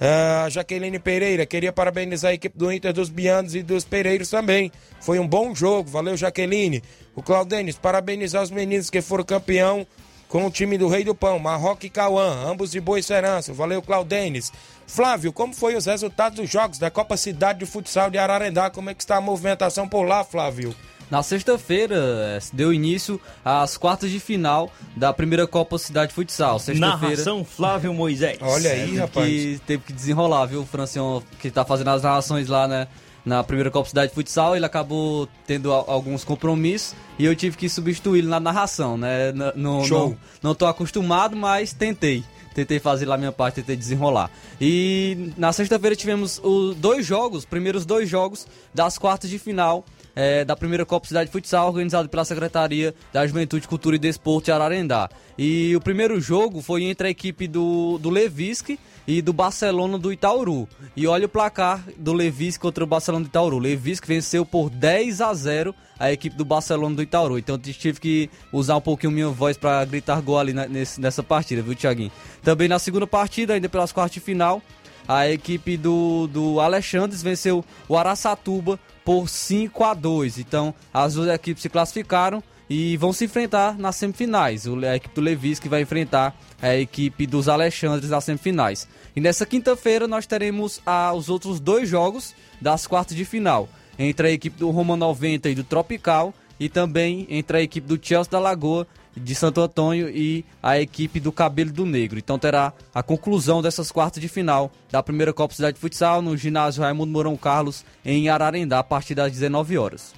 Uh, 0.00 0.48
Jaqueline 0.48 0.98
Pereira, 0.98 1.44
queria 1.44 1.70
parabenizar 1.70 2.30
a 2.30 2.34
equipe 2.34 2.56
do 2.56 2.72
Inter 2.72 2.90
dos 2.90 3.10
Bianos 3.10 3.54
e 3.54 3.62
dos 3.62 3.84
Pereiros 3.84 4.30
também. 4.30 4.72
Foi 4.98 5.18
um 5.18 5.28
bom 5.28 5.54
jogo, 5.54 5.90
valeu 5.90 6.16
Jaqueline. 6.16 6.82
O 7.14 7.22
Claudênis, 7.22 7.76
parabenizar 7.76 8.42
os 8.42 8.50
meninos 8.50 8.88
que 8.88 9.02
foram 9.02 9.24
campeão 9.24 9.86
com 10.26 10.46
o 10.46 10.50
time 10.50 10.78
do 10.78 10.88
Rei 10.88 11.04
do 11.04 11.14
Pão, 11.14 11.38
Marroque 11.38 11.88
e 11.88 11.90
Cauã, 11.90 12.48
ambos 12.48 12.70
de 12.70 12.80
boa 12.80 12.98
esperança. 12.98 13.52
Valeu 13.52 13.82
Claudênis. 13.82 14.50
Flávio, 14.86 15.32
como 15.32 15.52
foi 15.52 15.76
os 15.76 15.84
resultados 15.84 16.40
dos 16.40 16.48
jogos 16.48 16.78
da 16.78 16.90
Copa 16.90 17.16
Cidade 17.16 17.58
de 17.58 17.66
Futsal 17.66 18.10
de 18.10 18.16
Ararendá? 18.16 18.70
Como 18.70 18.88
é 18.88 18.94
que 18.94 19.02
está 19.02 19.16
a 19.16 19.20
movimentação 19.20 19.86
por 19.86 20.04
lá, 20.04 20.24
Flávio? 20.24 20.74
Na 21.10 21.24
sexta-feira 21.24 21.96
eh, 21.96 22.38
deu 22.52 22.72
início 22.72 23.20
às 23.44 23.76
quartas 23.76 24.10
de 24.10 24.20
final 24.20 24.70
da 24.96 25.12
primeira 25.12 25.44
Copa 25.46 25.76
Cidade 25.76 26.14
Futsal. 26.14 26.60
Narração 26.76 27.44
Flávio 27.44 27.92
Moisés. 27.92 28.38
Olha 28.40 28.70
aí, 28.70 28.96
é, 28.96 29.00
rapaz. 29.00 29.26
Que 29.26 29.60
teve 29.66 29.82
que 29.82 29.92
desenrolar, 29.92 30.46
viu? 30.46 30.60
O 30.60 30.66
Francion, 30.66 31.20
que 31.40 31.50
tá 31.50 31.64
fazendo 31.64 31.90
as 31.90 32.02
narrações 32.04 32.46
lá, 32.46 32.68
né? 32.68 32.86
Na 33.24 33.42
primeira 33.42 33.70
Copa 33.70 33.88
Cidade 33.88 34.14
Futsal, 34.14 34.56
ele 34.56 34.64
acabou 34.64 35.28
tendo 35.46 35.72
alguns 35.72 36.24
compromissos 36.24 36.94
e 37.18 37.24
eu 37.24 37.34
tive 37.36 37.56
que 37.56 37.68
substituí-lo 37.68 38.28
na 38.28 38.40
narração, 38.40 38.96
né? 38.96 39.32
No, 39.54 39.84
Show. 39.84 40.10
Não, 40.10 40.18
não 40.42 40.54
tô 40.54 40.64
acostumado, 40.64 41.36
mas 41.36 41.72
tentei 41.72 42.24
tentei 42.54 42.80
fazer 42.80 43.06
lá 43.06 43.14
a 43.14 43.18
minha 43.18 43.32
parte, 43.32 43.56
tentei 43.56 43.76
desenrolar. 43.76 44.30
E 44.60 45.32
na 45.36 45.52
sexta-feira 45.52 45.94
tivemos 45.94 46.40
os 46.42 46.74
dois 46.76 47.06
jogos, 47.06 47.44
primeiros 47.44 47.86
dois 47.86 48.08
jogos 48.08 48.46
das 48.74 48.98
quartas 48.98 49.30
de 49.30 49.38
final 49.38 49.84
é, 50.14 50.44
da 50.44 50.56
primeira 50.56 50.84
Copa 50.84 51.06
Cidade 51.06 51.30
Futsal, 51.30 51.68
organizado 51.68 52.08
pela 52.08 52.24
Secretaria 52.24 52.94
da 53.12 53.26
Juventude, 53.26 53.68
Cultura 53.68 53.96
e 53.96 53.98
Desporto 53.98 54.46
de 54.46 54.52
Ararendá. 54.52 55.08
E 55.38 55.74
o 55.74 55.80
primeiro 55.80 56.20
jogo 56.20 56.60
foi 56.60 56.84
entre 56.84 57.08
a 57.08 57.10
equipe 57.10 57.46
do, 57.46 57.98
do 57.98 58.10
Levisque 58.10 58.78
e 59.06 59.22
do 59.22 59.32
Barcelona 59.32 59.98
do 59.98 60.12
Itauru. 60.12 60.68
E 60.96 61.06
olha 61.06 61.26
o 61.26 61.28
placar 61.28 61.84
do 61.96 62.12
Levisque 62.12 62.60
contra 62.60 62.84
o 62.84 62.86
Barcelona 62.86 63.24
do 63.24 63.28
Itauru. 63.28 63.56
O 63.56 63.60
Levisque 63.60 64.06
venceu 64.06 64.44
por 64.44 64.70
10 64.70 65.20
a 65.20 65.34
0 65.34 65.74
a 65.98 66.10
equipe 66.10 66.36
do 66.36 66.44
Barcelona 66.44 66.96
do 66.96 67.02
Itauru. 67.02 67.38
Então 67.38 67.58
tive 67.58 68.00
que 68.00 68.30
usar 68.52 68.76
um 68.76 68.80
pouquinho 68.80 69.12
minha 69.12 69.28
voz 69.28 69.56
para 69.56 69.84
gritar 69.84 70.20
gol 70.22 70.38
ali 70.38 70.54
nessa 70.98 71.22
partida, 71.22 71.60
viu, 71.60 71.74
Thiaguinho? 71.74 72.10
Também 72.42 72.68
na 72.68 72.78
segunda 72.78 73.06
partida, 73.06 73.54
ainda 73.54 73.68
pelas 73.68 73.92
quartas 73.92 74.14
de 74.14 74.20
final, 74.20 74.62
a 75.06 75.28
equipe 75.28 75.76
do, 75.76 76.26
do 76.26 76.60
Alexandres 76.60 77.22
venceu 77.22 77.64
o 77.88 77.96
Araçatuba 77.96 78.78
por 79.04 79.28
5 79.28 79.84
a 79.84 79.94
2. 79.94 80.38
Então, 80.38 80.74
as 80.92 81.14
duas 81.14 81.28
equipes 81.28 81.62
se 81.62 81.68
classificaram 81.68 82.42
e 82.68 82.96
vão 82.96 83.12
se 83.12 83.24
enfrentar 83.24 83.76
nas 83.76 83.96
semifinais. 83.96 84.66
A 84.66 84.94
equipe 84.94 85.14
do 85.14 85.20
Levis 85.20 85.58
que 85.58 85.68
vai 85.68 85.82
enfrentar 85.82 86.38
a 86.62 86.76
equipe 86.76 87.26
dos 87.26 87.48
Alexandres 87.48 88.10
nas 88.10 88.22
semifinais. 88.22 88.86
E 89.16 89.20
nessa 89.20 89.44
quinta-feira 89.44 90.06
nós 90.06 90.26
teremos 90.26 90.80
ah, 90.86 91.12
os 91.12 91.28
outros 91.28 91.58
dois 91.58 91.88
jogos 91.88 92.32
das 92.60 92.86
quartas 92.86 93.16
de 93.16 93.24
final. 93.24 93.68
Entre 93.98 94.28
a 94.28 94.30
equipe 94.30 94.56
do 94.56 94.70
Roma 94.70 94.96
90 94.96 95.48
e 95.48 95.54
do 95.56 95.64
Tropical 95.64 96.32
e 96.60 96.68
também 96.68 97.26
entre 97.28 97.56
a 97.56 97.62
equipe 97.62 97.88
do 97.88 97.98
Chelsea 98.00 98.30
da 98.30 98.38
Lagoa 98.38 98.86
de 99.16 99.34
Santo 99.34 99.60
Antônio 99.60 100.08
e 100.08 100.44
a 100.62 100.78
equipe 100.80 101.20
do 101.20 101.32
Cabelo 101.32 101.72
do 101.72 101.84
Negro. 101.84 102.18
Então 102.18 102.38
terá 102.38 102.72
a 102.94 103.02
conclusão 103.02 103.60
dessas 103.60 103.90
quartas 103.90 104.20
de 104.20 104.28
final 104.28 104.70
da 104.90 105.02
primeira 105.02 105.32
Copa 105.32 105.54
Cidade 105.54 105.74
de 105.74 105.80
Futsal 105.80 106.22
no 106.22 106.36
ginásio 106.36 106.82
Raimundo 106.82 107.12
Mourão 107.12 107.36
Carlos 107.36 107.84
em 108.04 108.28
Ararendá 108.28 108.78
a 108.78 108.84
partir 108.84 109.14
das 109.14 109.32
19 109.32 109.78
horas. 109.78 110.14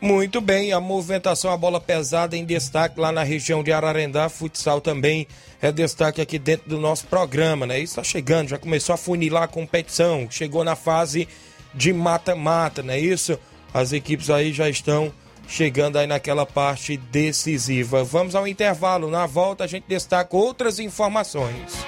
Muito 0.00 0.40
bem, 0.40 0.72
a 0.72 0.80
movimentação, 0.80 1.52
a 1.52 1.56
bola 1.58 1.78
pesada 1.78 2.34
em 2.34 2.42
destaque 2.42 2.98
lá 2.98 3.12
na 3.12 3.22
região 3.22 3.62
de 3.62 3.70
Ararendá, 3.70 4.30
futsal 4.30 4.80
também 4.80 5.26
é 5.60 5.70
destaque 5.70 6.22
aqui 6.22 6.38
dentro 6.38 6.70
do 6.70 6.78
nosso 6.78 7.06
programa, 7.06 7.66
né? 7.66 7.78
Isso 7.78 7.92
está 7.92 8.02
chegando, 8.02 8.48
já 8.48 8.56
começou 8.56 8.94
a 8.94 8.96
funilar 8.96 9.42
a 9.42 9.48
competição, 9.48 10.26
chegou 10.30 10.64
na 10.64 10.74
fase 10.74 11.28
de 11.74 11.92
mata-mata, 11.92 12.82
não 12.82 12.94
é 12.94 12.98
isso? 12.98 13.38
As 13.74 13.92
equipes 13.92 14.30
aí 14.30 14.54
já 14.54 14.70
estão 14.70 15.12
chegando 15.50 15.98
aí 15.98 16.06
naquela 16.06 16.46
parte 16.46 16.96
decisiva. 16.96 18.04
Vamos 18.04 18.34
ao 18.34 18.46
intervalo. 18.46 19.10
Na 19.10 19.26
volta 19.26 19.64
a 19.64 19.66
gente 19.66 19.84
destaca 19.86 20.34
outras 20.36 20.78
informações. 20.78 21.84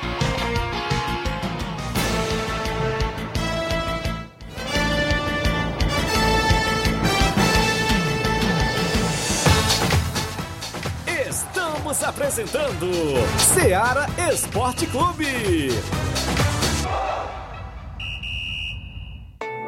Estamos 11.29 12.03
apresentando 12.03 12.91
Seara 13.55 14.07
Esporte 14.33 14.87
Clube. 14.87 15.71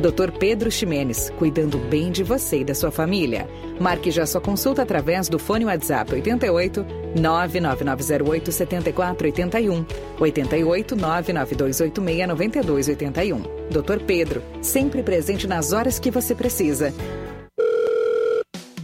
Dr. 0.00 0.30
Pedro 0.38 0.70
Ximenes, 0.70 1.30
cuidando 1.36 1.76
bem 1.76 2.12
de 2.12 2.22
você 2.22 2.60
e 2.60 2.64
da 2.64 2.72
sua 2.74 2.90
família. 2.90 3.48
Marque 3.80 4.12
já 4.12 4.24
sua 4.24 4.40
consulta 4.40 4.82
através 4.82 5.28
do 5.28 5.40
fone 5.40 5.64
WhatsApp 5.64 6.12
88 6.14 6.86
99908 7.16 8.52
7481 8.52 9.84
88 10.20 10.96
99286 10.96 12.28
9281. 12.28 13.42
Dr. 13.70 14.04
Pedro, 14.06 14.42
sempre 14.62 15.02
presente 15.02 15.48
nas 15.48 15.72
horas 15.72 15.98
que 15.98 16.12
você 16.12 16.32
precisa. 16.32 16.94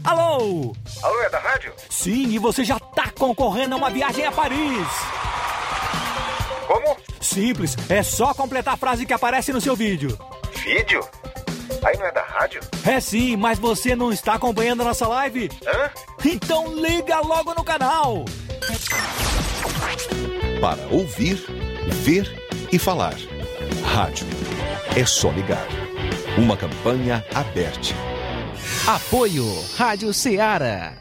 Alô? 0.02 0.74
Alô, 1.02 1.22
é 1.22 1.30
da 1.30 1.38
rádio? 1.38 1.72
Sim, 1.88 2.28
e 2.30 2.38
você 2.38 2.64
já 2.64 2.78
tá 2.78 3.10
concorrendo 3.16 3.76
a 3.76 3.78
uma 3.78 3.88
viagem 3.88 4.26
a 4.26 4.32
Paris. 4.32 4.88
Como? 6.66 6.96
Simples, 7.20 7.76
é 7.88 8.02
só 8.02 8.34
completar 8.34 8.74
a 8.74 8.76
frase 8.76 9.06
que 9.06 9.12
aparece 9.12 9.52
no 9.52 9.60
seu 9.60 9.76
vídeo. 9.76 10.16
Vídeo? 10.64 11.06
Aí 11.84 11.94
não 11.98 12.06
é 12.06 12.12
da 12.12 12.22
rádio? 12.22 12.62
É 12.86 12.98
sim, 12.98 13.36
mas 13.36 13.58
você 13.58 13.94
não 13.94 14.10
está 14.10 14.32
acompanhando 14.34 14.80
a 14.80 14.86
nossa 14.86 15.06
live? 15.06 15.50
Hã? 15.66 15.90
Então 16.24 16.74
liga 16.74 17.20
logo 17.20 17.52
no 17.52 17.62
canal. 17.62 18.24
Para 20.58 20.86
ouvir, 20.86 21.36
ver 22.02 22.26
e 22.72 22.78
falar. 22.78 23.14
Rádio. 23.84 24.26
É 24.96 25.04
só 25.04 25.30
ligar. 25.32 25.66
Uma 26.38 26.56
campanha 26.56 27.22
aberta. 27.34 27.94
Apoio 28.86 29.44
Rádio 29.76 30.14
Ceará. 30.14 30.94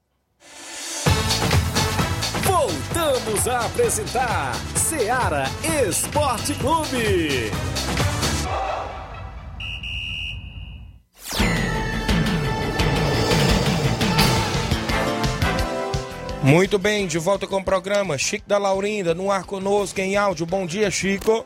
Voltamos 2.66 3.47
a 3.47 3.59
apresentar 3.68 4.55
Seara 4.76 5.43
Esporte 5.88 6.55
Clube. 6.55 7.51
Muito 16.41 16.80
bem, 16.80 17.05
de 17.05 17.20
volta 17.20 17.45
com 17.45 17.57
o 17.57 17.63
programa. 17.63 18.18
Chico 18.18 18.49
da 18.49 18.57
Laurinda, 18.57 19.13
no 19.13 19.30
ar 19.30 19.43
conosco 19.43 20.01
em 20.01 20.18
áudio. 20.18 20.47
Bom 20.47 20.66
dia, 20.66 20.89
Chico. 20.89 21.45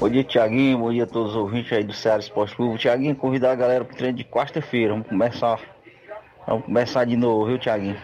Bom 0.00 0.08
dia, 0.08 0.24
Tiaguinho. 0.24 0.78
Bom 0.78 0.90
dia 0.90 1.04
a 1.04 1.06
todos 1.06 1.32
os 1.32 1.36
ouvintes 1.36 1.70
aí 1.74 1.84
do 1.84 1.92
Ceará 1.92 2.20
Esporte 2.20 2.56
Clube. 2.56 2.78
Tiaguinho, 2.78 3.14
convidar 3.14 3.52
a 3.52 3.54
galera 3.54 3.84
para 3.84 3.92
o 3.92 3.96
treino 3.98 4.16
de 4.16 4.24
quarta-feira. 4.24 4.94
Vamos 4.94 5.08
começar. 5.08 5.60
Vamos 6.46 6.64
começar 6.64 7.04
de 7.04 7.18
novo, 7.18 7.44
viu, 7.44 7.58
Tiaguinho? 7.58 7.98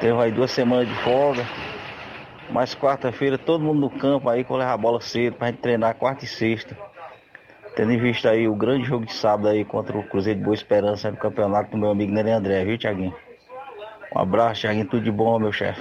Teve 0.00 0.18
aí 0.18 0.32
duas 0.32 0.50
semanas 0.50 0.88
de 0.88 0.94
folga. 1.02 1.46
Mas 2.50 2.74
quarta-feira 2.74 3.38
todo 3.38 3.62
mundo 3.62 3.80
no 3.80 3.90
campo 3.90 4.28
aí 4.28 4.42
com 4.42 4.56
levar 4.56 4.72
a 4.72 4.76
bola 4.76 5.00
cedo 5.00 5.36
pra 5.36 5.48
gente 5.48 5.60
treinar 5.60 5.94
quarta 5.94 6.24
e 6.24 6.28
sexta. 6.28 6.76
Tendo 7.76 7.92
em 7.92 7.98
vista 7.98 8.30
aí 8.30 8.48
o 8.48 8.54
grande 8.56 8.86
jogo 8.86 9.06
de 9.06 9.12
sábado 9.12 9.48
aí 9.48 9.64
contra 9.64 9.96
o 9.96 10.02
Cruzeiro 10.02 10.38
de 10.38 10.44
Boa 10.44 10.54
Esperança 10.54 11.10
no 11.10 11.16
campeonato 11.16 11.70
do 11.70 11.76
meu 11.76 11.90
amigo 11.90 12.12
Nenê 12.12 12.32
André, 12.32 12.64
viu, 12.64 12.76
Tiaguinho? 12.76 13.14
Um 14.14 14.18
abraço, 14.18 14.62
Tiaguinho. 14.62 14.88
Tudo 14.88 15.04
de 15.04 15.12
bom, 15.12 15.38
meu 15.38 15.52
chefe. 15.52 15.80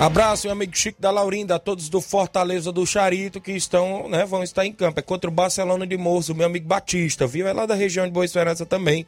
Abraço, 0.00 0.46
meu 0.46 0.52
amigo 0.52 0.74
Chico 0.74 1.00
da 1.00 1.10
Laurinda, 1.10 1.56
a 1.56 1.58
todos 1.58 1.88
do 1.88 2.00
Fortaleza 2.00 2.72
do 2.72 2.84
Charito 2.86 3.40
que 3.40 3.52
estão, 3.52 4.08
né, 4.08 4.24
vão 4.24 4.42
estar 4.42 4.64
em 4.64 4.72
campo. 4.72 4.98
É 4.98 5.02
contra 5.02 5.28
o 5.28 5.32
Barcelona 5.32 5.86
de 5.86 5.96
Moço, 5.96 6.34
meu 6.34 6.46
amigo 6.46 6.66
Batista, 6.66 7.26
viu? 7.26 7.46
É 7.46 7.52
lá 7.52 7.66
da 7.66 7.74
região 7.74 8.06
de 8.06 8.12
Boa 8.12 8.24
Esperança 8.24 8.64
também. 8.64 9.06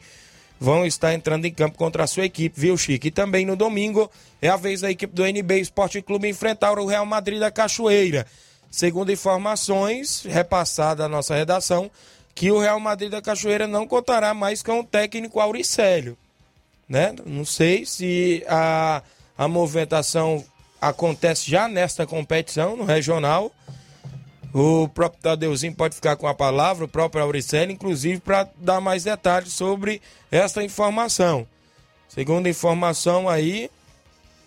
Vão 0.60 0.86
estar 0.86 1.12
entrando 1.12 1.44
em 1.44 1.52
campo 1.52 1.76
contra 1.76 2.04
a 2.04 2.06
sua 2.06 2.24
equipe, 2.24 2.58
viu, 2.58 2.76
Chico? 2.76 3.06
E 3.06 3.10
também 3.10 3.44
no 3.44 3.56
domingo 3.56 4.10
é 4.40 4.48
a 4.48 4.56
vez 4.56 4.80
da 4.80 4.90
equipe 4.90 5.14
do 5.14 5.26
NB 5.26 5.60
Esporte 5.60 6.00
Clube 6.00 6.28
enfrentar 6.28 6.78
o 6.78 6.86
Real 6.86 7.04
Madrid 7.04 7.40
da 7.40 7.50
Cachoeira. 7.50 8.26
Segundo 8.70 9.12
informações 9.12 10.24
repassadas 10.26 11.04
à 11.04 11.08
nossa 11.08 11.34
redação, 11.34 11.90
que 12.34 12.50
o 12.50 12.58
Real 12.58 12.80
Madrid 12.80 13.10
da 13.10 13.22
Cachoeira 13.22 13.66
não 13.66 13.86
contará 13.86 14.34
mais 14.34 14.62
com 14.62 14.80
o 14.80 14.84
técnico 14.84 15.40
Auricélio. 15.40 16.16
Né? 16.88 17.14
Não 17.24 17.44
sei 17.44 17.86
se 17.86 18.44
a, 18.48 19.02
a 19.38 19.48
movimentação 19.48 20.44
acontece 20.80 21.50
já 21.50 21.68
nesta 21.68 22.06
competição, 22.06 22.76
no 22.76 22.84
regional. 22.84 23.52
O 24.54 24.86
próprio 24.86 25.20
Tadeuzinho 25.20 25.74
pode 25.74 25.96
ficar 25.96 26.14
com 26.14 26.28
a 26.28 26.34
palavra, 26.34 26.84
o 26.84 26.88
próprio 26.88 27.24
Auricélio, 27.24 27.72
inclusive, 27.72 28.20
para 28.20 28.48
dar 28.56 28.80
mais 28.80 29.02
detalhes 29.02 29.52
sobre 29.52 30.00
esta 30.30 30.62
informação. 30.62 31.44
Segundo 32.08 32.48
informação 32.48 33.28
aí, 33.28 33.68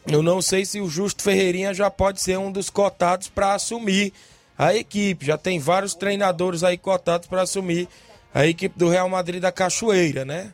eu 0.08 0.24
não 0.24 0.42
sei 0.42 0.64
se 0.64 0.80
o 0.80 0.88
Justo 0.88 1.22
Ferreirinha 1.22 1.74
já 1.74 1.92
pode 1.92 2.22
ser 2.22 2.40
um 2.40 2.50
dos 2.50 2.70
cotados 2.70 3.28
para 3.28 3.54
assumir 3.54 4.14
a 4.58 4.74
equipe. 4.74 5.26
Já 5.26 5.38
tem 5.38 5.60
vários 5.60 5.94
treinadores 5.94 6.64
aí 6.64 6.78
cotados 6.78 7.28
para 7.28 7.42
assumir 7.42 7.90
a 8.34 8.48
equipe 8.48 8.80
do 8.80 8.88
Real 8.88 9.10
Madrid 9.10 9.42
da 9.42 9.52
Cachoeira, 9.52 10.24
né? 10.24 10.54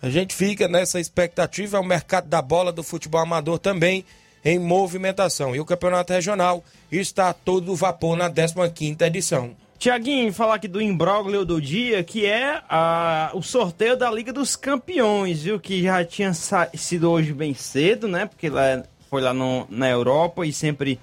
A 0.00 0.08
gente 0.08 0.34
fica 0.34 0.66
nessa 0.66 0.98
expectativa, 0.98 1.76
é 1.76 1.80
o 1.80 1.84
mercado 1.84 2.26
da 2.26 2.40
bola 2.40 2.72
do 2.72 2.82
futebol 2.82 3.20
amador 3.20 3.58
também 3.58 4.02
em 4.44 4.58
movimentação. 4.58 5.56
E 5.56 5.60
o 5.60 5.64
campeonato 5.64 6.12
regional 6.12 6.62
está 6.92 7.30
a 7.30 7.32
todo 7.32 7.74
vapor 7.74 8.16
na 8.16 8.30
15ª 8.30 9.02
edição. 9.02 9.56
Tiaguinho, 9.78 10.32
falar 10.32 10.54
aqui 10.54 10.68
do 10.68 10.80
imbróglio 10.80 11.44
do 11.44 11.60
dia, 11.60 12.02
que 12.04 12.24
é 12.26 12.62
a, 12.68 13.30
o 13.34 13.42
sorteio 13.42 13.96
da 13.96 14.10
Liga 14.10 14.32
dos 14.32 14.56
Campeões, 14.56 15.42
viu? 15.42 15.58
Que 15.58 15.82
já 15.82 16.04
tinha 16.04 16.32
sido 16.32 17.10
hoje 17.10 17.32
bem 17.32 17.54
cedo, 17.54 18.06
né? 18.06 18.26
Porque 18.26 18.48
lá, 18.48 18.82
foi 19.10 19.20
lá 19.20 19.34
no, 19.34 19.66
na 19.68 19.88
Europa 19.88 20.46
e 20.46 20.52
sempre 20.52 21.00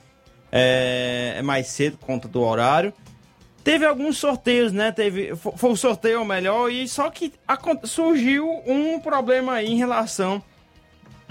é, 0.51 1.35
é 1.37 1.41
mais 1.41 1.67
cedo, 1.67 1.97
conta 1.97 2.27
do 2.27 2.41
horário. 2.41 2.93
Teve 3.63 3.85
alguns 3.85 4.17
sorteios, 4.17 4.71
né? 4.71 4.91
Teve, 4.91 5.35
foi 5.35 5.71
o 5.71 5.75
sorteio 5.75 6.25
melhor, 6.25 6.71
e 6.71 6.87
só 6.87 7.09
que 7.11 7.31
surgiu 7.83 8.49
um 8.65 8.99
problema 8.99 9.53
aí 9.53 9.67
em 9.67 9.77
relação 9.77 10.41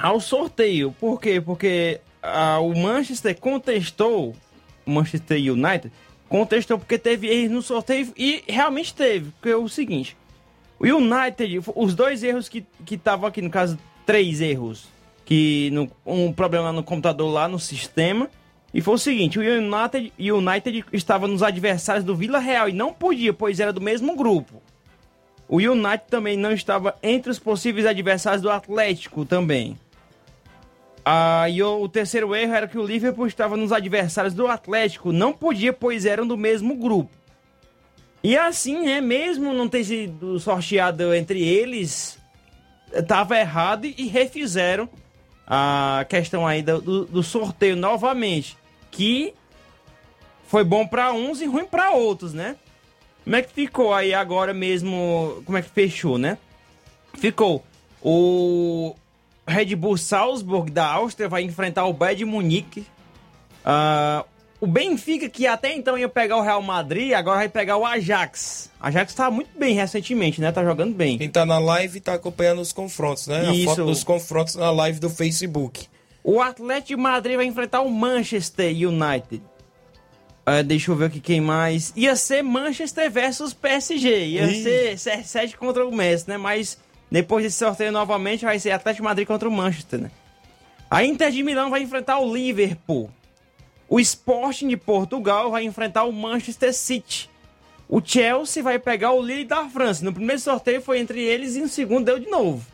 ao 0.00 0.20
sorteio. 0.20 0.94
Por 0.98 1.20
quê? 1.20 1.40
Porque 1.40 2.00
ah, 2.22 2.58
o 2.60 2.76
Manchester 2.76 3.38
contestou, 3.38 4.34
o 4.86 4.90
Manchester 4.90 5.38
United 5.38 5.92
contestou 6.28 6.78
porque 6.78 6.96
teve 6.96 7.28
erros 7.28 7.50
no 7.50 7.62
sorteio 7.62 8.12
e 8.16 8.42
realmente 8.48 8.94
teve. 8.94 9.30
Porque 9.32 9.50
é 9.50 9.56
o 9.56 9.68
seguinte: 9.68 10.16
o 10.78 10.86
United, 10.86 11.60
os 11.74 11.94
dois 11.94 12.22
erros 12.22 12.48
que 12.48 12.64
estavam 12.90 13.28
aqui, 13.28 13.42
no 13.42 13.50
caso, 13.50 13.78
três 14.06 14.40
erros, 14.40 14.88
que 15.24 15.70
no, 15.72 15.90
um 16.06 16.32
problema 16.32 16.72
no 16.72 16.82
computador 16.82 17.30
lá 17.30 17.46
no 17.46 17.58
sistema. 17.58 18.28
E 18.72 18.80
foi 18.80 18.94
o 18.94 18.98
seguinte, 18.98 19.36
o 19.36 19.42
United, 19.42 20.12
United 20.16 20.84
estava 20.92 21.26
nos 21.26 21.42
adversários 21.42 22.04
do 22.04 22.14
Vila 22.14 22.38
Real 22.38 22.68
e 22.68 22.72
não 22.72 22.92
podia, 22.92 23.32
pois 23.32 23.58
era 23.58 23.72
do 23.72 23.80
mesmo 23.80 24.14
grupo. 24.14 24.62
O 25.48 25.56
United 25.56 26.04
também 26.08 26.36
não 26.36 26.52
estava 26.52 26.94
entre 27.02 27.32
os 27.32 27.38
possíveis 27.40 27.84
adversários 27.84 28.40
do 28.40 28.48
Atlético 28.48 29.24
também. 29.24 29.76
Ah, 31.04 31.48
e 31.48 31.62
o, 31.62 31.82
o 31.82 31.88
terceiro 31.88 32.34
erro 32.34 32.54
era 32.54 32.68
que 32.68 32.78
o 32.78 32.86
Liverpool 32.86 33.26
estava 33.26 33.56
nos 33.56 33.72
adversários 33.72 34.34
do 34.34 34.46
Atlético. 34.46 35.12
Não 35.12 35.32
podia, 35.32 35.72
pois 35.72 36.04
eram 36.04 36.26
do 36.26 36.36
mesmo 36.36 36.74
grupo. 36.76 37.10
E 38.22 38.36
assim, 38.36 38.84
né? 38.84 39.00
Mesmo 39.00 39.52
não 39.52 39.68
ter 39.68 39.84
sido 39.84 40.38
sorteado 40.38 41.14
entre 41.14 41.42
eles, 41.42 42.18
estava 42.92 43.38
errado 43.38 43.86
e 43.86 44.06
refizeram 44.06 44.88
a 45.46 46.04
questão 46.08 46.46
aí 46.46 46.62
do, 46.62 47.06
do 47.06 47.22
sorteio 47.22 47.76
novamente. 47.76 48.56
Que 48.90 49.32
foi 50.46 50.64
bom 50.64 50.86
para 50.86 51.12
uns 51.12 51.40
e 51.40 51.46
ruim 51.46 51.64
para 51.64 51.92
outros, 51.92 52.34
né? 52.34 52.56
Como 53.24 53.36
é 53.36 53.42
que 53.42 53.52
ficou 53.52 53.94
aí 53.94 54.12
agora 54.12 54.52
mesmo? 54.52 55.42
Como 55.46 55.56
é 55.56 55.62
que 55.62 55.70
fechou, 55.70 56.18
né? 56.18 56.36
Ficou 57.14 57.64
o 58.02 58.94
Red 59.50 59.74
Bull 59.76 59.96
Salzburg 59.96 60.70
da 60.70 60.86
Áustria 60.86 61.28
vai 61.28 61.42
enfrentar 61.42 61.84
o 61.86 61.92
Bayern 61.92 62.18
de 62.18 62.24
Munique. 62.24 62.86
Uh, 63.60 64.24
o 64.60 64.66
Benfica, 64.66 65.28
que 65.28 65.46
até 65.46 65.74
então 65.74 65.96
ia 65.96 66.08
pegar 66.08 66.36
o 66.36 66.42
Real 66.42 66.60
Madrid, 66.60 67.12
agora 67.12 67.38
vai 67.38 67.48
pegar 67.48 67.78
o 67.78 67.84
Ajax. 67.84 68.70
O 68.80 68.86
Ajax 68.86 69.14
tá 69.14 69.30
muito 69.30 69.58
bem 69.58 69.74
recentemente, 69.74 70.40
né? 70.40 70.52
Tá 70.52 70.62
jogando 70.62 70.94
bem. 70.94 71.16
Quem 71.16 71.30
tá 71.30 71.46
na 71.46 71.58
live 71.58 71.98
tá 72.00 72.14
acompanhando 72.14 72.60
os 72.60 72.72
confrontos, 72.72 73.26
né? 73.26 73.52
Isso. 73.52 73.70
A 73.70 73.74
foto 73.74 73.86
dos 73.86 74.04
confrontos 74.04 74.54
na 74.54 74.70
live 74.70 75.00
do 75.00 75.08
Facebook. 75.08 75.88
O 76.22 76.40
Atlético 76.40 76.88
de 76.88 76.96
Madrid 76.96 77.36
vai 77.36 77.46
enfrentar 77.46 77.80
o 77.80 77.90
Manchester 77.90 78.70
United. 78.70 79.42
Uh, 80.46 80.62
deixa 80.64 80.90
eu 80.90 80.96
ver 80.96 81.06
aqui 81.06 81.20
quem 81.20 81.40
mais. 81.40 81.92
Ia 81.96 82.14
ser 82.14 82.42
Manchester 82.42 83.10
versus 83.10 83.54
PSG. 83.54 84.26
Ia 84.26 84.44
Ih. 84.44 84.62
ser 84.62 84.94
CR7 84.96 85.56
contra 85.56 85.86
o 85.86 85.94
Messi, 85.94 86.28
né? 86.28 86.36
Mas 86.36 86.78
depois 87.10 87.44
desse 87.44 87.58
sorteio 87.58 87.90
novamente 87.90 88.44
vai 88.44 88.58
ser 88.58 88.70
Atlético 88.70 89.04
Madrid 89.04 89.26
contra 89.26 89.48
o 89.48 89.52
Manchester, 89.52 90.00
né? 90.00 90.10
A 90.90 91.04
Inter 91.04 91.30
de 91.30 91.42
Milão 91.42 91.70
vai 91.70 91.82
enfrentar 91.82 92.18
o 92.18 92.34
Liverpool. 92.34 93.10
O 93.88 93.98
Sporting 93.98 94.68
de 94.68 94.76
Portugal 94.76 95.50
vai 95.50 95.64
enfrentar 95.64 96.04
o 96.04 96.12
Manchester 96.12 96.72
City. 96.74 97.28
O 97.88 98.00
Chelsea 98.00 98.62
vai 98.62 98.78
pegar 98.78 99.12
o 99.12 99.20
Lille 99.20 99.44
da 99.44 99.68
França. 99.68 100.04
No 100.04 100.12
primeiro 100.12 100.40
sorteio 100.40 100.80
foi 100.80 101.00
entre 101.00 101.20
eles 101.20 101.56
e 101.56 101.60
no 101.60 101.68
segundo 101.68 102.04
deu 102.04 102.18
de 102.18 102.28
novo. 102.28 102.64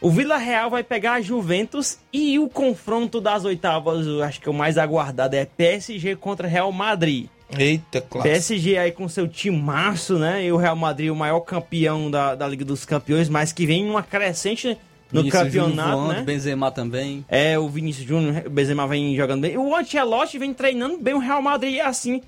O 0.00 0.10
Vila 0.10 0.36
Real 0.36 0.70
vai 0.70 0.84
pegar 0.84 1.14
a 1.14 1.20
Juventus 1.20 1.98
e 2.12 2.38
o 2.38 2.48
confronto 2.48 3.20
das 3.20 3.44
oitavas, 3.44 4.06
acho 4.22 4.40
que 4.40 4.48
o 4.48 4.54
mais 4.54 4.78
aguardado 4.78 5.34
é 5.34 5.44
PSG 5.44 6.14
contra 6.16 6.46
Real 6.46 6.70
Madrid. 6.70 7.28
Eita, 7.56 8.00
classe. 8.00 8.28
PSG 8.28 8.76
aí 8.76 8.92
com 8.92 9.08
seu 9.08 9.26
timaço, 9.26 10.18
né? 10.18 10.44
E 10.44 10.52
o 10.52 10.56
Real 10.56 10.76
Madrid, 10.76 11.10
o 11.10 11.16
maior 11.16 11.40
campeão 11.40 12.10
da, 12.10 12.34
da 12.34 12.46
Liga 12.46 12.64
dos 12.64 12.84
Campeões, 12.84 13.28
mas 13.28 13.52
que 13.52 13.64
vem 13.64 13.86
numa 13.86 14.02
crescente 14.02 14.76
no 15.10 15.22
Vinícius 15.22 15.42
campeonato, 15.42 15.96
voando, 15.96 16.12
né? 16.12 16.22
Benzema 16.22 16.70
também. 16.70 17.24
É, 17.28 17.58
o 17.58 17.68
Vinícius 17.68 18.06
Júnior, 18.06 18.46
o 18.46 18.50
Benzema 18.50 18.86
vem 18.86 19.16
jogando 19.16 19.42
bem. 19.42 19.56
O 19.56 19.74
Ancelotti 19.74 20.38
vem 20.38 20.52
treinando 20.52 20.98
bem 20.98 21.14
o 21.14 21.18
Real 21.18 21.40
Madrid 21.40 21.74
e 21.74 21.80
assim 21.80 22.22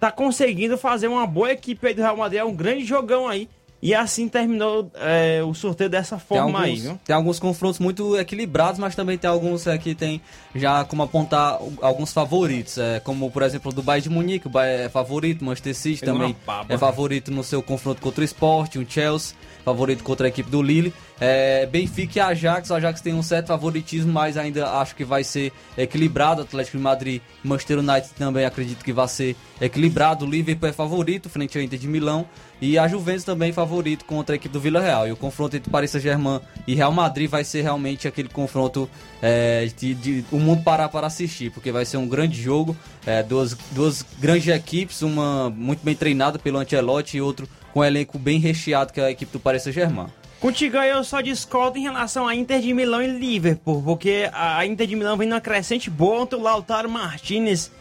tá 0.00 0.10
conseguindo 0.10 0.76
fazer 0.76 1.08
uma 1.08 1.26
boa 1.26 1.52
equipe 1.52 1.86
aí 1.86 1.94
do 1.94 2.02
Real 2.02 2.16
Madrid. 2.16 2.40
É 2.40 2.44
um 2.44 2.54
grande 2.54 2.84
jogão 2.84 3.28
aí. 3.28 3.48
E 3.84 3.94
assim 3.94 4.28
terminou 4.28 4.90
é, 4.94 5.42
o 5.42 5.52
sorteio 5.52 5.90
dessa 5.90 6.18
forma 6.18 6.58
alguns, 6.58 6.62
aí, 6.62 6.76
viu? 6.76 6.98
tem 7.04 7.14
alguns 7.14 7.38
confrontos 7.38 7.78
muito 7.78 8.16
equilibrados, 8.16 8.80
mas 8.80 8.94
também 8.94 9.18
tem 9.18 9.28
alguns 9.28 9.66
é, 9.66 9.76
que 9.76 9.94
tem 9.94 10.22
já 10.54 10.86
como 10.86 11.02
apontar 11.02 11.58
alguns 11.82 12.10
favoritos, 12.10 12.78
é, 12.78 12.98
como 13.00 13.30
por 13.30 13.42
exemplo 13.42 13.70
o 13.70 13.74
do 13.74 13.82
Bayern 13.82 14.08
de 14.08 14.08
Munique, 14.08 14.46
o 14.46 14.50
Bayern 14.50 14.84
é 14.84 14.88
favorito, 14.88 15.44
Manchester 15.44 15.74
City 15.74 16.00
Pegou 16.00 16.14
também 16.14 16.36
é 16.70 16.78
favorito 16.78 17.30
no 17.30 17.44
seu 17.44 17.62
confronto 17.62 18.00
contra 18.00 18.22
o 18.22 18.24
Sport, 18.24 18.76
o 18.76 18.86
Chelsea, 18.88 19.36
favorito 19.64 20.04
contra 20.04 20.26
a 20.26 20.28
equipe 20.28 20.50
do 20.50 20.62
Lille, 20.62 20.92
é, 21.20 21.66
Benfica 21.66 22.18
e 22.18 22.20
Ajax, 22.20 22.70
o 22.70 22.74
Ajax 22.74 23.00
tem 23.00 23.14
um 23.14 23.22
certo 23.22 23.48
favoritismo, 23.48 24.12
mas 24.12 24.36
ainda 24.36 24.68
acho 24.78 24.94
que 24.94 25.04
vai 25.04 25.24
ser 25.24 25.52
equilibrado, 25.76 26.42
Atlético 26.42 26.76
de 26.76 26.82
Madrid, 26.82 27.22
Manchester 27.42 27.78
United 27.78 28.10
também 28.16 28.44
acredito 28.44 28.84
que 28.84 28.92
vai 28.92 29.08
ser 29.08 29.36
equilibrado, 29.60 30.24
o 30.24 30.28
Liverpool 30.28 30.68
é 30.68 30.72
favorito 30.72 31.28
frente 31.28 31.56
ao 31.56 31.64
Inter 31.64 31.78
de 31.78 31.88
Milão, 31.88 32.26
e 32.60 32.78
a 32.78 32.88
Juventus 32.88 33.24
também 33.24 33.52
favorito 33.52 34.04
contra 34.04 34.34
a 34.34 34.36
equipe 34.36 34.52
do 34.52 34.60
Vila 34.60 34.80
Real. 34.80 35.06
E 35.06 35.12
o 35.12 35.16
confronto 35.16 35.56
entre 35.56 35.70
Paris 35.70 35.90
Saint-Germain 35.90 36.40
e 36.66 36.74
Real 36.74 36.92
Madrid 36.92 37.28
vai 37.28 37.44
ser 37.44 37.62
realmente 37.62 38.08
aquele 38.08 38.28
confronto 38.28 38.88
é, 39.20 39.68
de, 39.76 39.94
de 39.94 40.24
o 40.30 40.38
mundo 40.38 40.62
parar 40.62 40.88
para 40.88 41.06
assistir, 41.06 41.50
porque 41.50 41.70
vai 41.70 41.84
ser 41.84 41.96
um 41.96 42.08
grande 42.08 42.40
jogo, 42.40 42.76
é, 43.06 43.22
duas, 43.22 43.54
duas 43.72 44.04
grandes 44.18 44.48
equipes, 44.48 45.02
uma 45.02 45.50
muito 45.50 45.84
bem 45.84 45.94
treinada 45.94 46.38
pelo 46.38 46.58
Ancelotti 46.58 47.18
e 47.18 47.20
outro 47.20 47.48
com 47.74 47.80
um 47.80 47.84
elenco 47.84 48.16
bem 48.20 48.38
recheado 48.38 48.92
que 48.92 49.00
é 49.00 49.06
a 49.06 49.10
equipe 49.10 49.32
do 49.32 49.40
Paris 49.40 49.64
Saint-Germain. 49.64 50.06
Contigo 50.38 50.78
aí 50.78 50.90
eu 50.90 51.02
só 51.02 51.20
discordo 51.20 51.76
em 51.76 51.82
relação 51.82 52.28
a 52.28 52.34
Inter 52.34 52.60
de 52.60 52.72
Milão 52.72 53.02
e 53.02 53.08
Liverpool, 53.08 53.82
porque 53.82 54.30
a 54.32 54.64
Inter 54.64 54.86
de 54.86 54.94
Milão 54.94 55.16
vem 55.16 55.26
numa 55.26 55.40
crescente 55.40 55.90
boa. 55.90 56.20
Ontem 56.20 56.36
o 56.36 56.40
Lautaro 56.40 56.88
Martinez 56.88 57.72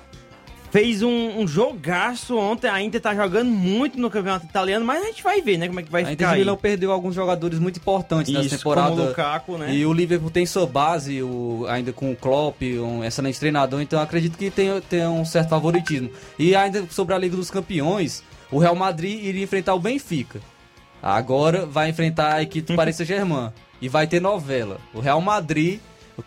fez 0.72 1.04
um, 1.04 1.42
um 1.42 1.48
jogaço 1.48 2.36
ontem. 2.36 2.68
A 2.68 2.82
Inter 2.82 3.00
tá 3.00 3.14
jogando 3.14 3.52
muito 3.52 4.00
no 4.00 4.10
campeonato 4.10 4.48
italiano, 4.48 4.84
mas 4.84 5.04
a 5.04 5.06
gente 5.06 5.22
vai 5.22 5.42
ver, 5.42 5.58
né, 5.58 5.68
como 5.68 5.80
é 5.80 5.84
que 5.84 5.92
vai 5.92 6.02
A 6.02 6.06
Inter 6.06 6.18
ficar 6.18 6.30
de 6.30 6.34
aí. 6.34 6.40
Milão 6.40 6.58
perdeu 6.58 6.92
alguns 6.92 7.14
jogadores 7.14 7.60
muito 7.60 7.78
importantes 7.78 8.34
nessa 8.34 8.48
Isso, 8.48 8.58
temporada. 8.58 8.90
como 8.90 9.04
o 9.04 9.08
Lukaku, 9.10 9.58
né? 9.60 9.76
E 9.76 9.86
o 9.86 9.94
Liverpool 9.94 10.32
tem 10.32 10.46
sua 10.48 10.66
base, 10.66 11.22
o, 11.22 11.66
ainda 11.70 11.94
com 11.94 12.12
o 12.12 12.16
Klopp, 12.16 12.64
um 12.64 13.04
excelente 13.04 13.40
treinador, 13.40 13.80
então 13.82 14.00
eu 14.00 14.04
acredito 14.04 14.38
que 14.38 14.50
tem, 14.50 14.82
tem 14.90 15.06
um 15.06 15.24
certo 15.24 15.50
favoritismo. 15.50 16.10
E 16.40 16.56
ainda 16.56 16.84
sobre 16.90 17.14
a 17.14 17.18
Liga 17.20 17.36
dos 17.36 17.52
Campeões, 17.52 18.24
o 18.54 18.60
Real 18.60 18.76
Madrid 18.76 19.24
iria 19.24 19.44
enfrentar 19.44 19.74
o 19.74 19.80
Benfica. 19.80 20.40
Agora 21.02 21.66
vai 21.66 21.90
enfrentar 21.90 22.36
a 22.36 22.42
equipe 22.42 22.72
do 22.72 22.76
Paris 22.76 22.96
Saint-Germain. 22.96 23.52
E 23.82 23.90
vai 23.90 24.08
ter 24.08 24.22
novela. 24.22 24.80
O 24.94 25.00
Real 25.00 25.20
Madrid 25.20 25.80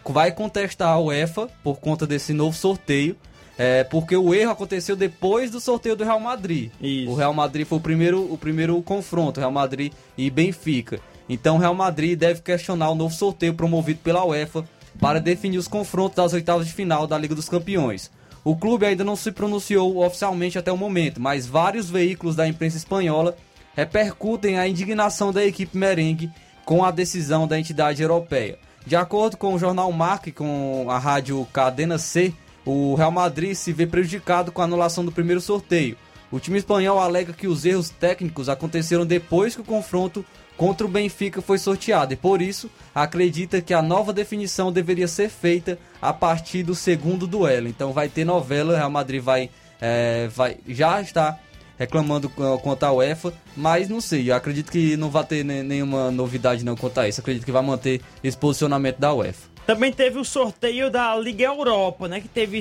vai 0.04 0.32
contestar 0.32 0.88
a 0.88 0.98
UEFA 0.98 1.48
por 1.62 1.78
conta 1.78 2.06
desse 2.06 2.32
novo 2.32 2.56
sorteio. 2.56 3.16
É, 3.56 3.84
porque 3.84 4.14
o 4.14 4.34
erro 4.34 4.50
aconteceu 4.50 4.94
depois 4.94 5.50
do 5.50 5.60
sorteio 5.60 5.96
do 5.96 6.04
Real 6.04 6.20
Madrid. 6.20 6.70
O 7.08 7.14
Real 7.14 7.32
Madrid 7.32 7.66
foi 7.66 7.78
o 7.78 7.80
primeiro, 7.80 8.30
o 8.30 8.36
primeiro 8.36 8.82
confronto, 8.82 9.40
Real 9.40 9.50
Madrid 9.52 9.92
e 10.18 10.28
Benfica. 10.28 11.00
Então 11.26 11.56
o 11.56 11.58
Real 11.58 11.74
Madrid 11.74 12.18
deve 12.18 12.42
questionar 12.42 12.90
o 12.90 12.94
novo 12.94 13.14
sorteio 13.14 13.54
promovido 13.54 14.00
pela 14.00 14.26
UEFA 14.26 14.68
para 15.00 15.20
definir 15.20 15.56
os 15.56 15.68
confrontos 15.68 16.16
das 16.16 16.34
oitavas 16.34 16.66
de 16.66 16.74
final 16.74 17.06
da 17.06 17.16
Liga 17.16 17.34
dos 17.34 17.48
Campeões. 17.48 18.10
O 18.46 18.54
clube 18.54 18.86
ainda 18.86 19.02
não 19.02 19.16
se 19.16 19.32
pronunciou 19.32 20.06
oficialmente 20.06 20.56
até 20.56 20.70
o 20.70 20.76
momento, 20.76 21.20
mas 21.20 21.48
vários 21.48 21.90
veículos 21.90 22.36
da 22.36 22.46
imprensa 22.46 22.76
espanhola 22.76 23.36
repercutem 23.74 24.56
a 24.56 24.68
indignação 24.68 25.32
da 25.32 25.44
equipe 25.44 25.76
merengue 25.76 26.30
com 26.64 26.84
a 26.84 26.92
decisão 26.92 27.48
da 27.48 27.58
entidade 27.58 28.00
europeia. 28.00 28.56
De 28.86 28.94
acordo 28.94 29.36
com 29.36 29.52
o 29.52 29.58
jornal 29.58 29.90
Marca 29.90 30.28
e 30.28 30.32
com 30.32 30.86
a 30.88 30.96
rádio 30.96 31.44
Cadena 31.52 31.98
C, 31.98 32.32
o 32.64 32.94
Real 32.94 33.10
Madrid 33.10 33.52
se 33.56 33.72
vê 33.72 33.84
prejudicado 33.84 34.52
com 34.52 34.62
a 34.62 34.64
anulação 34.64 35.04
do 35.04 35.10
primeiro 35.10 35.40
sorteio. 35.40 35.96
O 36.30 36.38
time 36.38 36.58
espanhol 36.58 37.00
alega 37.00 37.32
que 37.32 37.48
os 37.48 37.64
erros 37.64 37.90
técnicos 37.90 38.48
aconteceram 38.48 39.04
depois 39.04 39.56
que 39.56 39.60
o 39.60 39.64
confronto 39.64 40.24
contra 40.56 40.86
o 40.86 40.90
Benfica 40.90 41.40
foi 41.42 41.58
sorteado 41.58 42.12
e 42.12 42.16
por 42.16 42.40
isso 42.40 42.70
acredita 42.94 43.60
que 43.60 43.74
a 43.74 43.82
nova 43.82 44.12
definição 44.12 44.72
deveria 44.72 45.06
ser 45.08 45.28
feita 45.28 45.78
a 46.00 46.12
partir 46.12 46.62
do 46.62 46.74
segundo 46.74 47.26
duelo. 47.26 47.68
Então 47.68 47.92
vai 47.92 48.08
ter 48.08 48.24
novela, 48.24 48.76
Real 48.76 48.90
Madrid 48.90 49.22
vai, 49.22 49.50
é, 49.80 50.28
vai 50.34 50.56
já 50.68 51.00
está 51.00 51.38
reclamando 51.78 52.30
quanto 52.62 52.84
à 52.84 52.92
UEFA, 52.92 53.34
mas 53.54 53.86
não 53.88 54.00
sei, 54.00 54.30
eu 54.30 54.34
acredito 54.34 54.72
que 54.72 54.96
não 54.96 55.10
vai 55.10 55.24
ter 55.24 55.44
ne- 55.44 55.62
nenhuma 55.62 56.10
novidade 56.10 56.64
não 56.64 56.74
quanto 56.74 56.98
a 57.00 57.06
isso. 57.08 57.20
Acredito 57.20 57.44
que 57.44 57.52
vai 57.52 57.62
manter 57.62 58.00
esse 58.24 58.36
posicionamento 58.36 58.98
da 58.98 59.12
UEFA. 59.12 59.54
Também 59.66 59.92
teve 59.92 60.16
o 60.18 60.24
sorteio 60.24 60.88
da 60.90 61.14
Liga 61.16 61.44
Europa, 61.44 62.06
né? 62.08 62.20
Que 62.20 62.28
teve 62.28 62.60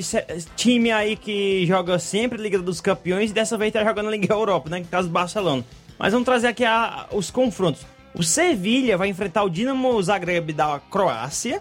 time 0.56 0.90
aí 0.90 1.14
que 1.16 1.64
joga 1.64 1.98
sempre 2.00 2.36
Liga 2.36 2.58
dos 2.58 2.80
Campeões 2.80 3.30
e 3.30 3.32
dessa 3.32 3.56
vez 3.56 3.72
tá 3.72 3.82
jogando 3.84 4.10
Liga 4.10 4.34
Europa, 4.34 4.68
né? 4.68 4.80
No 4.80 4.84
caso 4.86 5.06
do 5.08 5.12
Barcelona. 5.12 5.64
Mas 5.98 6.12
vamos 6.12 6.24
trazer 6.26 6.48
aqui 6.48 6.64
a- 6.64 7.06
os 7.12 7.30
confrontos. 7.30 7.86
O 8.14 8.22
Sevilha 8.22 8.96
vai 8.96 9.08
enfrentar 9.08 9.42
o 9.44 9.50
Dinamo 9.50 10.02
Zagreb 10.02 10.52
da 10.52 10.80
Croácia. 10.90 11.60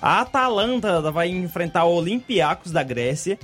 A 0.00 0.20
Atalanta 0.20 1.10
vai 1.10 1.28
enfrentar 1.28 1.84
o 1.84 1.94
Olympiacos 1.94 2.70
da 2.70 2.82
Grécia. 2.82 3.38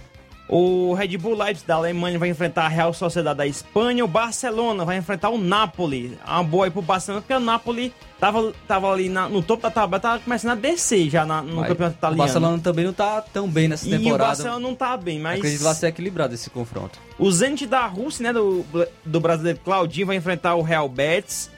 O 0.54 0.92
Red 0.92 1.16
Bull 1.16 1.34
Leipzig 1.34 1.66
da 1.66 1.76
Alemanha 1.76 2.18
vai 2.18 2.28
enfrentar 2.28 2.64
a 2.66 2.68
Real 2.68 2.92
Sociedade 2.92 3.38
da 3.38 3.46
Espanha. 3.46 4.04
O 4.04 4.08
Barcelona 4.08 4.84
vai 4.84 4.98
enfrentar 4.98 5.30
o 5.30 5.38
Napoli. 5.38 6.18
Uma 6.28 6.42
boa 6.42 6.66
aí 6.66 6.70
pro 6.70 6.82
Barcelona, 6.82 7.22
porque 7.22 7.32
o 7.32 7.40
Napoli 7.40 7.90
tava, 8.20 8.52
tava 8.68 8.92
ali 8.92 9.08
na- 9.08 9.30
no 9.30 9.42
topo 9.42 9.62
da 9.62 9.70
tabela, 9.70 9.98
tava 9.98 10.18
começando 10.18 10.50
a 10.50 10.54
descer 10.54 11.08
já 11.08 11.24
na- 11.24 11.40
no 11.40 11.56
Mas 11.56 11.68
campeonato 11.68 11.96
o 11.96 11.98
italiano. 12.00 12.18
Barcelona 12.18 12.58
também 12.62 12.84
não 12.84 12.92
tá 12.92 13.22
tão 13.22 13.48
bem 13.48 13.66
nessa 13.66 13.88
E 13.88 13.92
temporada. 13.92 14.24
o 14.24 14.26
Barcelona 14.26 14.60
não 14.60 14.74
tá 14.74 14.94
bem, 14.94 15.18
mas... 15.18 15.38
Acredito 15.38 15.60
que 15.60 15.64
vai 15.64 15.74
ser 15.74 15.86
equilibrado 15.86 16.34
esse 16.34 16.50
confronto. 16.50 16.98
O 17.18 17.32
Zenit 17.32 17.64
da 17.66 17.86
Rússia, 17.86 18.24
né, 18.24 18.32
do, 18.34 18.62
do 19.06 19.20
brasileiro 19.20 19.58
Claudinho, 19.64 20.06
vai 20.08 20.16
enfrentar 20.16 20.54
o 20.56 20.60
Real 20.60 20.86
Betis. 20.86 21.50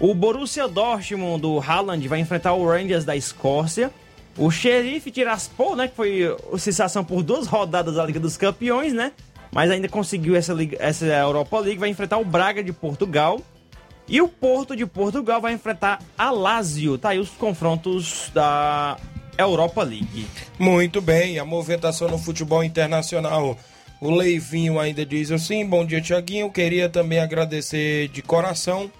O 0.00 0.12
Borussia 0.12 0.66
Dortmund 0.66 1.40
do 1.42 1.60
Haaland 1.60 2.08
vai 2.08 2.18
enfrentar 2.18 2.54
o 2.54 2.66
Rangers 2.66 3.04
da 3.04 3.14
Escócia. 3.14 3.92
O 4.38 4.50
Sheriff 4.50 5.10
Tiraspol, 5.10 5.76
né, 5.76 5.88
que 5.88 5.94
foi 5.96 6.36
sensação 6.58 7.04
por 7.04 7.22
duas 7.22 7.46
rodadas 7.46 7.96
da 7.96 8.04
Liga 8.04 8.20
dos 8.20 8.36
Campeões, 8.36 8.92
né? 8.92 9.12
Mas 9.52 9.70
ainda 9.70 9.88
conseguiu 9.88 10.36
essa, 10.36 10.52
Liga- 10.52 10.76
essa 10.80 11.04
Europa 11.04 11.58
League, 11.58 11.78
vai 11.78 11.88
enfrentar 11.88 12.18
o 12.18 12.24
Braga 12.24 12.62
de 12.62 12.72
Portugal. 12.72 13.40
E 14.08 14.20
o 14.20 14.28
Porto 14.28 14.74
de 14.74 14.86
Portugal 14.86 15.40
vai 15.40 15.52
enfrentar 15.52 16.00
a 16.18 16.30
Lazio. 16.30 16.96
Tá 16.98 17.10
aí 17.10 17.18
os 17.18 17.30
confrontos 17.30 18.30
da 18.34 18.96
Europa 19.38 19.82
League. 19.82 20.26
Muito 20.58 21.00
bem, 21.00 21.38
a 21.38 21.44
movimentação 21.44 22.08
no 22.08 22.18
futebol 22.18 22.62
internacional. 22.64 23.56
O 24.00 24.10
Leivinho 24.10 24.80
ainda 24.80 25.04
diz 25.04 25.30
assim: 25.30 25.64
Bom 25.66 25.84
dia, 25.84 26.00
Tiaguinho. 26.00 26.50
Queria 26.50 26.88
também 26.88 27.18
agradecer 27.20 28.08
de 28.08 28.22
coração 28.22 28.90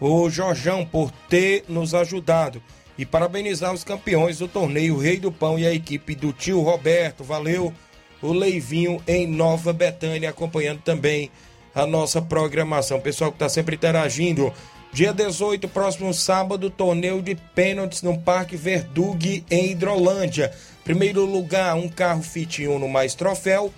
o 0.00 0.28
Jorjão 0.28 0.84
por 0.84 1.10
ter 1.28 1.64
nos 1.68 1.94
ajudado 1.94 2.60
e 2.98 3.06
parabenizar 3.06 3.72
os 3.72 3.84
campeões 3.84 4.38
do 4.38 4.48
torneio 4.48 4.98
Rei 4.98 5.18
do 5.18 5.32
Pão 5.32 5.58
e 5.58 5.66
a 5.66 5.72
equipe 5.72 6.14
do 6.14 6.32
tio 6.32 6.60
Roberto. 6.60 7.24
Valeu, 7.24 7.72
o 8.20 8.32
Leivinho 8.32 9.02
em 9.06 9.26
Nova 9.26 9.72
Betânia, 9.72 10.30
acompanhando 10.30 10.80
também 10.82 11.30
a 11.74 11.86
nossa 11.86 12.20
programação. 12.20 13.00
Pessoal 13.00 13.30
que 13.30 13.36
está 13.36 13.48
sempre 13.48 13.76
interagindo. 13.76 14.52
Dia 14.92 15.12
18, 15.12 15.68
próximo 15.68 16.12
sábado, 16.12 16.68
torneio 16.68 17.22
de 17.22 17.34
pênaltis 17.34 18.02
no 18.02 18.18
Parque 18.18 18.56
Verdug, 18.56 19.42
em 19.50 19.70
Hidrolândia. 19.70 20.52
Primeiro 20.84 21.24
lugar, 21.24 21.74
um 21.76 21.88
carro 21.88 22.22
Fit 22.22 22.66
Uno 22.66 22.86
mais 22.88 23.14
troféu. 23.14 23.72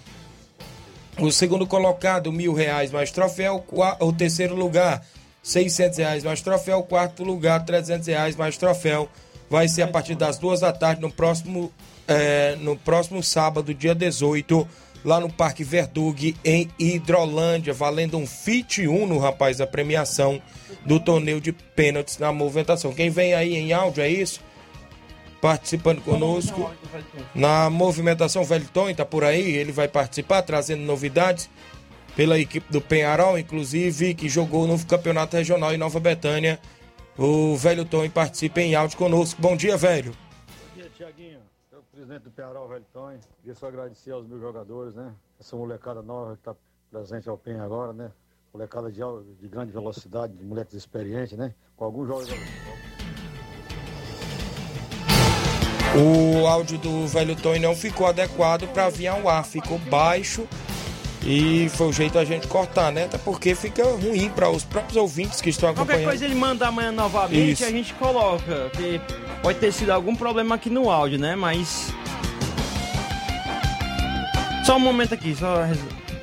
O 1.17 1.31
segundo 1.31 1.69
colocado, 1.69 2.33
mil 2.33 2.53
reais 2.53 2.91
mais 2.91 3.13
troféu. 3.13 3.65
O 4.01 4.13
terceiro 4.13 4.57
lugar, 4.57 5.07
seiscentos 5.45 5.99
reais 5.99 6.25
mais 6.25 6.41
troféu. 6.41 6.83
Quarto 6.83 7.23
lugar, 7.23 7.65
trezentos 7.65 8.09
reais 8.09 8.35
mais 8.35 8.57
troféu. 8.57 9.09
Vai 9.49 9.69
ser 9.69 9.83
a 9.83 9.89
partir 9.89 10.15
das 10.15 10.39
duas 10.39 10.61
da 10.61 10.73
tarde 10.73 11.03
no 11.03 11.13
próximo, 11.13 11.71
é, 12.09 12.57
no 12.57 12.77
próximo 12.77 13.23
sábado, 13.23 13.75
dia 13.75 13.95
18, 13.95 14.67
lá 15.05 15.21
no 15.21 15.31
Parque 15.31 15.63
Verdug, 15.63 16.35
em 16.43 16.69
Hidrolândia, 16.79 17.75
valendo 17.75 18.17
um 18.17 18.27
Fit 18.27 18.87
Uno, 18.89 19.19
rapaz, 19.19 19.61
a 19.61 19.67
premiação 19.67 20.41
do 20.85 20.99
torneio 20.99 21.41
de 21.41 21.53
pênaltis 21.53 22.19
na 22.19 22.33
movimentação. 22.33 22.93
Quem 22.93 23.11
vem 23.11 23.35
aí 23.35 23.55
em 23.55 23.73
áudio, 23.75 24.03
é 24.03 24.09
isso? 24.09 24.41
Participando 25.43 26.01
conosco 26.01 26.71
na 27.35 27.69
movimentação, 27.69 28.41
o 28.41 28.47
Velton 28.47 28.89
está 28.89 29.05
por 29.05 29.23
aí, 29.25 29.55
ele 29.55 29.73
vai 29.73 29.87
participar, 29.87 30.41
trazendo 30.41 30.83
novidades 30.83 31.51
pela 32.17 32.39
equipe 32.39 32.73
do 32.73 32.81
Penharol, 32.81 33.39
inclusive, 33.39 34.15
que 34.15 34.29
jogou 34.29 34.67
no 34.67 34.83
Campeonato 34.85 35.37
Regional 35.37 35.73
em 35.73 35.79
Nova 35.79 35.99
Betânia. 35.99 36.59
O 37.19 37.57
velho 37.57 37.85
Tom 37.85 38.09
participa 38.09 38.61
em 38.61 38.75
áudio 38.75 38.99
conosco. 38.99 39.41
Bom 39.41 39.57
dia, 39.57 39.77
velho. 39.77 40.13
Bom 40.13 40.81
dia, 40.81 40.91
Tiaguinho. 40.97 41.41
Eu, 41.73 41.83
presidente 41.93 42.23
do 42.23 42.31
Penharol, 42.31 42.69
velho 42.69 42.85
Tom. 42.93 43.17
Queria 43.41 43.55
só 43.55 43.67
agradecer 43.67 44.13
aos 44.13 44.27
meus 44.27 44.41
jogadores, 44.41 44.95
né? 44.95 45.13
Essa 45.41 45.57
molecada 45.57 46.03
nova 46.03 46.33
que 46.33 46.41
está 46.41 46.55
presente 46.91 47.29
ao 47.29 47.37
PEN 47.37 47.61
agora, 47.61 47.93
né? 47.93 48.11
Molecada 48.53 48.91
de, 48.91 49.01
de 49.41 49.49
grande 49.49 49.73
velocidade, 49.73 50.33
de 50.33 50.45
moleques 50.45 50.75
experientes, 50.75 51.37
né? 51.37 51.53
Com 51.77 51.85
alguns 51.85 52.07
jogadores. 52.07 52.43
O 55.97 56.47
áudio 56.47 56.79
do 56.79 57.07
velho 57.07 57.37
Tony 57.37 57.61
não 57.61 57.75
ficou 57.75 58.09
adequado 58.09 58.67
para 58.73 58.91
vir 58.91 59.07
ao 59.07 59.29
ar, 59.29 59.45
ficou 59.45 59.79
baixo 59.79 60.49
e 61.27 61.69
foi 61.71 61.89
o 61.89 61.93
jeito 61.93 62.19
a 62.19 62.25
gente 62.25 62.47
cortar, 62.47 62.93
né? 62.93 63.05
Até 63.05 63.17
porque 63.17 63.55
fica 63.55 63.83
ruim 63.83 64.29
para 64.29 64.51
os 64.51 64.63
próprios 64.63 64.97
ouvintes 64.97 65.41
que 65.41 65.49
estão 65.49 65.71
acompanhando. 65.71 66.03
Qualquer 66.03 66.05
coisa 66.05 66.25
ele 66.27 66.35
manda 66.35 66.69
amanhã 66.69 66.93
novamente 66.93 67.53
Isso. 67.53 67.63
e 67.63 67.67
a 67.67 67.71
gente 67.71 67.95
coloca. 67.95 68.71
Que 68.71 69.01
pode 69.43 69.59
ter 69.59 69.73
sido 69.73 69.91
algum 69.91 70.15
problema 70.15 70.55
aqui 70.57 70.69
no 70.69 70.91
áudio, 70.91 71.19
né? 71.19 71.35
Mas. 71.35 71.93
Só 74.67 74.77
um 74.77 74.81
momento 74.81 75.15
aqui, 75.15 75.35
só. 75.35 75.67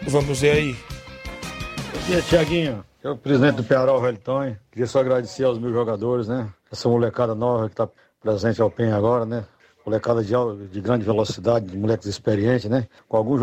Vamos 0.04 0.40
ver 0.40 0.52
aí. 0.52 0.74
Bom 0.74 2.02
dia, 2.06 2.22
Tiaguinho. 2.22 2.86
Eu, 3.04 3.18
presidente 3.18 3.56
do 3.56 3.64
Penharol, 3.64 4.00
velho 4.00 4.20
Tom. 4.20 4.56
Queria 4.72 4.86
só 4.86 5.00
agradecer 5.00 5.44
aos 5.44 5.58
meus 5.58 5.74
jogadores, 5.74 6.28
né? 6.28 6.48
Essa 6.72 6.88
molecada 6.88 7.34
nova 7.34 7.66
que 7.66 7.74
está 7.74 7.90
presente 8.22 8.62
ao 8.62 8.70
PEN 8.70 8.92
agora, 8.92 9.26
né? 9.26 9.44
Molecada 9.86 10.24
de, 10.24 10.34
de 10.68 10.80
grande 10.80 11.04
velocidade, 11.04 11.66
de 11.66 11.78
moleques 11.78 12.08
experientes, 12.08 12.70
né? 12.70 12.88
Com 13.08 13.18
alguns, 13.18 13.42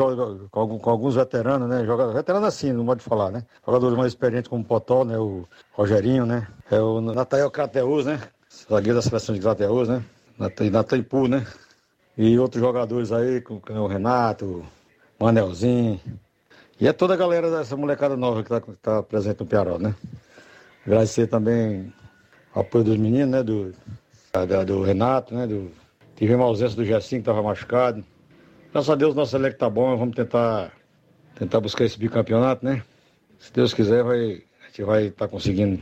com, 0.51 0.79
com 0.79 0.91
alguns 0.91 1.17
veteranos, 1.17 1.69
né? 1.69 1.85
Joga, 1.85 2.13
veterano 2.13 2.47
assim, 2.47 2.73
não 2.73 2.87
pode 2.87 3.03
falar, 3.03 3.31
né? 3.33 3.45
Jogadores 3.67 3.97
mais 3.97 4.13
experientes 4.13 4.49
como 4.49 4.63
o 4.63 4.65
Potó, 4.65 5.05
né? 5.05 5.19
O 5.19 5.45
Rogerinho, 5.73 6.25
né? 6.25 6.47
É 6.71 6.81
o 6.81 7.01
Natael 7.01 7.51
Crateus, 7.51 8.07
né? 8.07 8.21
Zagueiro 8.71 8.97
da 8.97 9.03
seleção 9.03 9.35
de 9.35 9.41
Crateus, 9.41 9.89
né? 9.89 10.05
Nat- 10.39 10.61
Natan 10.71 10.99
Ipu, 10.99 11.27
né? 11.27 11.45
E 12.17 12.39
outros 12.39 12.63
jogadores 12.63 13.11
aí, 13.11 13.41
como 13.41 13.61
o 13.67 13.87
Renato, 13.89 14.65
o 15.19 15.25
Manelzinho. 15.25 16.01
E 16.81 16.87
é 16.87 16.93
toda 16.93 17.15
a 17.15 17.17
galera 17.17 17.51
dessa 17.51 17.77
molecada 17.77 18.17
nova 18.17 18.45
que 18.45 18.53
está 18.55 18.73
tá 18.81 19.03
presente 19.03 19.41
no 19.41 19.47
Piaró, 19.47 19.79
né? 19.79 19.95
Agradecer 20.87 21.27
também 21.27 21.93
o 22.55 22.61
apoio 22.61 22.85
dos 22.85 22.97
meninos, 22.97 23.31
né? 23.31 23.43
Do, 23.43 23.75
do 24.67 24.83
Renato, 24.83 25.35
né? 25.35 25.47
Do, 25.47 25.71
tivemos 26.19 26.45
a 26.45 26.49
ausência 26.49 26.77
do 26.77 26.85
Gessinho, 26.85 27.23
que 27.23 27.31
estava 27.31 27.43
machucado. 27.43 28.05
Graças 28.73 28.91
a 28.91 28.97
Deus 28.97 29.15
nosso 29.15 29.37
elenco 29.37 29.57
tá 29.57 29.71
bom, 29.71 29.97
vamos 29.97 30.17
tentar, 30.17 30.73
tentar 31.37 31.61
buscar 31.61 31.85
esse 31.85 31.97
bicampeonato, 31.97 32.65
né? 32.65 32.83
Se 33.39 33.53
Deus 33.53 33.73
quiser, 33.73 34.03
vai, 34.03 34.43
a 34.63 34.67
gente 34.67 34.83
vai 34.83 35.07
estar 35.07 35.29
conseguindo 35.29 35.81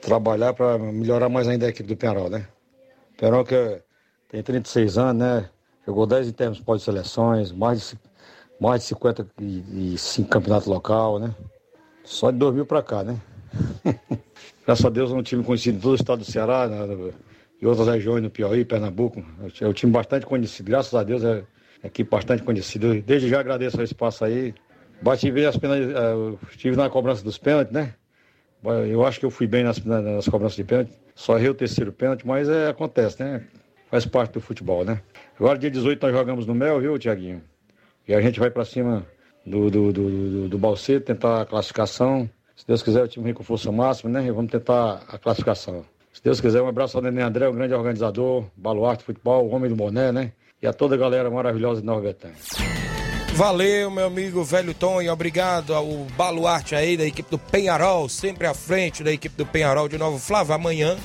trabalhar 0.00 0.54
para 0.54 0.78
melhorar 0.78 1.28
mais 1.28 1.48
ainda 1.48 1.66
a 1.66 1.68
equipe 1.68 1.88
do 1.88 1.96
Penarol, 1.96 2.30
né? 2.30 2.46
O 3.12 3.18
Penarol 3.18 3.44
que 3.44 3.82
tem 4.28 4.40
36 4.40 4.98
anos, 4.98 5.20
né? 5.20 5.50
Jogou 5.84 6.06
10 6.06 6.28
em 6.28 6.32
termos 6.32 6.60
pós-seleções, 6.60 7.50
mais 7.50 7.90
de, 7.90 7.98
mais 8.60 8.82
de 8.82 8.88
55 8.88 10.28
campeonatos 10.28 10.68
local, 10.68 11.18
né? 11.18 11.34
Só 12.04 12.30
de 12.30 12.38
2000 12.38 12.66
para 12.66 12.82
cá, 12.84 13.02
né? 13.02 13.20
Graças 14.64 14.84
a 14.84 14.90
Deus 14.90 15.10
é 15.10 15.14
um 15.14 15.22
time 15.24 15.42
conhecido 15.42 15.78
em 15.78 15.80
todo 15.80 15.92
o 15.92 15.96
estado 15.96 16.20
do 16.20 16.24
Ceará, 16.24 16.68
né? 16.68 17.12
E 17.60 17.66
outras 17.66 17.88
regiões 17.88 18.22
no 18.22 18.30
Piauí, 18.30 18.64
Pernambuco. 18.64 19.24
É 19.60 19.66
um 19.66 19.72
time 19.72 19.92
bastante 19.92 20.26
conhecido, 20.26 20.70
graças 20.70 20.94
a 20.94 21.02
Deus 21.02 21.24
é 21.24 21.44
é 21.82 21.88
equipe 21.88 22.10
bastante 22.10 22.42
conhecida. 22.42 22.94
Desde 23.02 23.28
já 23.28 23.40
agradeço 23.40 23.78
o 23.78 23.82
espaço 23.82 24.24
aí. 24.24 24.54
Bati 25.02 25.30
bem 25.30 25.44
as 25.44 25.56
penas, 25.56 25.78
eh, 25.78 26.38
estive 26.50 26.74
na 26.74 26.88
cobrança 26.88 27.22
dos 27.22 27.36
pênaltis, 27.36 27.72
né? 27.72 27.94
Eu 28.90 29.04
acho 29.06 29.20
que 29.20 29.26
eu 29.26 29.30
fui 29.30 29.46
bem 29.46 29.62
nas, 29.62 29.82
na- 29.84 30.00
nas 30.00 30.26
cobranças 30.26 30.56
de 30.56 30.64
pênalti. 30.64 30.92
Só 31.14 31.36
errei 31.36 31.50
o 31.50 31.54
terceiro 31.54 31.92
pênalti, 31.92 32.26
mas 32.26 32.48
é, 32.48 32.68
acontece, 32.68 33.22
né? 33.22 33.44
Faz 33.90 34.06
parte 34.06 34.32
do 34.32 34.40
futebol, 34.40 34.84
né? 34.84 35.00
Agora, 35.38 35.58
dia 35.58 35.70
18, 35.70 36.02
nós 36.02 36.12
jogamos 36.12 36.46
no 36.46 36.54
Mel, 36.54 36.80
viu, 36.80 36.98
Tiaguinho? 36.98 37.42
E 38.08 38.14
a 38.14 38.20
gente 38.20 38.40
vai 38.40 38.50
pra 38.50 38.64
cima 38.64 39.06
do, 39.44 39.70
do, 39.70 39.92
do, 39.92 40.48
do, 40.48 40.58
do 40.58 41.00
tentar 41.04 41.42
a 41.42 41.46
classificação. 41.46 42.28
Se 42.56 42.66
Deus 42.66 42.82
quiser, 42.82 43.04
o 43.04 43.08
time 43.08 43.26
vem 43.26 43.34
com 43.34 43.44
força 43.44 43.70
máxima, 43.70 44.10
né? 44.10 44.26
E 44.26 44.30
vamos 44.30 44.50
tentar 44.50 45.04
a 45.08 45.18
classificação. 45.18 45.84
Se 46.16 46.22
Deus 46.22 46.40
quiser, 46.40 46.62
um 46.62 46.68
abraço 46.68 46.96
ao 46.96 47.02
Nenê 47.02 47.20
André, 47.20 47.46
um 47.46 47.52
grande 47.52 47.74
organizador, 47.74 48.46
baluarte 48.56 49.04
futebol, 49.04 49.50
homem 49.50 49.68
do 49.68 49.76
boné, 49.76 50.10
né? 50.10 50.32
E 50.62 50.66
a 50.66 50.72
toda 50.72 50.94
a 50.94 50.98
galera 50.98 51.30
maravilhosa 51.30 51.82
de 51.82 51.86
Nova 51.86 52.00
Betânia. 52.00 52.38
Valeu, 53.34 53.90
meu 53.90 54.06
amigo 54.06 54.42
velho 54.42 54.74
e 55.02 55.08
obrigado 55.10 55.74
ao 55.74 55.86
baluarte 56.16 56.74
aí 56.74 56.96
da 56.96 57.04
equipe 57.04 57.30
do 57.30 57.38
Penharol, 57.38 58.08
sempre 58.08 58.46
à 58.46 58.54
frente 58.54 59.04
da 59.04 59.12
equipe 59.12 59.36
do 59.36 59.44
Penharol 59.44 59.90
de 59.90 59.98
novo. 59.98 60.18
Flávio, 60.18 60.54
amanhã 60.54 60.96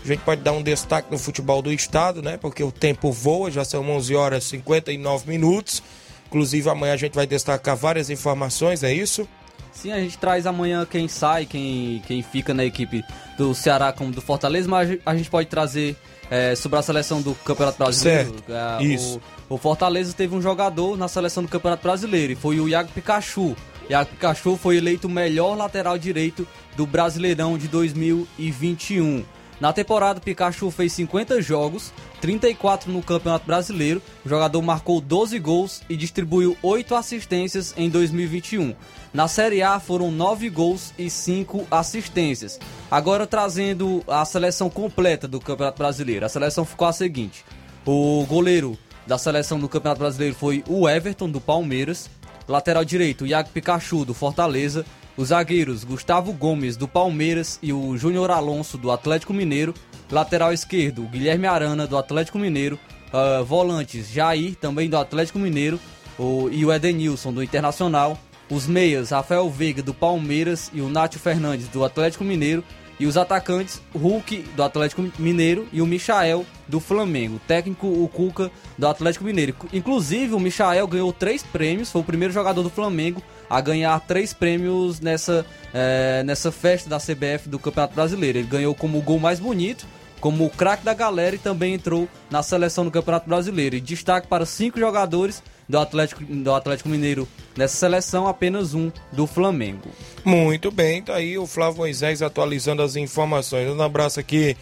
a 0.00 0.06
gente 0.06 0.20
pode 0.20 0.42
dar 0.42 0.52
um 0.52 0.62
destaque 0.62 1.10
no 1.10 1.18
futebol 1.18 1.60
do 1.60 1.72
estado, 1.72 2.22
né? 2.22 2.36
Porque 2.36 2.62
o 2.62 2.70
tempo 2.70 3.10
voa, 3.10 3.50
já 3.50 3.64
são 3.64 3.82
11 3.90 4.14
horas 4.14 4.44
e 4.44 4.48
59 4.50 5.28
minutos. 5.28 5.82
Inclusive, 6.28 6.70
amanhã 6.70 6.92
a 6.92 6.96
gente 6.96 7.14
vai 7.14 7.26
destacar 7.26 7.76
várias 7.76 8.10
informações, 8.10 8.84
é 8.84 8.94
isso? 8.94 9.28
Sim, 9.72 9.90
a 9.92 9.98
gente 9.98 10.16
traz 10.18 10.46
amanhã 10.46 10.86
quem 10.88 11.08
sai, 11.08 11.46
quem, 11.46 12.02
quem 12.06 12.22
fica 12.22 12.52
na 12.54 12.64
equipe 12.64 13.02
do 13.36 13.54
Ceará 13.54 13.92
como 13.92 14.12
do 14.12 14.20
Fortaleza, 14.20 14.68
mas 14.68 14.98
a 15.04 15.16
gente- 15.16 15.30
pode 15.30 15.48
trazer 15.48 15.96
é, 16.30 16.54
sobre 16.54 16.78
a 16.78 16.82
seleção 16.82 17.20
do 17.20 17.34
Campeonato 17.36 17.78
Brasileiro. 17.78 18.30
Certo, 18.46 18.52
É, 18.52 18.82
isso. 18.84 19.20
O, 19.48 19.54
o 19.54 19.58
Fortaleza 19.58 20.12
teve 20.14 20.34
um 20.34 20.40
jogador 20.42 20.96
na 20.96 21.08
seleção 21.08 21.42
do 21.42 21.48
Campeonato 21.48 21.82
Brasileiro 21.82 22.32
e 22.32 22.36
foi 22.36 22.60
o 22.60 22.68
Iago 22.68 22.90
Pikachu. 22.94 23.56
Iago 23.90 24.10
Pikachu 24.10 24.56
foi 24.56 24.76
eleito 24.76 25.08
o 25.08 25.10
melhor 25.10 25.56
lateral 25.56 25.98
direito 25.98 26.46
do 26.76 26.86
Brasileirão 26.86 27.58
de 27.58 27.66
2021. 27.68 29.24
Na 29.62 29.72
temporada, 29.72 30.18
Pikachu 30.18 30.72
fez 30.72 30.92
50 30.94 31.40
jogos, 31.40 31.92
34 32.20 32.90
no 32.90 33.00
Campeonato 33.00 33.46
Brasileiro. 33.46 34.02
O 34.26 34.28
jogador 34.28 34.60
marcou 34.60 35.00
12 35.00 35.38
gols 35.38 35.82
e 35.88 35.96
distribuiu 35.96 36.56
8 36.60 36.96
assistências 36.96 37.72
em 37.76 37.88
2021. 37.88 38.74
Na 39.14 39.28
Série 39.28 39.62
A 39.62 39.78
foram 39.78 40.10
9 40.10 40.50
gols 40.50 40.92
e 40.98 41.08
5 41.08 41.64
assistências. 41.70 42.58
Agora 42.90 43.24
trazendo 43.24 44.02
a 44.08 44.24
seleção 44.24 44.68
completa 44.68 45.28
do 45.28 45.38
Campeonato 45.38 45.78
Brasileiro. 45.78 46.26
A 46.26 46.28
seleção 46.28 46.64
ficou 46.64 46.88
a 46.88 46.92
seguinte: 46.92 47.44
o 47.86 48.26
goleiro 48.28 48.76
da 49.06 49.16
seleção 49.16 49.60
do 49.60 49.68
Campeonato 49.68 50.00
Brasileiro 50.00 50.34
foi 50.34 50.64
o 50.66 50.88
Everton 50.88 51.30
do 51.30 51.40
Palmeiras, 51.40 52.10
lateral 52.48 52.84
direito 52.84 53.24
Iago 53.24 53.50
Pikachu 53.50 54.04
do 54.04 54.12
Fortaleza, 54.12 54.84
os 55.16 55.28
zagueiros 55.28 55.84
Gustavo 55.84 56.32
Gomes 56.32 56.76
do 56.76 56.88
Palmeiras 56.88 57.58
e 57.62 57.72
o 57.72 57.96
Júnior 57.96 58.30
Alonso 58.30 58.78
do 58.78 58.90
Atlético 58.90 59.32
Mineiro, 59.32 59.74
lateral 60.10 60.52
esquerdo 60.52 61.02
Guilherme 61.02 61.46
Arana 61.46 61.86
do 61.86 61.98
Atlético 61.98 62.38
Mineiro, 62.38 62.78
ah, 63.12 63.42
volantes 63.42 64.10
Jair 64.10 64.56
também 64.56 64.88
do 64.88 64.96
Atlético 64.96 65.38
Mineiro. 65.38 65.78
O, 66.18 66.48
e 66.50 66.64
o 66.64 66.72
Edenilson 66.72 67.32
do 67.32 67.42
Internacional, 67.42 68.18
os 68.50 68.66
meias 68.66 69.10
Rafael 69.10 69.48
Veiga 69.50 69.82
do 69.82 69.94
Palmeiras 69.94 70.70
e 70.72 70.80
o 70.80 70.88
Nátio 70.88 71.18
Fernandes 71.18 71.68
do 71.68 71.84
Atlético 71.84 72.24
Mineiro. 72.24 72.64
E 73.00 73.06
os 73.06 73.16
atacantes, 73.16 73.82
Hulk 73.94 74.44
do 74.54 74.62
Atlético 74.62 75.02
Mineiro 75.18 75.66
e 75.72 75.82
o 75.82 75.86
Michael 75.86 76.46
do 76.68 76.78
Flamengo. 76.78 77.40
Técnico, 77.48 77.86
o 77.86 78.06
Cuca 78.06 78.50
do 78.78 78.86
Atlético 78.86 79.24
Mineiro. 79.24 79.56
Inclusive, 79.72 80.34
o 80.34 80.38
Michael 80.38 80.86
ganhou 80.86 81.12
três 81.12 81.42
prêmios, 81.42 81.90
foi 81.90 82.02
o 82.02 82.04
primeiro 82.04 82.32
jogador 82.32 82.62
do 82.62 82.70
Flamengo 82.70 83.20
a 83.52 83.60
ganhar 83.60 84.00
três 84.00 84.32
prêmios 84.32 84.98
nessa, 84.98 85.44
é, 85.74 86.22
nessa 86.24 86.50
festa 86.50 86.88
da 86.88 86.96
CBF 86.96 87.50
do 87.50 87.58
Campeonato 87.58 87.94
Brasileiro. 87.94 88.38
Ele 88.38 88.48
ganhou 88.48 88.74
como 88.74 88.96
o 88.96 89.02
gol 89.02 89.20
mais 89.20 89.38
bonito, 89.38 89.86
como 90.22 90.46
o 90.46 90.50
craque 90.50 90.82
da 90.82 90.94
galera 90.94 91.36
e 91.36 91.38
também 91.38 91.74
entrou 91.74 92.08
na 92.30 92.42
seleção 92.42 92.82
do 92.82 92.90
Campeonato 92.90 93.28
Brasileiro. 93.28 93.76
E 93.76 93.80
destaque 93.80 94.26
para 94.26 94.46
cinco 94.46 94.80
jogadores 94.80 95.42
do 95.68 95.78
Atlético, 95.78 96.24
do 96.24 96.54
Atlético 96.54 96.88
Mineiro 96.88 97.28
nessa 97.54 97.76
seleção, 97.76 98.26
apenas 98.26 98.72
um 98.72 98.90
do 99.12 99.26
Flamengo. 99.26 99.90
Muito 100.24 100.70
bem, 100.70 101.02
tá 101.02 101.16
aí 101.16 101.36
o 101.36 101.46
Flávio 101.46 101.80
Moisés 101.80 102.22
atualizando 102.22 102.80
as 102.80 102.96
informações. 102.96 103.68
Um 103.68 103.82
abraço 103.82 104.18
aqui 104.18 104.56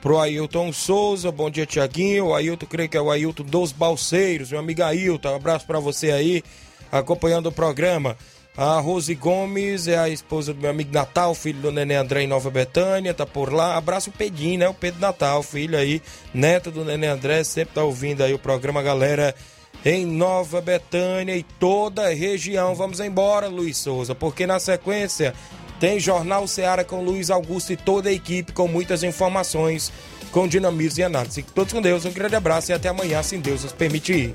pro 0.00 0.18
Ailton 0.18 0.72
Souza, 0.72 1.30
bom 1.30 1.48
dia 1.48 1.64
Tiaguinho, 1.64 2.26
o 2.26 2.34
Ailton, 2.34 2.66
creio 2.66 2.88
que 2.88 2.96
é 2.96 3.00
o 3.00 3.08
Ailton 3.08 3.44
dos 3.44 3.70
Balseiros, 3.70 4.50
meu 4.50 4.58
amigo 4.58 4.82
Ailton, 4.82 5.28
um 5.28 5.36
abraço 5.36 5.64
para 5.64 5.78
você 5.78 6.10
aí, 6.10 6.42
acompanhando 6.90 7.46
o 7.46 7.52
programa. 7.52 8.16
A 8.56 8.78
Rose 8.80 9.14
Gomes 9.14 9.88
é 9.88 9.96
a 9.96 10.10
esposa 10.10 10.52
do 10.52 10.60
meu 10.60 10.70
amigo 10.70 10.92
Natal, 10.92 11.34
filho 11.34 11.58
do 11.58 11.72
Nenê 11.72 11.94
André 11.94 12.22
em 12.22 12.26
Nova 12.26 12.50
Betânia, 12.50 13.14
tá 13.14 13.24
por 13.24 13.50
lá. 13.50 13.76
Abraço 13.78 14.10
o 14.10 14.12
Pedinho, 14.12 14.58
né? 14.58 14.68
O 14.68 14.74
Pedro 14.74 15.00
Natal, 15.00 15.42
filho 15.42 15.78
aí, 15.78 16.02
neto 16.34 16.70
do 16.70 16.84
Nenê 16.84 17.06
André, 17.06 17.44
sempre 17.44 17.74
tá 17.74 17.82
ouvindo 17.82 18.22
aí 18.22 18.34
o 18.34 18.38
programa, 18.38 18.82
galera, 18.82 19.34
em 19.82 20.04
Nova 20.04 20.60
Betânia 20.60 21.34
e 21.34 21.42
toda 21.42 22.08
a 22.08 22.14
região. 22.14 22.74
Vamos 22.74 23.00
embora, 23.00 23.48
Luiz 23.48 23.78
Souza, 23.78 24.14
porque 24.14 24.46
na 24.46 24.60
sequência 24.60 25.32
tem 25.80 25.98
Jornal 25.98 26.46
Seara 26.46 26.84
com 26.84 27.02
Luiz 27.02 27.30
Augusto 27.30 27.72
e 27.72 27.76
toda 27.76 28.10
a 28.10 28.12
equipe 28.12 28.52
com 28.52 28.68
muitas 28.68 29.02
informações, 29.02 29.90
com 30.30 30.46
dinamismo 30.46 31.00
e 31.00 31.04
análise. 31.04 31.42
Todos 31.42 31.72
com 31.72 31.80
Deus, 31.80 32.04
um 32.04 32.12
grande 32.12 32.36
abraço 32.36 32.70
e 32.70 32.74
até 32.74 32.90
amanhã, 32.90 33.22
se 33.22 33.38
Deus 33.38 33.64
nos 33.64 33.72
permitir. 33.72 34.34